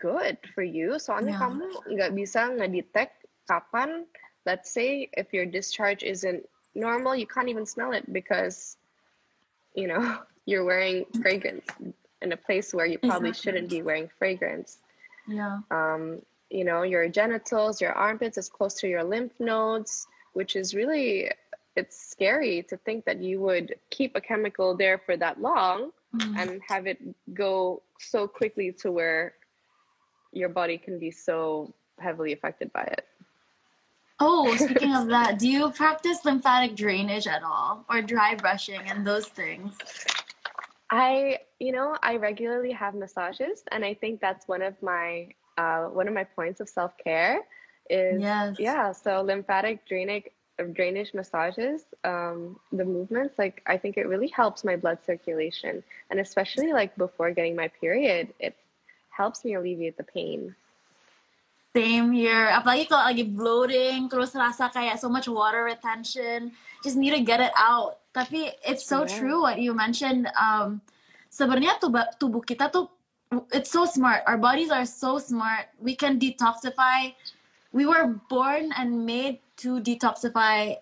good 0.00 0.38
for 0.54 0.62
you. 0.62 0.98
Soalnya 0.98 1.34
yeah. 1.34 1.42
kamu 1.42 1.66
nggak 1.90 2.10
bisa 2.14 2.40
ngedetect 2.54 3.26
kapan 3.48 4.04
let's 4.46 4.70
say 4.70 5.08
if 5.16 5.32
your 5.32 5.44
discharge 5.48 6.04
isn't 6.04 6.44
normal 6.76 7.16
you 7.16 7.26
can't 7.26 7.48
even 7.48 7.66
smell 7.66 7.92
it 7.92 8.04
because 8.12 8.76
you 9.74 9.88
know 9.88 10.20
you're 10.48 10.64
wearing 10.64 11.04
fragrance 11.20 11.66
in 12.22 12.32
a 12.32 12.36
place 12.36 12.72
where 12.72 12.86
you 12.86 12.98
probably 13.00 13.32
exactly. 13.32 13.42
shouldn't 13.42 13.68
be 13.68 13.82
wearing 13.82 14.08
fragrance 14.18 14.78
yeah 15.28 15.58
um 15.70 16.20
you 16.50 16.64
know 16.64 16.82
your 16.82 17.08
genitals 17.08 17.80
your 17.80 17.92
armpits 17.92 18.38
is 18.38 18.48
close 18.48 18.74
to 18.74 18.88
your 18.88 19.04
lymph 19.04 19.32
nodes 19.38 20.06
which 20.32 20.56
is 20.56 20.74
really 20.74 21.30
it's 21.76 22.10
scary 22.10 22.64
to 22.68 22.76
think 22.78 23.04
that 23.04 23.22
you 23.22 23.40
would 23.40 23.74
keep 23.90 24.16
a 24.16 24.20
chemical 24.20 24.76
there 24.76 24.98
for 24.98 25.16
that 25.16 25.40
long 25.40 25.92
mm. 26.14 26.36
and 26.36 26.60
have 26.68 26.86
it 26.86 26.98
go 27.32 27.82
so 28.00 28.26
quickly 28.26 28.72
to 28.72 28.90
where 28.90 29.34
your 30.32 30.48
body 30.48 30.76
can 30.76 30.98
be 30.98 31.10
so 31.10 31.72
heavily 31.98 32.32
affected 32.32 32.72
by 32.72 32.82
it. 32.82 33.06
Oh, 34.20 34.54
speaking 34.58 34.94
of 34.94 35.06
that, 35.08 35.38
do 35.38 35.48
you 35.48 35.70
practice 35.70 36.24
lymphatic 36.24 36.74
drainage 36.74 37.26
at 37.26 37.42
all 37.42 37.84
or 37.88 38.02
dry 38.02 38.34
brushing 38.34 38.80
and 38.86 39.06
those 39.06 39.26
things? 39.26 39.76
I, 40.90 41.38
you 41.58 41.72
know, 41.72 41.96
I 42.02 42.16
regularly 42.16 42.72
have 42.72 42.94
massages 42.94 43.62
and 43.70 43.84
I 43.84 43.94
think 43.94 44.20
that's 44.20 44.48
one 44.48 44.62
of 44.62 44.80
my 44.82 45.28
uh, 45.56 45.86
one 45.86 46.06
of 46.06 46.14
my 46.14 46.24
points 46.24 46.60
of 46.60 46.68
self-care 46.68 47.40
is 47.90 48.20
yes. 48.20 48.56
yeah, 48.58 48.92
so 48.92 49.22
lymphatic 49.22 49.86
drainage 49.86 50.24
drainage 50.72 51.14
massages, 51.14 51.82
um, 52.04 52.58
the 52.72 52.84
movements, 52.84 53.38
like 53.38 53.62
I 53.66 53.76
think 53.76 53.96
it 53.96 54.08
really 54.08 54.28
helps 54.28 54.64
my 54.64 54.76
blood 54.76 54.98
circulation. 55.04 55.82
And 56.10 56.20
especially 56.20 56.72
like 56.72 56.96
before 56.96 57.30
getting 57.30 57.54
my 57.54 57.68
period, 57.68 58.32
it 58.40 58.56
helps 59.10 59.44
me 59.44 59.54
alleviate 59.54 59.96
the 59.96 60.04
pain. 60.04 60.54
Same 61.76 62.10
here. 62.10 62.48
Apalagi 62.48 62.88
kalau 62.88 63.04
lagi 63.06 63.28
bloating, 63.28 64.08
terus 64.08 64.32
rasa 64.32 64.72
kayak 64.72 64.96
so 64.96 65.06
much 65.06 65.28
water 65.28 65.68
retention, 65.68 66.50
just 66.80 66.96
need 66.96 67.12
to 67.12 67.20
get 67.20 67.38
it 67.38 67.52
out. 67.54 68.00
Tapi 68.16 68.56
it's 68.64 68.88
so 68.88 69.04
yeah. 69.04 69.12
true 69.12 69.38
what 69.44 69.60
you 69.60 69.76
mentioned. 69.76 70.26
Um, 70.34 70.80
sebenarnya 71.28 71.76
tubuh, 71.76 72.08
tubuh 72.16 72.40
kita 72.42 72.72
tuh 72.72 72.88
it's 73.52 73.70
so 73.70 73.84
smart. 73.84 74.22
Our 74.26 74.38
bodies 74.38 74.70
are 74.70 74.86
so 74.86 75.18
smart. 75.18 75.68
We 75.78 75.94
can 75.94 76.18
detoxify. 76.18 77.14
We 77.72 77.84
were 77.84 78.16
born 78.28 78.72
and 78.72 79.04
made 79.04 79.40
to 79.58 79.80
detoxify 79.80 80.76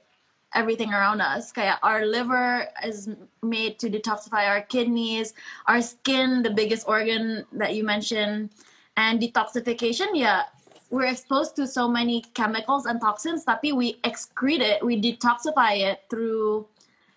everything 0.55 0.95
around 0.95 1.21
us. 1.21 1.53
Kayak 1.53 1.83
our 1.83 2.07
liver 2.07 2.69
is 2.85 3.11
made 3.43 3.79
to 3.83 3.91
detoxify 3.91 4.49
our 4.49 4.63
kidneys, 4.63 5.35
our 5.67 5.83
skin, 5.83 6.43
the 6.43 6.51
biggest 6.51 6.87
organ 6.87 7.45
that 7.53 7.75
you 7.75 7.83
mentioned, 7.83 8.51
and 8.97 9.21
detoxification. 9.21 10.15
Yeah, 10.15 10.47
we're 10.91 11.07
exposed 11.07 11.57
to 11.57 11.67
so 11.67 11.89
many 11.89 12.23
chemicals 12.35 12.87
and 12.87 13.01
toxins, 13.01 13.45
tapi 13.45 13.73
we 13.73 13.99
excrete 14.05 14.61
it, 14.61 14.85
we 14.85 15.01
detoxify 15.01 15.79
it 15.83 16.05
through 16.11 16.67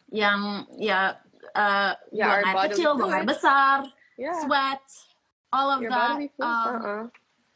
yang 0.10 0.66
ya 0.78 1.14
uh, 1.54 1.94
yeah, 2.12 2.42
buang 2.42 2.50
air 2.50 2.70
kecil, 2.70 2.92
buang 2.98 3.14
air 3.14 3.26
besar, 3.26 3.86
yeah. 4.18 4.34
sweat, 4.42 4.82
all 5.54 5.70
of 5.70 5.82
Your 5.82 5.92
that. 5.92 6.18
Um, 6.40 6.48
uh-uh. 6.48 7.04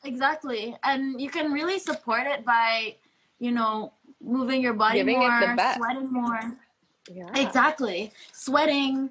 Exactly, 0.03 0.75
and 0.83 1.19
you 1.21 1.29
can 1.29 1.51
really 1.51 1.79
support 1.79 2.27
it 2.27 2.45
by, 2.45 2.99
you 3.39 3.51
know, 3.51 3.93
moving 4.21 4.61
your 4.61 4.73
body 4.73 4.99
Giving 4.99 5.19
more, 5.19 5.55
sweating 5.75 6.11
more. 6.11 6.41
Yeah. 7.11 7.27
Exactly. 7.35 8.11
Sweating 8.31 9.09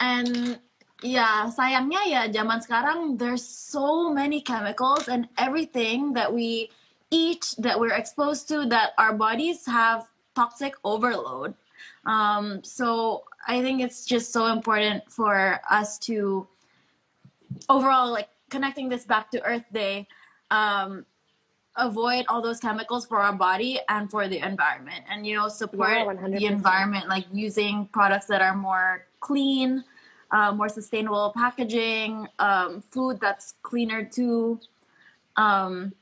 and 0.00 0.58
yeah, 1.02 1.48
sayangnya 1.50 2.02
ya 2.08 2.22
zaman 2.28 2.60
sekarang 2.60 3.18
there's 3.18 3.44
so 3.44 4.12
many 4.12 4.40
chemicals 4.40 5.08
and 5.08 5.28
everything 5.38 6.12
that 6.12 6.32
we 6.32 6.70
eat 7.10 7.54
that 7.58 7.78
we're 7.78 7.94
exposed 7.94 8.48
to 8.48 8.66
that 8.66 8.92
our 8.98 9.12
bodies 9.12 9.66
have 9.66 10.06
toxic 10.34 10.74
overload. 10.84 11.54
Um, 12.06 12.62
so 12.62 13.24
I 13.46 13.60
think 13.62 13.80
it's 13.80 14.04
just 14.04 14.32
so 14.32 14.46
important 14.46 15.10
for 15.10 15.60
us 15.68 15.98
to 16.10 16.46
overall 17.68 18.12
like 18.12 18.28
connecting 18.48 18.88
this 18.88 19.04
back 19.04 19.30
to 19.32 19.42
Earth 19.42 19.66
Day. 19.72 20.06
Um, 20.50 21.06
avoid 21.76 22.26
all 22.28 22.42
those 22.42 22.58
chemicals 22.58 23.06
for 23.06 23.18
our 23.18 23.32
body 23.32 23.80
and 23.88 24.10
for 24.10 24.26
the 24.26 24.38
environment 24.44 25.00
and 25.08 25.24
you 25.24 25.36
know 25.36 25.48
support 25.48 25.96
yeah, 25.96 26.28
the 26.28 26.44
environment 26.44 27.08
like 27.08 27.24
using 27.32 27.88
products 27.92 28.26
that 28.26 28.42
are 28.42 28.56
more 28.56 29.06
clean 29.20 29.84
uh, 30.32 30.52
more 30.52 30.68
sustainable 30.68 31.32
packaging 31.34 32.26
um, 32.38 32.82
food 32.90 33.20
that's 33.20 33.54
cleaner 33.62 34.04
too 34.04 34.58
um, 35.36 35.92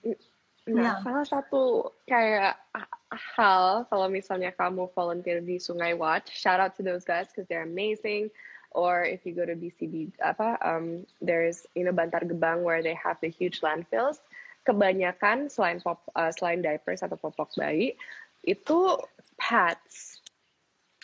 nah 0.69 0.83
yeah. 0.83 0.97
salah 1.01 1.25
satu 1.25 1.93
kayak 2.05 2.61
hal 3.09 3.89
kalau 3.89 4.07
misalnya 4.13 4.53
kamu 4.53 4.89
volunteer 4.93 5.41
di 5.41 5.57
Sungai 5.57 5.97
Watch 5.97 6.29
shout 6.33 6.61
out 6.61 6.77
to 6.77 6.85
those 6.85 7.09
guys 7.09 7.33
because 7.33 7.49
they're 7.49 7.65
amazing 7.65 8.29
or 8.77 9.01
if 9.01 9.25
you 9.25 9.33
go 9.33 9.49
to 9.49 9.57
BCB 9.57 10.13
apa 10.21 10.61
um, 10.61 11.09
there's 11.25 11.65
you 11.73 11.89
know 11.89 11.95
Bantar 11.95 12.21
Gebang 12.29 12.61
where 12.61 12.85
they 12.85 12.93
have 12.93 13.17
the 13.25 13.33
huge 13.33 13.65
landfills 13.65 14.21
kebanyakan 14.69 15.49
selain 15.49 15.81
pop 15.81 16.05
uh, 16.13 16.29
selain 16.29 16.61
diapers 16.61 17.01
atau 17.01 17.17
popok 17.17 17.49
bayi 17.57 17.97
itu 18.45 19.01
pads. 19.41 20.21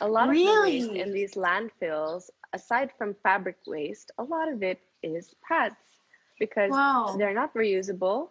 A 0.03 0.09
lot 0.09 0.29
really? 0.29 0.45
of 0.45 0.53
the 0.53 0.61
waste 0.61 0.95
in 1.01 1.09
these 1.15 1.35
landfills, 1.39 2.29
aside 2.55 2.91
from 2.97 3.15
fabric 3.23 3.59
waste, 3.67 4.13
a 4.19 4.23
lot 4.23 4.49
of 4.49 4.63
it 4.63 4.79
is 5.03 5.35
pads 5.43 5.75
because 6.39 6.71
wow. 6.71 7.15
they're 7.19 7.35
not 7.35 7.53
reusable. 7.55 8.29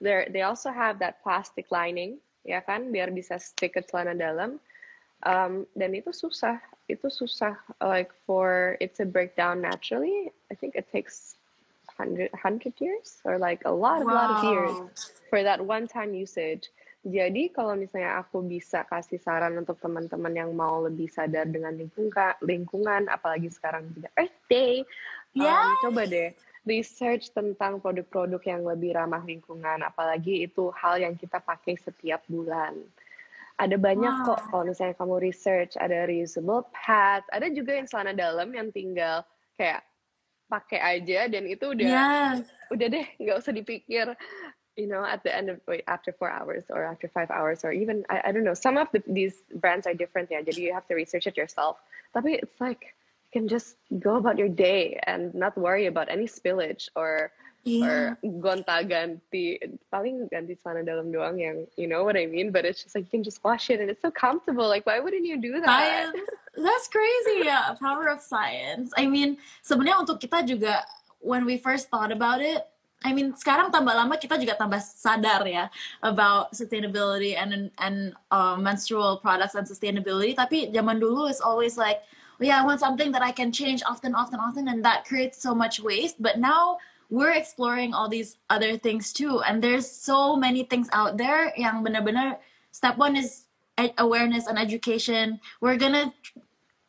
There, 0.00 0.26
they 0.30 0.42
also 0.42 0.70
have 0.70 0.98
that 0.98 1.22
plastic 1.22 1.70
lining, 1.70 2.18
ya 2.44 2.60
kan, 2.60 2.90
biar 2.92 3.14
bisa 3.14 3.40
stick 3.40 3.78
ke 3.78 3.82
celana 3.86 4.18
dalam. 4.18 4.58
Um, 5.22 5.68
dan 5.76 5.92
itu 5.92 6.10
susah, 6.10 6.58
itu 6.88 7.06
susah. 7.12 7.54
Like 7.78 8.10
for 8.26 8.76
it 8.80 8.96
to 8.96 9.04
break 9.04 9.36
down 9.36 9.60
naturally, 9.60 10.32
I 10.50 10.54
think 10.56 10.74
it 10.74 10.90
takes 10.90 11.36
hundred 12.00 12.32
hundred 12.32 12.72
years 12.80 13.20
or 13.28 13.36
like 13.36 13.60
a 13.68 13.72
lot, 13.72 14.00
wow. 14.00 14.08
a 14.08 14.14
lot 14.16 14.30
of 14.32 14.38
years 14.48 14.74
for 15.28 15.44
that 15.44 15.60
one 15.60 15.84
time 15.86 16.16
usage. 16.16 16.72
Jadi 17.00 17.48
kalau 17.48 17.80
misalnya 17.80 18.20
aku 18.20 18.44
bisa 18.44 18.84
kasih 18.84 19.16
saran 19.16 19.56
untuk 19.56 19.80
teman-teman 19.80 20.36
yang 20.36 20.52
mau 20.52 20.84
lebih 20.84 21.08
sadar 21.08 21.48
dengan 21.48 21.72
lingkungan, 21.72 22.36
lingkungan, 22.44 23.08
apalagi 23.08 23.48
sekarang 23.48 23.88
juga 23.96 24.12
Earth 24.20 24.36
Day, 24.52 24.84
yeah. 25.32 25.72
um, 25.80 25.88
coba 25.88 26.04
deh 26.04 26.36
research 26.68 27.32
tentang 27.32 27.80
produk-produk 27.80 28.44
yang 28.44 28.62
lebih 28.68 28.92
ramah 28.92 29.24
lingkungan, 29.24 29.80
apalagi 29.80 30.44
itu 30.44 30.68
hal 30.76 31.00
yang 31.00 31.16
kita 31.16 31.40
pakai 31.40 31.80
setiap 31.80 32.20
bulan. 32.28 32.76
Ada 33.56 33.80
banyak 33.80 34.14
wow. 34.20 34.26
kok 34.28 34.40
kalau 34.52 34.64
misalnya 34.68 34.92
kamu 34.96 35.16
research, 35.24 35.80
ada 35.80 36.04
reusable 36.04 36.68
pads, 36.72 37.28
ada 37.32 37.48
juga 37.48 37.80
yang 37.80 37.88
celana 37.88 38.12
dalam 38.12 38.52
yang 38.52 38.68
tinggal 38.72 39.24
kayak 39.56 39.84
pakai 40.50 40.80
aja 40.82 41.30
dan 41.30 41.46
itu 41.46 41.62
udah 41.62 41.86
yes. 41.86 42.42
udah 42.74 42.86
deh 42.90 43.06
nggak 43.22 43.38
usah 43.38 43.54
dipikir 43.54 44.10
you 44.76 44.86
know 44.86 45.04
at 45.04 45.22
the 45.22 45.34
end 45.34 45.50
of 45.50 45.60
wait, 45.66 45.84
after 45.86 46.12
four 46.12 46.30
hours 46.30 46.64
or 46.70 46.84
after 46.84 47.08
five 47.08 47.30
hours 47.30 47.64
or 47.64 47.72
even 47.72 48.04
I, 48.08 48.22
I 48.26 48.32
don't 48.32 48.44
know 48.44 48.54
some 48.54 48.76
of 48.76 48.88
the, 48.92 49.02
these 49.06 49.42
brands 49.54 49.86
are 49.86 49.94
different 49.94 50.30
jadi 50.30 50.56
you 50.56 50.72
have 50.72 50.86
to 50.88 50.94
research 50.94 51.26
it 51.26 51.36
yourself. 51.36 51.78
That 52.14 52.24
way, 52.24 52.40
it's 52.42 52.60
like 52.60 52.94
you 53.32 53.40
can 53.40 53.48
just 53.48 53.76
go 53.98 54.16
about 54.16 54.38
your 54.38 54.48
day 54.48 54.98
and 55.06 55.34
not 55.34 55.56
worry 55.56 55.86
about 55.86 56.08
any 56.10 56.26
spillage 56.26 56.88
or 56.96 57.30
yeah. 57.64 57.86
or 57.86 58.18
gonta 58.24 58.82
ganti 58.88 59.58
paling 59.90 60.28
ganti 60.32 60.56
celana 60.58 60.86
dalam 60.86 61.12
doang 61.12 61.38
yang 61.38 61.66
you 61.76 61.86
know 61.86 62.02
what 62.04 62.16
I 62.16 62.26
mean? 62.26 62.50
But 62.50 62.64
it's 62.64 62.82
just 62.82 62.94
like 62.94 63.04
you 63.04 63.10
can 63.10 63.22
just 63.22 63.42
wash 63.44 63.70
it 63.70 63.80
and 63.80 63.90
it's 63.90 64.02
so 64.02 64.10
comfortable. 64.10 64.66
Like 64.66 64.86
why 64.86 64.98
wouldn't 64.98 65.26
you 65.26 65.40
do 65.40 65.60
that? 65.60 65.66
Science. 65.66 66.30
that's 66.56 66.88
crazy. 66.88 67.46
Yeah 67.46 67.74
power 67.78 68.08
of 68.08 68.20
science. 68.20 68.92
I 68.96 69.06
mean 69.06 69.38
sebenarnya 69.62 70.02
untuk 70.02 70.18
kita 70.18 70.42
juga 70.46 70.82
when 71.20 71.44
we 71.44 71.60
first 71.60 71.92
thought 71.92 72.10
about 72.10 72.40
it 72.40 72.64
I 73.00 73.16
mean 73.16 73.32
sekarang 73.32 73.72
tambah 73.72 73.96
lama 73.96 74.20
kita 74.20 74.36
juga 74.36 74.60
tambah 74.60 74.76
sadar 74.76 75.48
ya 75.48 75.72
about 76.04 76.52
sustainability 76.52 77.32
and 77.32 77.72
and 77.80 78.12
uh, 78.28 78.60
menstrual 78.60 79.24
products 79.24 79.56
and 79.56 79.64
sustainability 79.64 80.36
tapi 80.36 80.68
zaman 80.68 81.00
dulu 81.00 81.24
is 81.32 81.40
always 81.40 81.80
like 81.80 82.04
yeah, 82.40 82.60
I 82.60 82.64
want 82.64 82.80
something 82.80 83.12
that 83.12 83.22
I 83.22 83.32
can 83.32 83.52
change 83.52 83.82
often, 83.84 84.14
often, 84.14 84.40
often, 84.40 84.68
and 84.68 84.84
that 84.84 85.04
creates 85.04 85.40
so 85.40 85.54
much 85.54 85.80
waste. 85.80 86.20
But 86.20 86.38
now 86.38 86.78
we're 87.10 87.32
exploring 87.32 87.92
all 87.92 88.08
these 88.08 88.38
other 88.48 88.78
things 88.78 89.12
too, 89.12 89.42
and 89.42 89.62
there's 89.62 89.88
so 89.88 90.36
many 90.36 90.64
things 90.64 90.88
out 90.92 91.18
there. 91.18 91.52
Yang 91.56 91.84
benar-benar 91.84 92.38
step 92.72 92.96
one 92.96 93.16
is 93.16 93.44
awareness 93.98 94.46
and 94.46 94.58
education. 94.58 95.40
We're 95.60 95.76
gonna 95.76 96.12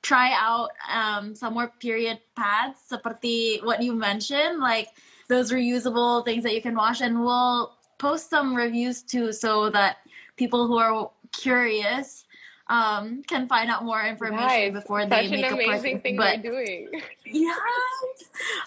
try 0.02 0.32
out 0.34 0.72
um, 0.90 1.36
some 1.36 1.54
more 1.54 1.68
period 1.80 2.20
pads, 2.36 2.80
seperti 2.90 3.64
what 3.64 3.84
you 3.84 3.94
mentioned, 3.94 4.60
like 4.60 4.90
those 5.32 5.56
reusable 5.56 6.28
things 6.28 6.44
that 6.44 6.54
you 6.54 6.62
can 6.62 6.76
wash, 6.76 7.00
and 7.00 7.24
we'll 7.24 7.80
post 7.98 8.30
some 8.30 8.52
reviews 8.52 9.02
too, 9.02 9.32
so 9.32 9.72
that 9.72 10.04
people 10.36 10.68
who 10.68 10.78
are 10.78 11.10
curious 11.32 12.28
um, 12.68 13.24
can 13.28 13.48
find 13.48 13.72
out 13.72 13.84
more 13.84 14.04
information 14.04 14.74
before 14.74 15.06
they 15.06 15.28
Such 15.28 15.32
make 15.32 15.46
an 15.46 15.60
a 15.60 15.64
amazing 15.64 16.00
thing 16.00 16.16
but, 16.16 16.44
you're 16.44 16.52
doing. 16.52 16.90
Yes. 17.26 17.58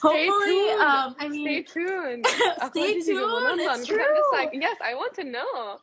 Hopefully, 0.00 0.70
um, 0.80 1.16
I 1.20 1.28
mean, 1.28 1.44
stay 1.44 1.62
tuned. 1.62 2.26
stay 2.72 3.00
tuned. 3.00 3.60
It's 3.60 3.86
true. 3.86 4.00
I'm 4.00 4.16
just 4.16 4.32
like, 4.32 4.50
yes, 4.52 4.76
I 4.80 4.94
want 4.94 5.12
to 5.20 5.24
know. 5.24 5.78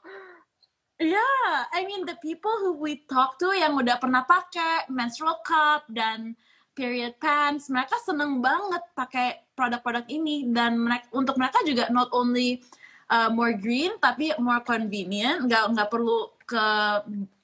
Yeah, 1.02 1.66
I 1.74 1.82
mean 1.86 2.06
the 2.06 2.18
people 2.22 2.54
who 2.62 2.78
we 2.78 3.02
talk 3.10 3.42
to 3.42 3.50
yang 3.58 3.74
udah 3.74 3.98
pernah 3.98 4.22
pakai 4.22 4.86
menstrual 4.94 5.42
cup 5.42 5.90
dan 5.90 6.38
period 6.74 7.20
pants, 7.20 7.68
mereka 7.68 8.00
seneng 8.04 8.40
banget 8.40 8.84
pakai 8.96 9.44
produk-produk 9.54 10.06
ini. 10.08 10.48
Dan 10.48 10.80
mereka, 10.80 11.08
untuk 11.12 11.36
mereka 11.36 11.60
juga 11.68 11.92
not 11.92 12.10
only 12.16 12.64
uh, 13.12 13.30
more 13.30 13.54
green 13.54 13.96
tapi 14.00 14.32
more 14.40 14.64
convenient, 14.64 15.48
nggak 15.48 15.64
nggak 15.76 15.90
perlu 15.92 16.32
ke 16.48 16.66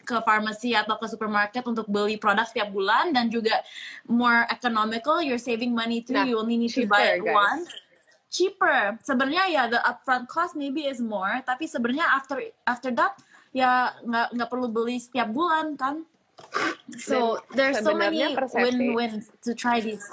ke 0.07 0.17
pharmacy 0.23 0.71
atau 0.71 0.95
ke 0.95 1.03
supermarket 1.11 1.67
untuk 1.67 1.83
beli 1.91 2.15
produk 2.15 2.47
setiap 2.47 2.71
bulan. 2.71 3.11
Dan 3.11 3.27
juga 3.27 3.59
more 4.07 4.47
economical. 4.47 5.19
You're 5.19 5.41
saving 5.41 5.75
money 5.75 5.99
too. 5.99 6.15
Nah, 6.15 6.23
you 6.23 6.39
only 6.39 6.55
need 6.55 6.71
cheaper, 6.71 6.87
to 6.87 6.93
buy 6.95 7.19
it 7.19 7.23
guys. 7.23 7.35
once. 7.35 7.69
Cheaper. 8.31 8.95
Sebenarnya 9.03 9.43
ya 9.51 9.63
the 9.67 9.79
upfront 9.83 10.27
cost 10.31 10.55
maybe 10.55 10.87
is 10.87 11.03
more. 11.03 11.43
Tapi 11.43 11.67
sebenarnya 11.67 12.07
after 12.11 12.39
after 12.63 12.91
that 12.95 13.19
ya 13.55 13.95
nggak 14.03 14.35
nggak 14.35 14.49
perlu 14.51 14.67
beli 14.67 14.99
setiap 14.99 15.31
bulan 15.31 15.75
kan 15.79 16.03
so 16.97 17.41
dan 17.53 17.73
there's 17.73 17.83
so 17.83 17.93
many 17.93 18.23
win-wins 18.53 19.31
to 19.43 19.51
try 19.57 19.81
this. 19.81 20.03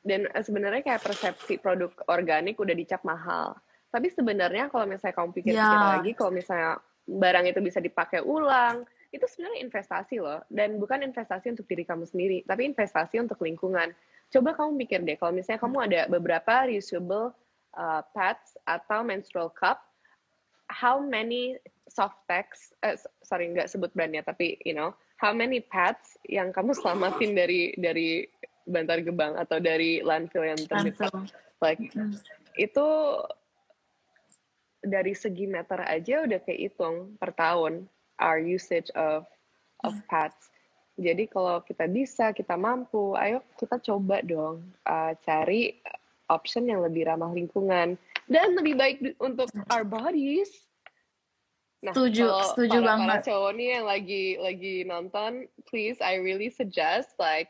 Dan 0.00 0.26
eh, 0.32 0.42
sebenarnya 0.44 0.80
kayak 0.80 1.04
persepsi 1.04 1.60
produk 1.60 1.92
organik 2.08 2.56
udah 2.56 2.72
dicap 2.72 3.04
mahal. 3.04 3.56
Tapi 3.90 4.08
sebenarnya 4.08 4.70
kalau 4.70 4.86
misalnya 4.86 5.14
kamu 5.18 5.30
pikir-pikir 5.34 5.60
yeah. 5.60 5.92
lagi 5.98 6.12
kalau 6.14 6.32
misalnya 6.32 6.78
barang 7.10 7.46
itu 7.50 7.60
bisa 7.60 7.82
dipakai 7.82 8.22
ulang 8.22 8.86
itu 9.10 9.26
sebenarnya 9.26 9.66
investasi 9.66 10.22
loh. 10.22 10.40
Dan 10.48 10.78
bukan 10.80 11.04
investasi 11.04 11.52
untuk 11.52 11.66
diri 11.68 11.84
kamu 11.84 12.08
sendiri 12.08 12.38
tapi 12.48 12.64
investasi 12.70 13.20
untuk 13.20 13.42
lingkungan. 13.44 13.92
Coba 14.30 14.54
kamu 14.54 14.78
pikir 14.86 15.02
deh 15.04 15.18
kalau 15.18 15.34
misalnya 15.34 15.60
kamu 15.60 15.76
ada 15.90 16.00
beberapa 16.06 16.70
reusable 16.70 17.34
uh, 17.74 18.02
pads 18.14 18.56
atau 18.64 19.02
menstrual 19.02 19.50
cup 19.50 19.82
how 20.70 21.02
many 21.02 21.58
soft 21.90 22.16
packs 22.30 22.70
uh, 22.86 22.94
sorry 23.26 23.50
nggak 23.50 23.66
sebut 23.66 23.90
brandnya 23.92 24.22
tapi 24.22 24.56
you 24.62 24.72
know 24.72 24.94
how 25.18 25.34
many 25.34 25.58
pads 25.58 26.16
yang 26.30 26.54
kamu 26.54 26.72
selamatin 26.72 27.34
dari 27.36 27.74
dari 27.76 28.24
Bantar 28.70 29.02
Gebang 29.02 29.34
atau 29.34 29.58
dari 29.58 30.00
landfill 30.00 30.46
yang 30.46 30.60
terdekat 30.70 31.10
like 31.58 31.82
mm. 31.92 32.14
itu 32.54 32.86
dari 34.80 35.12
segi 35.12 35.44
meter 35.44 35.84
aja 35.84 36.24
udah 36.24 36.40
kehitung 36.40 37.18
per 37.20 37.36
tahun 37.36 37.84
our 38.20 38.40
usage 38.40 38.88
of 38.96 39.28
of 39.84 39.96
hmm. 39.96 40.06
pads. 40.08 40.52
Jadi 41.00 41.24
kalau 41.32 41.64
kita 41.64 41.88
bisa, 41.88 42.36
kita 42.36 42.60
mampu, 42.60 43.16
ayo 43.16 43.40
kita 43.56 43.80
coba 43.80 44.20
dong 44.20 44.68
uh, 44.84 45.16
cari 45.24 45.80
option 46.28 46.68
yang 46.68 46.84
lebih 46.84 47.08
ramah 47.08 47.32
lingkungan 47.32 47.96
dan 48.28 48.48
lebih 48.52 48.76
baik 48.76 48.96
untuk 49.16 49.48
our 49.72 49.82
bodies. 49.82 50.52
Nah, 51.80 51.96
setuju, 51.96 52.28
setuju 52.52 52.78
para, 52.84 52.88
banget. 52.92 53.08
Para 53.08 53.28
cowok 53.32 53.52
nih 53.56 53.68
yang 53.72 53.86
lagi 53.88 54.24
lagi 54.36 54.74
nonton, 54.84 55.48
please 55.64 55.96
I 56.04 56.20
really 56.20 56.52
suggest 56.52 57.16
like 57.16 57.48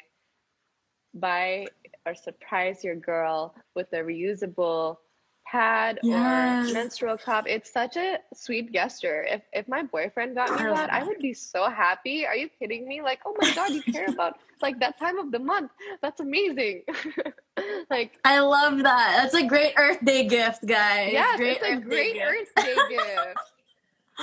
buy 1.19 1.67
or 2.07 2.15
surprise 2.15 2.87
your 2.87 2.95
girl 2.95 3.59
with 3.75 3.91
a 3.91 4.07
reusable 4.07 5.03
pad 5.51 5.99
yes. 6.03 6.71
or 6.71 6.73
menstrual 6.73 7.19
cup. 7.19 7.45
It's 7.49 7.73
such 7.73 7.97
a 7.97 8.19
sweet 8.35 8.73
gesture. 8.73 9.27
If 9.27 9.43
if 9.53 9.67
my 9.67 9.83
boyfriend 9.83 10.39
got 10.39 10.51
me 10.55 10.63
that, 10.63 10.93
I 10.93 11.03
would 11.03 11.19
be 11.19 11.35
so 11.35 11.69
happy. 11.69 12.25
Are 12.25 12.37
you 12.37 12.49
kidding 12.55 12.87
me? 12.87 13.03
Like, 13.03 13.21
oh 13.27 13.35
my 13.35 13.51
god, 13.55 13.71
you 13.75 13.83
care 13.83 14.07
about 14.07 14.39
like 14.63 14.79
that 14.79 14.99
time 14.99 15.19
of 15.19 15.33
the 15.33 15.43
month. 15.43 15.73
That's 16.03 16.21
amazing. 16.21 16.87
like 17.91 18.15
I 18.25 18.41
love 18.41 18.79
that. 18.87 19.19
That's 19.19 19.35
a 19.35 19.47
great 19.47 19.75
Earth 19.77 19.99
Day 20.05 20.27
gift, 20.27 20.65
guys. 20.67 21.11
Yeah, 21.13 21.37
great 21.37 21.59
it's 21.59 21.67
a 21.67 21.75
Earth 21.75 21.85
great 21.85 22.15
Day 22.15 22.23
Earth 22.23 22.53
Day 22.55 22.77
gift. 22.89 23.43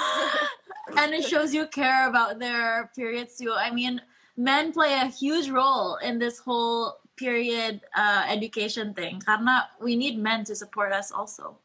and 0.98 1.14
it 1.14 1.24
shows 1.24 1.54
you 1.54 1.68
care 1.68 2.08
about 2.08 2.40
their 2.40 2.90
periods 2.96 3.38
too. 3.38 3.54
I 3.54 3.72
mean, 3.72 4.02
men 4.36 4.72
play 4.72 4.94
a 4.94 5.08
huge 5.08 5.50
role 5.50 5.98
in 5.98 6.20
this 6.20 6.40
whole 6.40 6.98
period 7.18 7.82
uh, 7.96 8.26
education 8.30 8.94
thing. 8.94 9.20
Karena 9.26 9.68
we 9.82 9.96
need 9.96 10.18
men 10.18 10.46
to 10.46 10.56
support 10.56 10.94
us 10.94 11.12
also. 11.12 11.58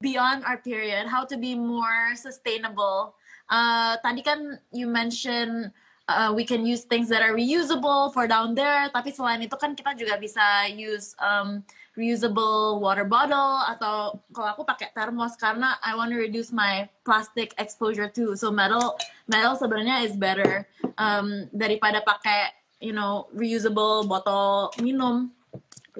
Beyond 0.00 0.44
our 0.44 0.58
period 0.58 1.06
how 1.06 1.24
to 1.24 1.36
be 1.36 1.54
more 1.54 2.16
sustainable. 2.16 3.14
Uh, 3.48 3.96
tadi 4.00 4.24
kan 4.24 4.58
you 4.72 4.88
mentioned 4.88 5.70
uh, 6.08 6.32
we 6.34 6.44
can 6.44 6.66
use 6.66 6.84
things 6.84 7.08
that 7.08 7.22
are 7.22 7.32
reusable 7.36 8.12
for 8.12 8.26
down 8.26 8.56
there. 8.56 8.88
Tapi 8.92 9.12
selain 9.12 9.44
itu 9.44 9.56
kan 9.56 9.76
kita 9.76 9.96
juga 9.96 10.16
bisa 10.20 10.68
use 10.72 11.16
um, 11.20 11.64
reusable 11.94 12.82
water 12.82 13.06
bottle 13.06 13.62
atau 13.70 14.18
kalau 14.34 14.48
aku 14.50 14.62
pakai 14.66 14.90
termos 14.90 15.38
karena 15.38 15.78
I 15.78 15.94
want 15.94 16.10
to 16.10 16.18
reduce 16.18 16.50
my 16.50 16.90
plastic 17.06 17.54
exposure 17.56 18.10
too 18.10 18.34
so 18.34 18.50
metal 18.50 18.98
metal 19.30 19.54
sebenarnya 19.54 20.02
is 20.02 20.18
better 20.18 20.66
um, 20.98 21.46
daripada 21.54 22.02
pakai 22.02 22.50
you 22.82 22.92
know 22.92 23.30
reusable 23.32 24.04
bottle 24.04 24.74
minum. 24.82 25.30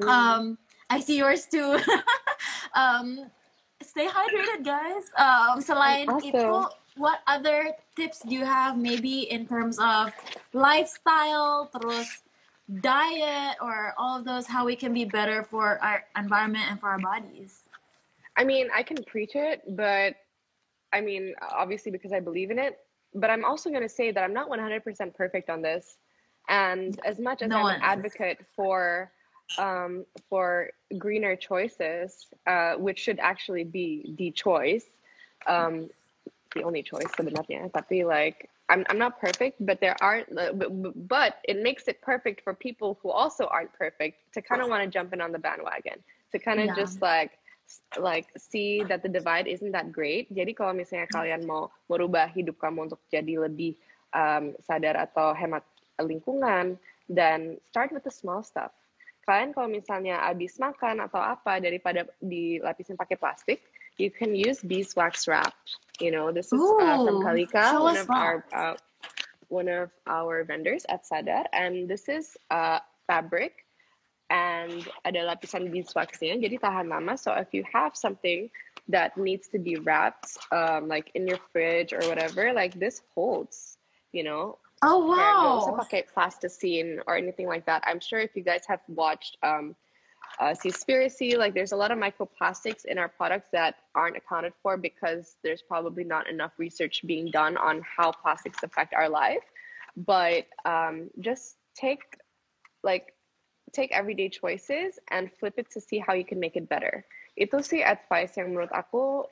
Um, 0.02 0.58
I 0.90 1.00
see 1.00 1.18
yours 1.18 1.46
too. 1.46 1.78
um, 2.74 3.30
stay 3.80 4.06
hydrated, 4.10 4.66
guys. 4.66 5.06
Um, 5.14 5.62
selain 5.62 6.10
itu, 6.18 6.66
what 6.98 7.22
other 7.26 7.72
tips 7.94 8.20
do 8.26 8.34
you 8.34 8.44
have? 8.44 8.76
Maybe 8.76 9.30
in 9.30 9.46
terms 9.46 9.78
of 9.78 10.10
lifestyle, 10.52 11.70
terus 11.70 12.23
diet, 12.80 13.56
or 13.60 13.94
all 13.98 14.18
of 14.18 14.24
those, 14.24 14.46
how 14.46 14.64
we 14.64 14.76
can 14.76 14.94
be 14.94 15.04
better 15.04 15.42
for 15.42 15.82
our 15.82 16.04
environment 16.16 16.64
and 16.70 16.80
for 16.80 16.88
our 16.88 16.98
bodies. 16.98 17.60
I 18.36 18.44
mean, 18.44 18.68
I 18.74 18.82
can 18.82 19.02
preach 19.04 19.36
it, 19.36 19.62
but 19.76 20.16
I 20.92 21.00
mean, 21.00 21.34
obviously 21.42 21.90
because 21.90 22.12
I 22.12 22.20
believe 22.20 22.50
in 22.50 22.58
it. 22.58 22.78
But 23.14 23.30
I'm 23.30 23.44
also 23.44 23.70
going 23.70 23.82
to 23.82 23.88
say 23.88 24.10
that 24.10 24.22
I'm 24.22 24.32
not 24.32 24.48
100% 24.48 25.14
perfect 25.14 25.50
on 25.50 25.62
this. 25.62 25.98
And 26.48 26.98
as 27.04 27.18
much 27.18 27.42
as 27.42 27.48
no 27.48 27.58
I'm 27.58 27.76
an 27.76 27.80
advocate 27.82 28.44
for 28.54 29.10
um, 29.58 30.04
for 30.28 30.70
greener 30.98 31.36
choices, 31.36 32.26
uh, 32.46 32.74
which 32.74 32.98
should 32.98 33.18
actually 33.18 33.64
be 33.64 34.14
the 34.18 34.30
choice, 34.30 34.84
um, 35.46 35.88
the 36.54 36.62
only 36.62 36.82
choice 36.82 37.08
sebenarnya. 37.16 37.72
Tapi 37.72 38.04
like 38.04 38.50
I'm 38.68 38.84
I'm 38.88 38.96
not 38.96 39.20
perfect, 39.20 39.60
but 39.60 39.80
there 39.80 39.96
are 40.00 40.24
but, 40.32 40.72
but 41.08 41.36
it 41.44 41.60
makes 41.60 41.84
it 41.88 42.00
perfect 42.00 42.40
for 42.40 42.54
people 42.54 42.98
who 43.02 43.10
also 43.10 43.44
aren't 43.44 43.72
perfect 43.76 44.32
to 44.34 44.40
kind 44.40 44.62
of 44.62 44.72
want 44.72 44.84
to 44.84 44.88
jump 44.88 45.12
in 45.12 45.20
on 45.20 45.32
the 45.32 45.38
bandwagon 45.38 46.00
to 46.32 46.38
kind 46.40 46.60
of 46.60 46.72
yeah. 46.72 46.74
just 46.74 47.02
like 47.02 47.36
like 48.00 48.28
see 48.36 48.82
that 48.84 49.02
the 49.02 49.08
divide 49.08 49.46
isn't 49.46 49.72
that 49.72 49.92
great. 49.92 50.32
Jadi 50.32 50.56
kalau 50.56 50.72
misalnya 50.76 51.08
kalian 51.12 51.44
mau 51.44 51.68
merubah 51.88 52.28
hidup 52.32 52.56
kamu 52.60 52.88
untuk 52.88 53.00
jadi 53.12 53.48
lebih 53.48 53.76
um, 54.16 54.56
sadar 54.64 54.96
atau 54.96 55.32
hemat 55.36 55.64
lingkungan, 56.00 56.76
dan 57.08 57.60
start 57.68 57.92
with 57.92 58.04
the 58.04 58.12
small 58.12 58.40
stuff. 58.40 58.72
Kalian 59.24 59.56
kalau 59.56 59.68
misalnya 59.72 60.20
habis 60.20 60.60
makan 60.60 61.00
atau 61.00 61.20
apa 61.20 61.56
daripada 61.56 62.04
dilapisin 62.20 62.96
pakai 62.96 63.16
plastik, 63.16 63.64
you 63.96 64.12
can 64.12 64.36
use 64.36 64.60
beeswax 64.60 65.24
wrap. 65.24 65.52
You 66.00 66.10
know, 66.10 66.32
this 66.32 66.52
is 66.52 66.60
uh, 66.60 67.04
from 67.04 67.22
Kalika, 67.22 67.80
one 67.80 67.96
of 67.96 68.10
our 68.10 68.44
uh, 68.52 68.74
one 69.48 69.68
of 69.68 69.90
our 70.06 70.42
vendors 70.44 70.84
at 70.88 71.06
Sadar, 71.06 71.44
and 71.52 71.88
this 71.88 72.08
is 72.08 72.36
uh, 72.50 72.80
fabric 73.06 73.64
and 74.30 74.88
ada 75.04 75.20
lapisan 75.20 75.68
beeswaxnya 75.68 76.40
jadi 76.40 76.56
tahan 76.56 76.88
lama. 76.88 77.14
So 77.14 77.30
if 77.36 77.52
you 77.52 77.62
have 77.68 77.94
something 77.94 78.48
that 78.88 79.16
needs 79.16 79.48
to 79.52 79.60
be 79.60 79.76
wrapped 79.76 80.36
um, 80.50 80.88
like 80.88 81.12
in 81.14 81.28
your 81.28 81.38
fridge 81.52 81.92
or 81.92 82.00
whatever 82.08 82.52
like 82.52 82.74
this 82.80 83.04
holds 83.14 83.78
you 84.14 84.22
know? 84.22 84.58
Oh 84.82 85.06
wow 85.06 85.60
also 85.60 85.72
pakai 85.72 86.04
plasticine 86.06 87.00
or 87.06 87.16
anything 87.16 87.48
like 87.48 87.66
that. 87.66 87.82
I'm 87.86 88.00
sure 88.00 88.20
if 88.20 88.36
you 88.36 88.42
guys 88.42 88.64
have 88.68 88.80
watched 88.88 89.36
um 89.42 89.74
uh, 90.40 90.54
Seaspiracy, 90.54 91.36
like 91.36 91.54
there's 91.54 91.72
a 91.72 91.76
lot 91.76 91.90
of 91.90 91.98
microplastics 91.98 92.84
in 92.84 92.98
our 92.98 93.08
products 93.08 93.48
that 93.52 93.76
aren't 93.94 94.16
accounted 94.16 94.52
for 94.62 94.76
because 94.76 95.36
there's 95.42 95.62
probably 95.62 96.04
not 96.04 96.28
enough 96.28 96.52
research 96.58 97.02
being 97.06 97.30
done 97.30 97.56
on 97.56 97.82
how 97.82 98.10
plastics 98.10 98.62
affect 98.62 98.94
our 98.94 99.08
life. 99.08 99.44
But 99.96 100.46
um, 100.64 101.10
just 101.20 101.56
take 101.74 102.02
like 102.82 103.14
take 103.72 103.92
everyday 103.92 104.28
choices 104.28 104.98
and 105.10 105.30
flip 105.38 105.54
it 105.56 105.70
to 105.72 105.80
see 105.80 105.98
how 105.98 106.14
you 106.14 106.24
can 106.24 106.40
make 106.40 106.56
it 106.56 106.68
better. 106.68 107.06
Itu 107.38 107.62
sih 107.62 107.82
advice 107.82 108.38
yang 108.38 108.54
menurut 108.54 108.70
aku 108.74 109.26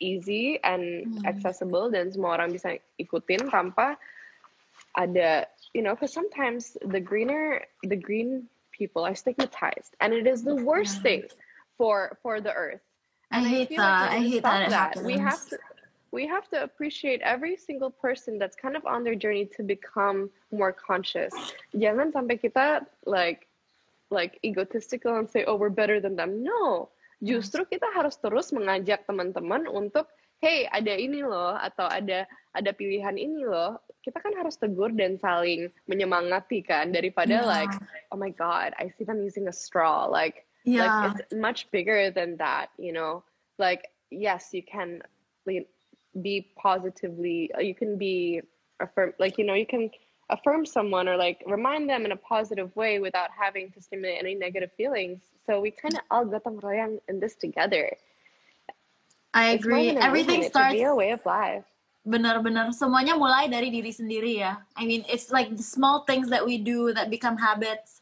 easy 0.00 0.56
and 0.64 1.04
hmm. 1.04 1.28
accessible 1.28 1.92
dan 1.92 2.08
semua 2.08 2.40
orang 2.40 2.52
bisa 2.52 2.80
ikutin 2.96 3.52
tanpa 3.52 4.00
ada 4.96 5.44
you 5.76 5.84
know 5.84 5.92
because 5.92 6.10
sometimes 6.10 6.74
the 6.88 6.98
greener 6.98 7.60
the 7.84 7.96
green 7.96 8.48
people 8.80 9.04
are 9.04 9.14
stigmatized 9.14 9.92
and 10.00 10.16
it 10.16 10.24
is 10.24 10.40
the 10.40 10.56
worst 10.56 11.04
thing 11.04 11.28
for 11.76 12.16
for 12.24 12.40
the 12.40 12.52
earth. 12.64 12.80
And 13.28 13.44
I 13.44 13.48
hate 13.48 13.76
I 13.76 13.76
that. 13.76 14.00
Like 14.00 14.16
I 14.16 14.20
hate 14.32 14.42
that. 14.42 14.70
that. 14.72 15.04
We 15.04 15.20
have 15.20 15.44
to 15.52 15.56
we 16.16 16.24
have 16.26 16.48
to 16.56 16.58
appreciate 16.64 17.20
every 17.20 17.54
single 17.60 17.92
person 17.92 18.40
that's 18.40 18.56
kind 18.56 18.74
of 18.74 18.82
on 18.88 19.04
their 19.04 19.14
journey 19.14 19.44
to 19.54 19.62
become 19.62 20.32
more 20.48 20.72
conscious. 20.72 21.30
Jangan 21.76 22.10
sampai 22.16 22.40
kita 22.40 22.88
like 23.04 23.46
like 24.10 24.40
egotistical 24.42 25.14
and 25.20 25.30
say 25.30 25.44
oh 25.46 25.54
we're 25.54 25.70
better 25.70 26.02
than 26.02 26.18
them 26.18 26.42
no 26.42 26.90
justru 27.22 27.62
kita 27.62 27.86
harus 27.94 28.18
terus 28.18 28.50
mengajak 28.50 29.06
teman-teman 29.06 29.70
untuk 29.70 30.10
hey 30.40 30.66
ada 30.72 30.96
ini 30.96 31.20
loh 31.22 31.56
atau 31.56 31.86
ada 31.86 32.24
ada 32.56 32.70
pilihan 32.72 33.14
ini 33.14 33.44
loh 33.44 33.78
kita 34.00 34.16
kan 34.18 34.32
harus 34.32 34.56
tegur 34.56 34.88
dan 34.96 35.20
saling 35.20 35.68
menyemangati 35.84 36.64
kan 36.64 36.90
daripada 36.90 37.44
yeah. 37.44 37.46
like 37.46 37.72
oh 38.10 38.18
my 38.18 38.32
god 38.32 38.72
I 38.80 38.88
see 38.96 39.04
them 39.04 39.20
using 39.20 39.46
a 39.48 39.54
straw 39.54 40.08
like 40.08 40.48
yeah. 40.64 41.12
like 41.12 41.28
it's 41.28 41.36
much 41.36 41.68
bigger 41.68 42.08
than 42.10 42.40
that 42.40 42.72
you 42.80 42.96
know 42.96 43.22
like 43.60 43.92
yes 44.08 44.50
you 44.56 44.64
can 44.64 45.04
be 46.24 46.50
positively 46.56 47.52
uh, 47.54 47.62
you 47.62 47.76
can 47.76 48.00
be 48.00 48.40
affirm 48.80 49.12
like 49.20 49.38
you 49.38 49.44
know 49.44 49.54
you 49.54 49.68
can 49.68 49.92
affirm 50.30 50.64
someone 50.64 51.08
or 51.08 51.16
like 51.16 51.42
remind 51.46 51.90
them 51.90 52.04
in 52.04 52.12
a 52.12 52.16
positive 52.16 52.74
way 52.76 52.98
without 52.98 53.30
having 53.36 53.70
to 53.72 53.82
stimulate 53.82 54.18
any 54.18 54.34
negative 54.34 54.70
feelings. 54.76 55.22
So 55.46 55.60
we 55.60 55.70
kind 55.70 55.94
of 55.94 56.00
all 56.10 56.24
gotong 56.24 56.62
royong 56.62 56.98
in 57.08 57.20
this 57.20 57.34
together. 57.34 57.90
I 59.34 59.54
agree. 59.54 59.96
Everything 59.96 60.42
starts 60.44 60.74
be 60.74 60.82
a 60.82 60.94
way 60.94 61.10
of 61.12 61.24
life. 61.26 61.64
Benar-benar 62.06 62.72
semuanya 62.72 63.14
mulai 63.14 63.46
dari 63.46 63.70
diri 63.70 63.92
sendiri 63.92 64.40
ya. 64.40 64.56
I 64.74 64.88
mean, 64.88 65.04
it's 65.06 65.30
like 65.30 65.52
the 65.54 65.62
small 65.62 66.02
things 66.08 66.32
that 66.32 66.42
we 66.42 66.58
do 66.58 66.92
that 66.96 67.12
become 67.12 67.36
habits 67.36 68.00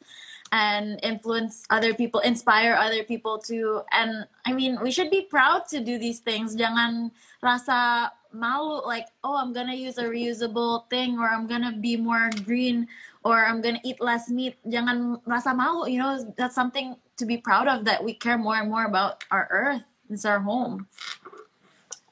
and 0.53 0.97
influence 1.03 1.66
other 1.68 1.93
people, 1.93 2.20
inspire 2.24 2.72
other 2.72 3.05
people 3.05 3.37
to. 3.51 3.83
And 3.93 4.24
I 4.47 4.55
mean, 4.55 4.79
we 4.81 4.95
should 4.95 5.11
be 5.11 5.26
proud 5.29 5.68
to 5.74 5.83
do 5.83 5.99
these 5.99 6.22
things. 6.22 6.57
Jangan 6.57 7.11
rasa 7.43 8.12
malu 8.33 8.85
like 8.87 9.07
oh 9.24 9.37
i'm 9.37 9.53
gonna 9.53 9.74
use 9.74 9.97
a 9.97 10.05
reusable 10.05 10.89
thing 10.91 11.18
or 11.18 11.29
i'm 11.29 11.47
gonna 11.47 11.72
be 11.72 11.97
more 11.97 12.29
green 12.45 12.87
or 13.24 13.47
i'm 13.47 13.61
gonna 13.61 13.81
eat 13.85 14.01
less 14.01 14.29
meat 14.29 14.57
jangan 14.68 15.20
rasa 15.24 15.55
malu 15.55 15.89
you 15.89 15.99
know 15.99 16.20
that's 16.37 16.55
something 16.55 16.97
to 17.16 17.24
be 17.24 17.37
proud 17.37 17.66
of 17.66 17.85
that 17.85 18.03
we 18.05 18.12
care 18.12 18.37
more 18.37 18.57
and 18.57 18.68
more 18.68 18.85
about 18.85 19.24
our 19.31 19.49
earth 19.51 19.88
it's 20.11 20.24
our 20.24 20.40
home 20.40 20.86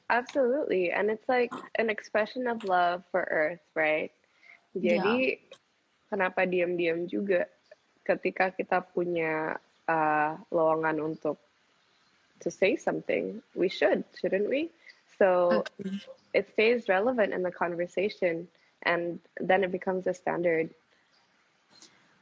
absolutely 0.09 0.91
and 0.91 1.09
it's 1.09 1.27
like 1.27 1.51
an 1.75 1.89
expression 1.89 2.47
of 2.47 2.63
love 2.63 3.03
for 3.11 3.27
earth 3.29 3.63
right 3.75 4.11
jadi 4.77 5.35
yeah. 5.35 5.57
kenapa 6.07 6.47
diam-diam 6.47 7.09
juga 7.09 7.49
ketika 8.07 8.55
kita 8.55 8.79
punya 8.95 9.59
uh, 9.91 10.39
lowongan 10.53 11.03
untuk 11.03 11.35
to 12.39 12.47
say 12.47 12.77
something 12.77 13.41
we 13.57 13.67
should 13.67 14.05
shouldn't 14.15 14.47
we 14.47 14.71
so 15.19 15.63
okay. 15.65 15.99
it 16.31 16.45
stays 16.53 16.87
relevant 16.87 17.33
in 17.33 17.43
the 17.43 17.51
conversation 17.51 18.47
and 18.83 19.19
then 19.39 19.63
it 19.63 19.71
becomes 19.71 20.07
a 20.07 20.13
standard. 20.13 20.69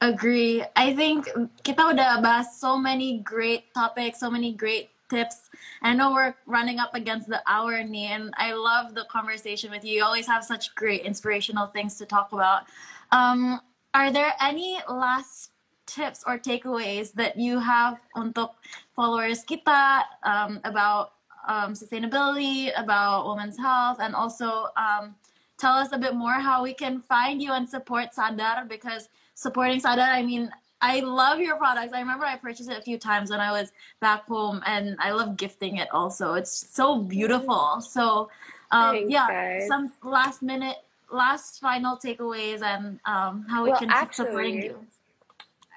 Agree. 0.01 0.63
I 0.76 0.93
think 0.93 1.26
kita 1.63 1.95
udah 1.95 2.19
bahas 2.19 2.55
so 2.59 2.78
many 2.78 3.23
great 3.23 3.71
topics, 3.73 4.19
so 4.19 4.30
many 4.30 4.51
great 4.53 4.91
tips. 5.10 5.49
I 5.82 5.93
know 5.93 6.12
we're 6.12 6.36
running 6.45 6.80
up 6.80 6.95
against 6.95 7.28
the 7.28 7.41
hour, 7.47 7.84
Nee, 7.84 8.08
and 8.08 8.34
I 8.38 8.53
love 8.53 8.95
the 8.95 9.06
conversation 9.12 9.72
with 9.72 9.84
you. 9.84 9.97
You 9.97 10.03
always 10.03 10.28
have 10.28 10.43
such 10.43 10.74
great 10.76 11.01
inspirational 11.01 11.68
things 11.68 11.97
to 11.97 12.06
talk 12.06 12.32
about. 12.32 12.64
Um, 13.12 13.62
are 13.93 14.12
there 14.12 14.34
any 14.41 14.80
last 14.89 15.51
tips 15.86 16.24
or 16.26 16.38
takeaways 16.38 17.14
that 17.14 17.38
you 17.38 17.60
have 17.60 17.99
untuk 18.16 18.51
followers 18.95 19.45
kita 19.45 20.03
um, 20.24 20.60
about 20.66 21.14
um, 21.47 21.74
sustainability, 21.74 22.74
about 22.76 23.28
women's 23.28 23.58
health, 23.58 23.97
and 24.01 24.16
also 24.16 24.68
um, 24.76 25.16
tell 25.58 25.74
us 25.78 25.93
a 25.93 25.97
bit 25.97 26.16
more 26.16 26.34
how 26.34 26.64
we 26.64 26.74
can 26.74 26.99
find 26.99 27.41
you 27.41 27.53
and 27.53 27.70
support 27.70 28.12
Sadar 28.12 28.68
because 28.68 29.10
supporting 29.34 29.80
Sadar, 29.80 30.12
I 30.12 30.24
mean, 30.24 30.49
I 30.82 30.99
love 30.99 31.39
your 31.39 31.57
products. 31.57 31.93
I 31.93 31.99
remember 31.99 32.26
I 32.26 32.36
purchased 32.38 32.69
it 32.69 32.78
a 32.78 32.82
few 32.82 32.97
times 32.97 33.30
when 33.30 33.39
I 33.39 33.51
was 33.51 33.71
back 34.01 34.26
home, 34.26 34.61
and 34.65 34.97
I 34.99 35.11
love 35.11 35.38
gifting 35.38 35.78
it 35.78 35.88
also. 35.91 36.34
It's 36.34 36.51
so 36.51 36.99
beautiful. 36.99 37.82
So, 37.82 38.30
um, 38.71 38.95
Thanks, 38.95 39.11
yeah, 39.11 39.28
guys. 39.28 39.67
some 39.67 39.91
last 40.03 40.41
minute, 40.41 40.78
last 41.11 41.59
final 41.61 41.97
takeaways 41.97 42.61
and 42.61 42.99
um, 43.05 43.45
how 43.49 43.63
we 43.63 43.69
well, 43.71 43.80
can 43.80 43.89
actually, 43.89 44.26
supporting 44.26 44.63
you 44.63 44.86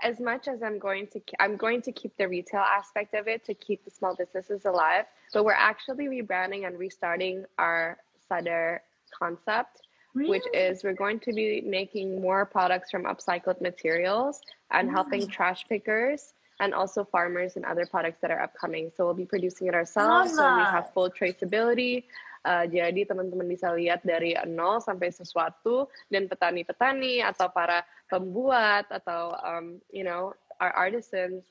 as 0.02 0.20
much 0.20 0.48
as 0.48 0.62
I'm 0.62 0.78
going 0.78 1.06
to, 1.08 1.20
I'm 1.40 1.56
going 1.56 1.82
to 1.82 1.92
keep 1.92 2.16
the 2.16 2.28
retail 2.28 2.60
aspect 2.60 3.14
of 3.14 3.28
it 3.28 3.44
to 3.46 3.54
keep 3.54 3.84
the 3.84 3.90
small 3.90 4.14
businesses 4.14 4.64
alive. 4.64 5.04
But 5.32 5.44
we're 5.44 5.52
actually 5.52 6.06
rebranding 6.06 6.66
and 6.66 6.78
restarting 6.78 7.44
our 7.58 7.98
Sadar 8.30 8.80
concept, 9.10 9.82
really? 10.18 10.30
which 10.30 10.46
is 10.54 10.82
we're 10.82 10.98
going 10.98 11.20
to 11.20 11.32
be 11.32 11.62
making 11.62 12.20
more 12.20 12.44
products 12.44 12.90
from 12.90 13.04
upcycled 13.04 13.60
materials 13.60 14.40
and 14.70 14.90
helping 14.90 15.26
trash 15.26 15.64
pickers 15.68 16.34
and 16.60 16.74
also 16.74 17.04
farmers 17.04 17.56
and 17.56 17.64
other 17.64 17.86
products 17.86 18.18
that 18.20 18.30
are 18.30 18.42
upcoming. 18.42 18.90
So 18.96 19.04
we'll 19.04 19.14
be 19.14 19.24
producing 19.24 19.68
it 19.68 19.74
ourselves. 19.74 20.34
So 20.34 20.42
we 20.42 20.62
have 20.62 20.90
full 20.92 21.10
traceability. 21.10 22.04
Uh, 22.44 22.64
jadi 22.70 23.02
teman-teman 23.04 23.50
bisa 23.50 23.74
lihat 23.74 24.06
dari 24.06 24.32
nol 24.46 24.78
sampai 24.78 25.10
sesuatu 25.10 25.90
dan 26.06 26.30
petani-petani 26.30 27.20
atau 27.20 27.50
para 27.50 27.82
pembuat 28.06 28.86
atau 28.94 29.34
um, 29.42 29.82
you 29.90 30.06
know 30.06 30.32
our 30.62 30.70
artisans 30.72 31.42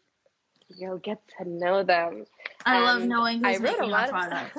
you'll 0.72 0.98
get 1.04 1.20
to 1.38 1.48
know 1.48 1.84
them. 1.84 2.26
I 2.66 2.76
and 2.76 2.86
love 2.86 3.02
knowing 3.04 3.44
who's 3.44 3.60
I 3.60 3.64
making 3.64 3.84
a 3.84 3.88
lot 3.88 4.10
product. 4.10 4.58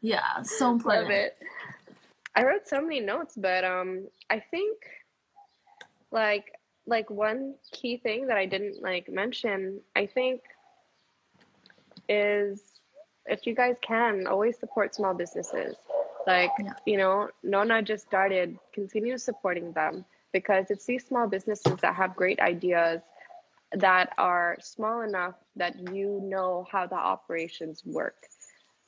yeah, 0.00 0.42
so 0.42 0.70
important. 0.74 1.08
Love 1.08 1.12
it. 1.12 1.38
I 2.36 2.44
wrote 2.44 2.68
so 2.68 2.80
many 2.82 3.00
notes, 3.00 3.34
but 3.36 3.64
um, 3.64 4.08
I 4.30 4.40
think 4.40 4.78
like 6.12 6.52
like 6.86 7.10
one 7.10 7.54
key 7.72 7.96
thing 7.98 8.26
that 8.28 8.36
I 8.38 8.46
didn't 8.46 8.82
like 8.82 9.08
mention, 9.08 9.80
I 9.96 10.06
think, 10.06 10.42
is 12.08 12.80
if 13.26 13.46
you 13.46 13.54
guys 13.54 13.76
can, 13.82 14.26
always 14.26 14.58
support 14.58 14.94
small 14.94 15.14
businesses. 15.14 15.76
Like, 16.26 16.52
Yeah. 16.58 16.74
you 16.86 16.96
know, 16.98 17.30
Nona 17.42 17.82
just 17.82 18.06
started, 18.06 18.58
continue 18.72 19.18
supporting 19.18 19.72
them 19.72 20.04
because 20.32 20.70
it's 20.70 20.86
these 20.86 21.06
small 21.06 21.26
businesses 21.28 21.76
that 21.80 21.94
have 21.94 22.16
great 22.16 22.40
ideas 22.40 23.02
that 23.72 24.12
are 24.18 24.56
small 24.60 25.02
enough 25.02 25.34
that 25.56 25.76
you 25.92 26.20
know 26.22 26.66
how 26.70 26.86
the 26.86 26.96
operations 26.96 27.84
work. 27.84 28.16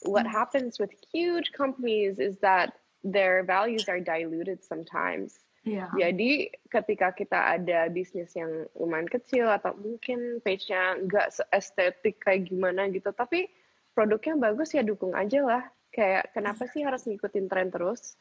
What 0.03 0.27
Mm. 0.27 0.31
happens 0.31 0.79
with 0.79 0.91
huge 1.13 1.53
companies 1.53 2.19
is 2.19 2.39
that 2.39 2.75
their 3.05 3.43
values 3.47 3.87
are 3.89 4.01
diluted 4.01 4.65
sometimes. 4.65 5.39
Yeah. 5.67 5.93
Jadi 5.93 6.55
ketika 6.73 7.13
kita 7.13 7.59
ada 7.59 7.93
bisnis 7.93 8.33
yang 8.33 8.71
lumayan 8.73 9.11
kecil 9.11 9.51
atau 9.53 9.77
mungkin 9.77 10.41
page-nya 10.41 10.97
nggak 11.05 11.45
estetik 11.53 12.25
kayak 12.25 12.49
gimana 12.49 12.89
gitu, 12.89 13.13
tapi 13.13 13.53
produknya 13.93 14.39
bagus 14.39 14.73
ya 14.73 14.81
dukung 14.81 15.13
aja 15.13 15.45
lah. 15.45 15.63
Kayak 15.93 16.33
kenapa 16.33 16.71
sih 16.73 16.87
harus 16.87 17.05
ngikutin 17.05 17.47
tren 17.51 17.69
terus? 17.69 18.17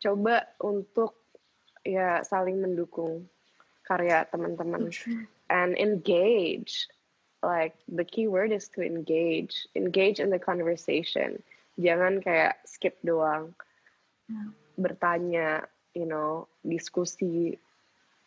Coba 0.00 0.46
untuk 0.62 1.16
ya 1.84 2.24
saling 2.24 2.60
mendukung 2.64 3.28
karya 3.84 4.24
teman-teman 4.30 4.88
and 5.52 5.76
engage. 5.76 6.88
Like 7.44 7.76
the 7.86 8.02
key 8.02 8.26
word 8.26 8.50
is 8.50 8.72
to 8.74 8.82
engage. 8.82 9.68
Engage 9.76 10.18
in 10.18 10.32
the 10.32 10.40
conversation. 10.40 11.44
Jangan 11.76 12.24
kayak 12.24 12.56
skip 12.64 12.96
doang. 13.04 13.52
Bertanya, 14.78 15.66
you 15.94 16.06
know, 16.06 16.48
diskusi. 16.64 17.58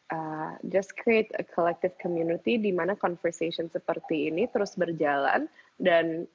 Uh, 0.10 0.58
just 0.74 0.98
create 0.98 1.30
a 1.38 1.44
collective 1.46 1.94
community 2.02 2.58
di 2.58 2.74
mana 2.74 2.98
conversation 2.98 3.70
seperti 3.70 4.34
ini 4.34 4.50
terus 4.50 4.74
berjalan 4.74 5.46
dan 5.78 6.26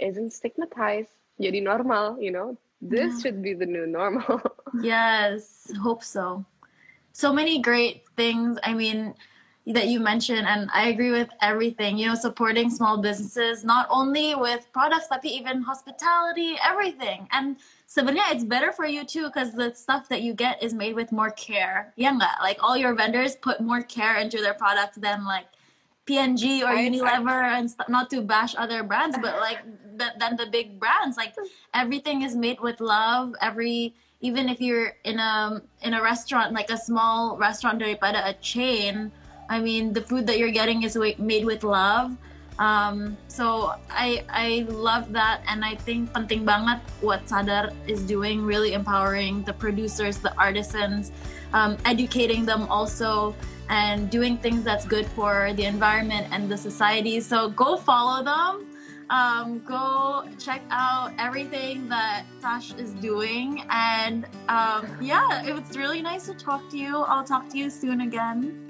isn't 0.00 0.32
stigmatized. 0.32 1.12
Jadi 1.36 1.60
normal, 1.60 2.16
you 2.16 2.32
know. 2.32 2.56
This 2.80 3.20
Yeah. 3.20 3.20
should 3.20 3.38
be 3.44 3.52
the 3.52 3.68
new 3.68 3.84
normal. 3.86 4.40
Yes, 4.84 5.72
hope 5.80 6.04
so. 6.04 6.44
So 7.12 7.32
many 7.32 7.60
great 7.60 8.04
things. 8.16 8.58
I 8.62 8.74
mean, 8.74 9.14
that 9.66 9.88
you 9.88 9.98
mentioned, 10.00 10.46
and 10.46 10.68
I 10.72 10.88
agree 10.88 11.10
with 11.10 11.28
everything. 11.40 11.96
You 11.98 12.08
know, 12.08 12.14
supporting 12.14 12.70
small 12.70 12.98
businesses, 13.00 13.64
not 13.64 13.88
only 13.90 14.34
with 14.34 14.68
products, 14.72 15.06
but 15.08 15.24
even 15.24 15.62
hospitality, 15.62 16.56
everything. 16.62 17.26
And 17.32 17.56
sebenarnya 17.88 18.34
it's 18.34 18.44
better 18.44 18.72
for 18.72 18.84
you 18.86 19.04
too, 19.04 19.26
because 19.30 19.52
the 19.52 19.72
stuff 19.74 20.08
that 20.10 20.22
you 20.22 20.34
get 20.34 20.62
is 20.62 20.74
made 20.74 20.94
with 20.94 21.12
more 21.12 21.30
care. 21.30 21.92
Yeah, 21.96 22.18
like 22.42 22.58
all 22.60 22.76
your 22.76 22.94
vendors 22.94 23.36
put 23.36 23.60
more 23.60 23.82
care 23.82 24.16
into 24.18 24.38
their 24.42 24.54
products 24.54 24.98
than 24.98 25.24
like 25.24 25.46
P&G 26.06 26.62
or 26.62 26.68
I- 26.70 26.86
I- 26.86 26.88
Unilever, 26.90 27.42
and 27.42 27.70
st- 27.70 27.88
not 27.88 28.10
to 28.10 28.22
bash 28.22 28.54
other 28.56 28.82
brands, 28.82 29.18
but 29.18 29.38
like 29.40 29.58
th- 29.98 30.14
than 30.18 30.36
the 30.36 30.46
big 30.46 30.78
brands. 30.78 31.16
Like 31.16 31.34
everything 31.74 32.22
is 32.22 32.36
made 32.36 32.60
with 32.60 32.80
love. 32.80 33.34
Every 33.40 33.94
even 34.20 34.48
if 34.48 34.60
you're 34.60 34.94
in 35.04 35.18
a 35.18 35.62
in 35.82 35.94
a 35.94 36.02
restaurant, 36.02 36.52
like 36.54 36.70
a 36.70 36.78
small 36.78 37.36
restaurant 37.36 37.82
daripada 37.82 38.22
a 38.26 38.34
chain, 38.38 39.10
I 39.50 39.58
mean 39.60 39.92
the 39.92 40.02
food 40.02 40.26
that 40.26 40.38
you're 40.38 40.54
getting 40.54 40.82
is 40.82 40.96
made 41.18 41.44
with 41.44 41.62
love. 41.64 42.16
Um, 42.58 43.16
so 43.28 43.74
I 43.90 44.24
I 44.30 44.66
love 44.68 45.12
that, 45.12 45.42
and 45.46 45.64
I 45.64 45.74
think 45.74 46.12
penting 46.12 46.44
banget 46.44 46.80
what 47.00 47.26
Sadar 47.26 47.74
is 47.86 48.02
doing, 48.02 48.42
really 48.42 48.72
empowering 48.72 49.42
the 49.44 49.52
producers, 49.52 50.18
the 50.18 50.32
artisans, 50.38 51.12
um, 51.52 51.76
educating 51.84 52.46
them 52.46 52.66
also, 52.70 53.34
and 53.68 54.08
doing 54.10 54.38
things 54.38 54.64
that's 54.64 54.86
good 54.86 55.06
for 55.12 55.52
the 55.52 55.64
environment 55.64 56.28
and 56.30 56.48
the 56.48 56.56
society. 56.56 57.20
So 57.20 57.50
go 57.50 57.76
follow 57.76 58.24
them. 58.24 58.66
Um, 59.08 59.62
go 59.62 60.26
check 60.36 60.62
out 60.70 61.12
everything 61.18 61.88
that 61.88 62.24
Tash 62.40 62.74
is 62.74 62.90
doing, 62.94 63.62
and 63.70 64.26
um, 64.48 64.88
yeah, 65.00 65.46
it 65.46 65.54
was 65.54 65.76
really 65.76 66.02
nice 66.02 66.26
to 66.26 66.34
talk 66.34 66.68
to 66.70 66.76
you. 66.76 67.04
I'll 67.04 67.22
talk 67.22 67.48
to 67.50 67.58
you 67.58 67.70
soon 67.70 68.00
again. 68.00 68.65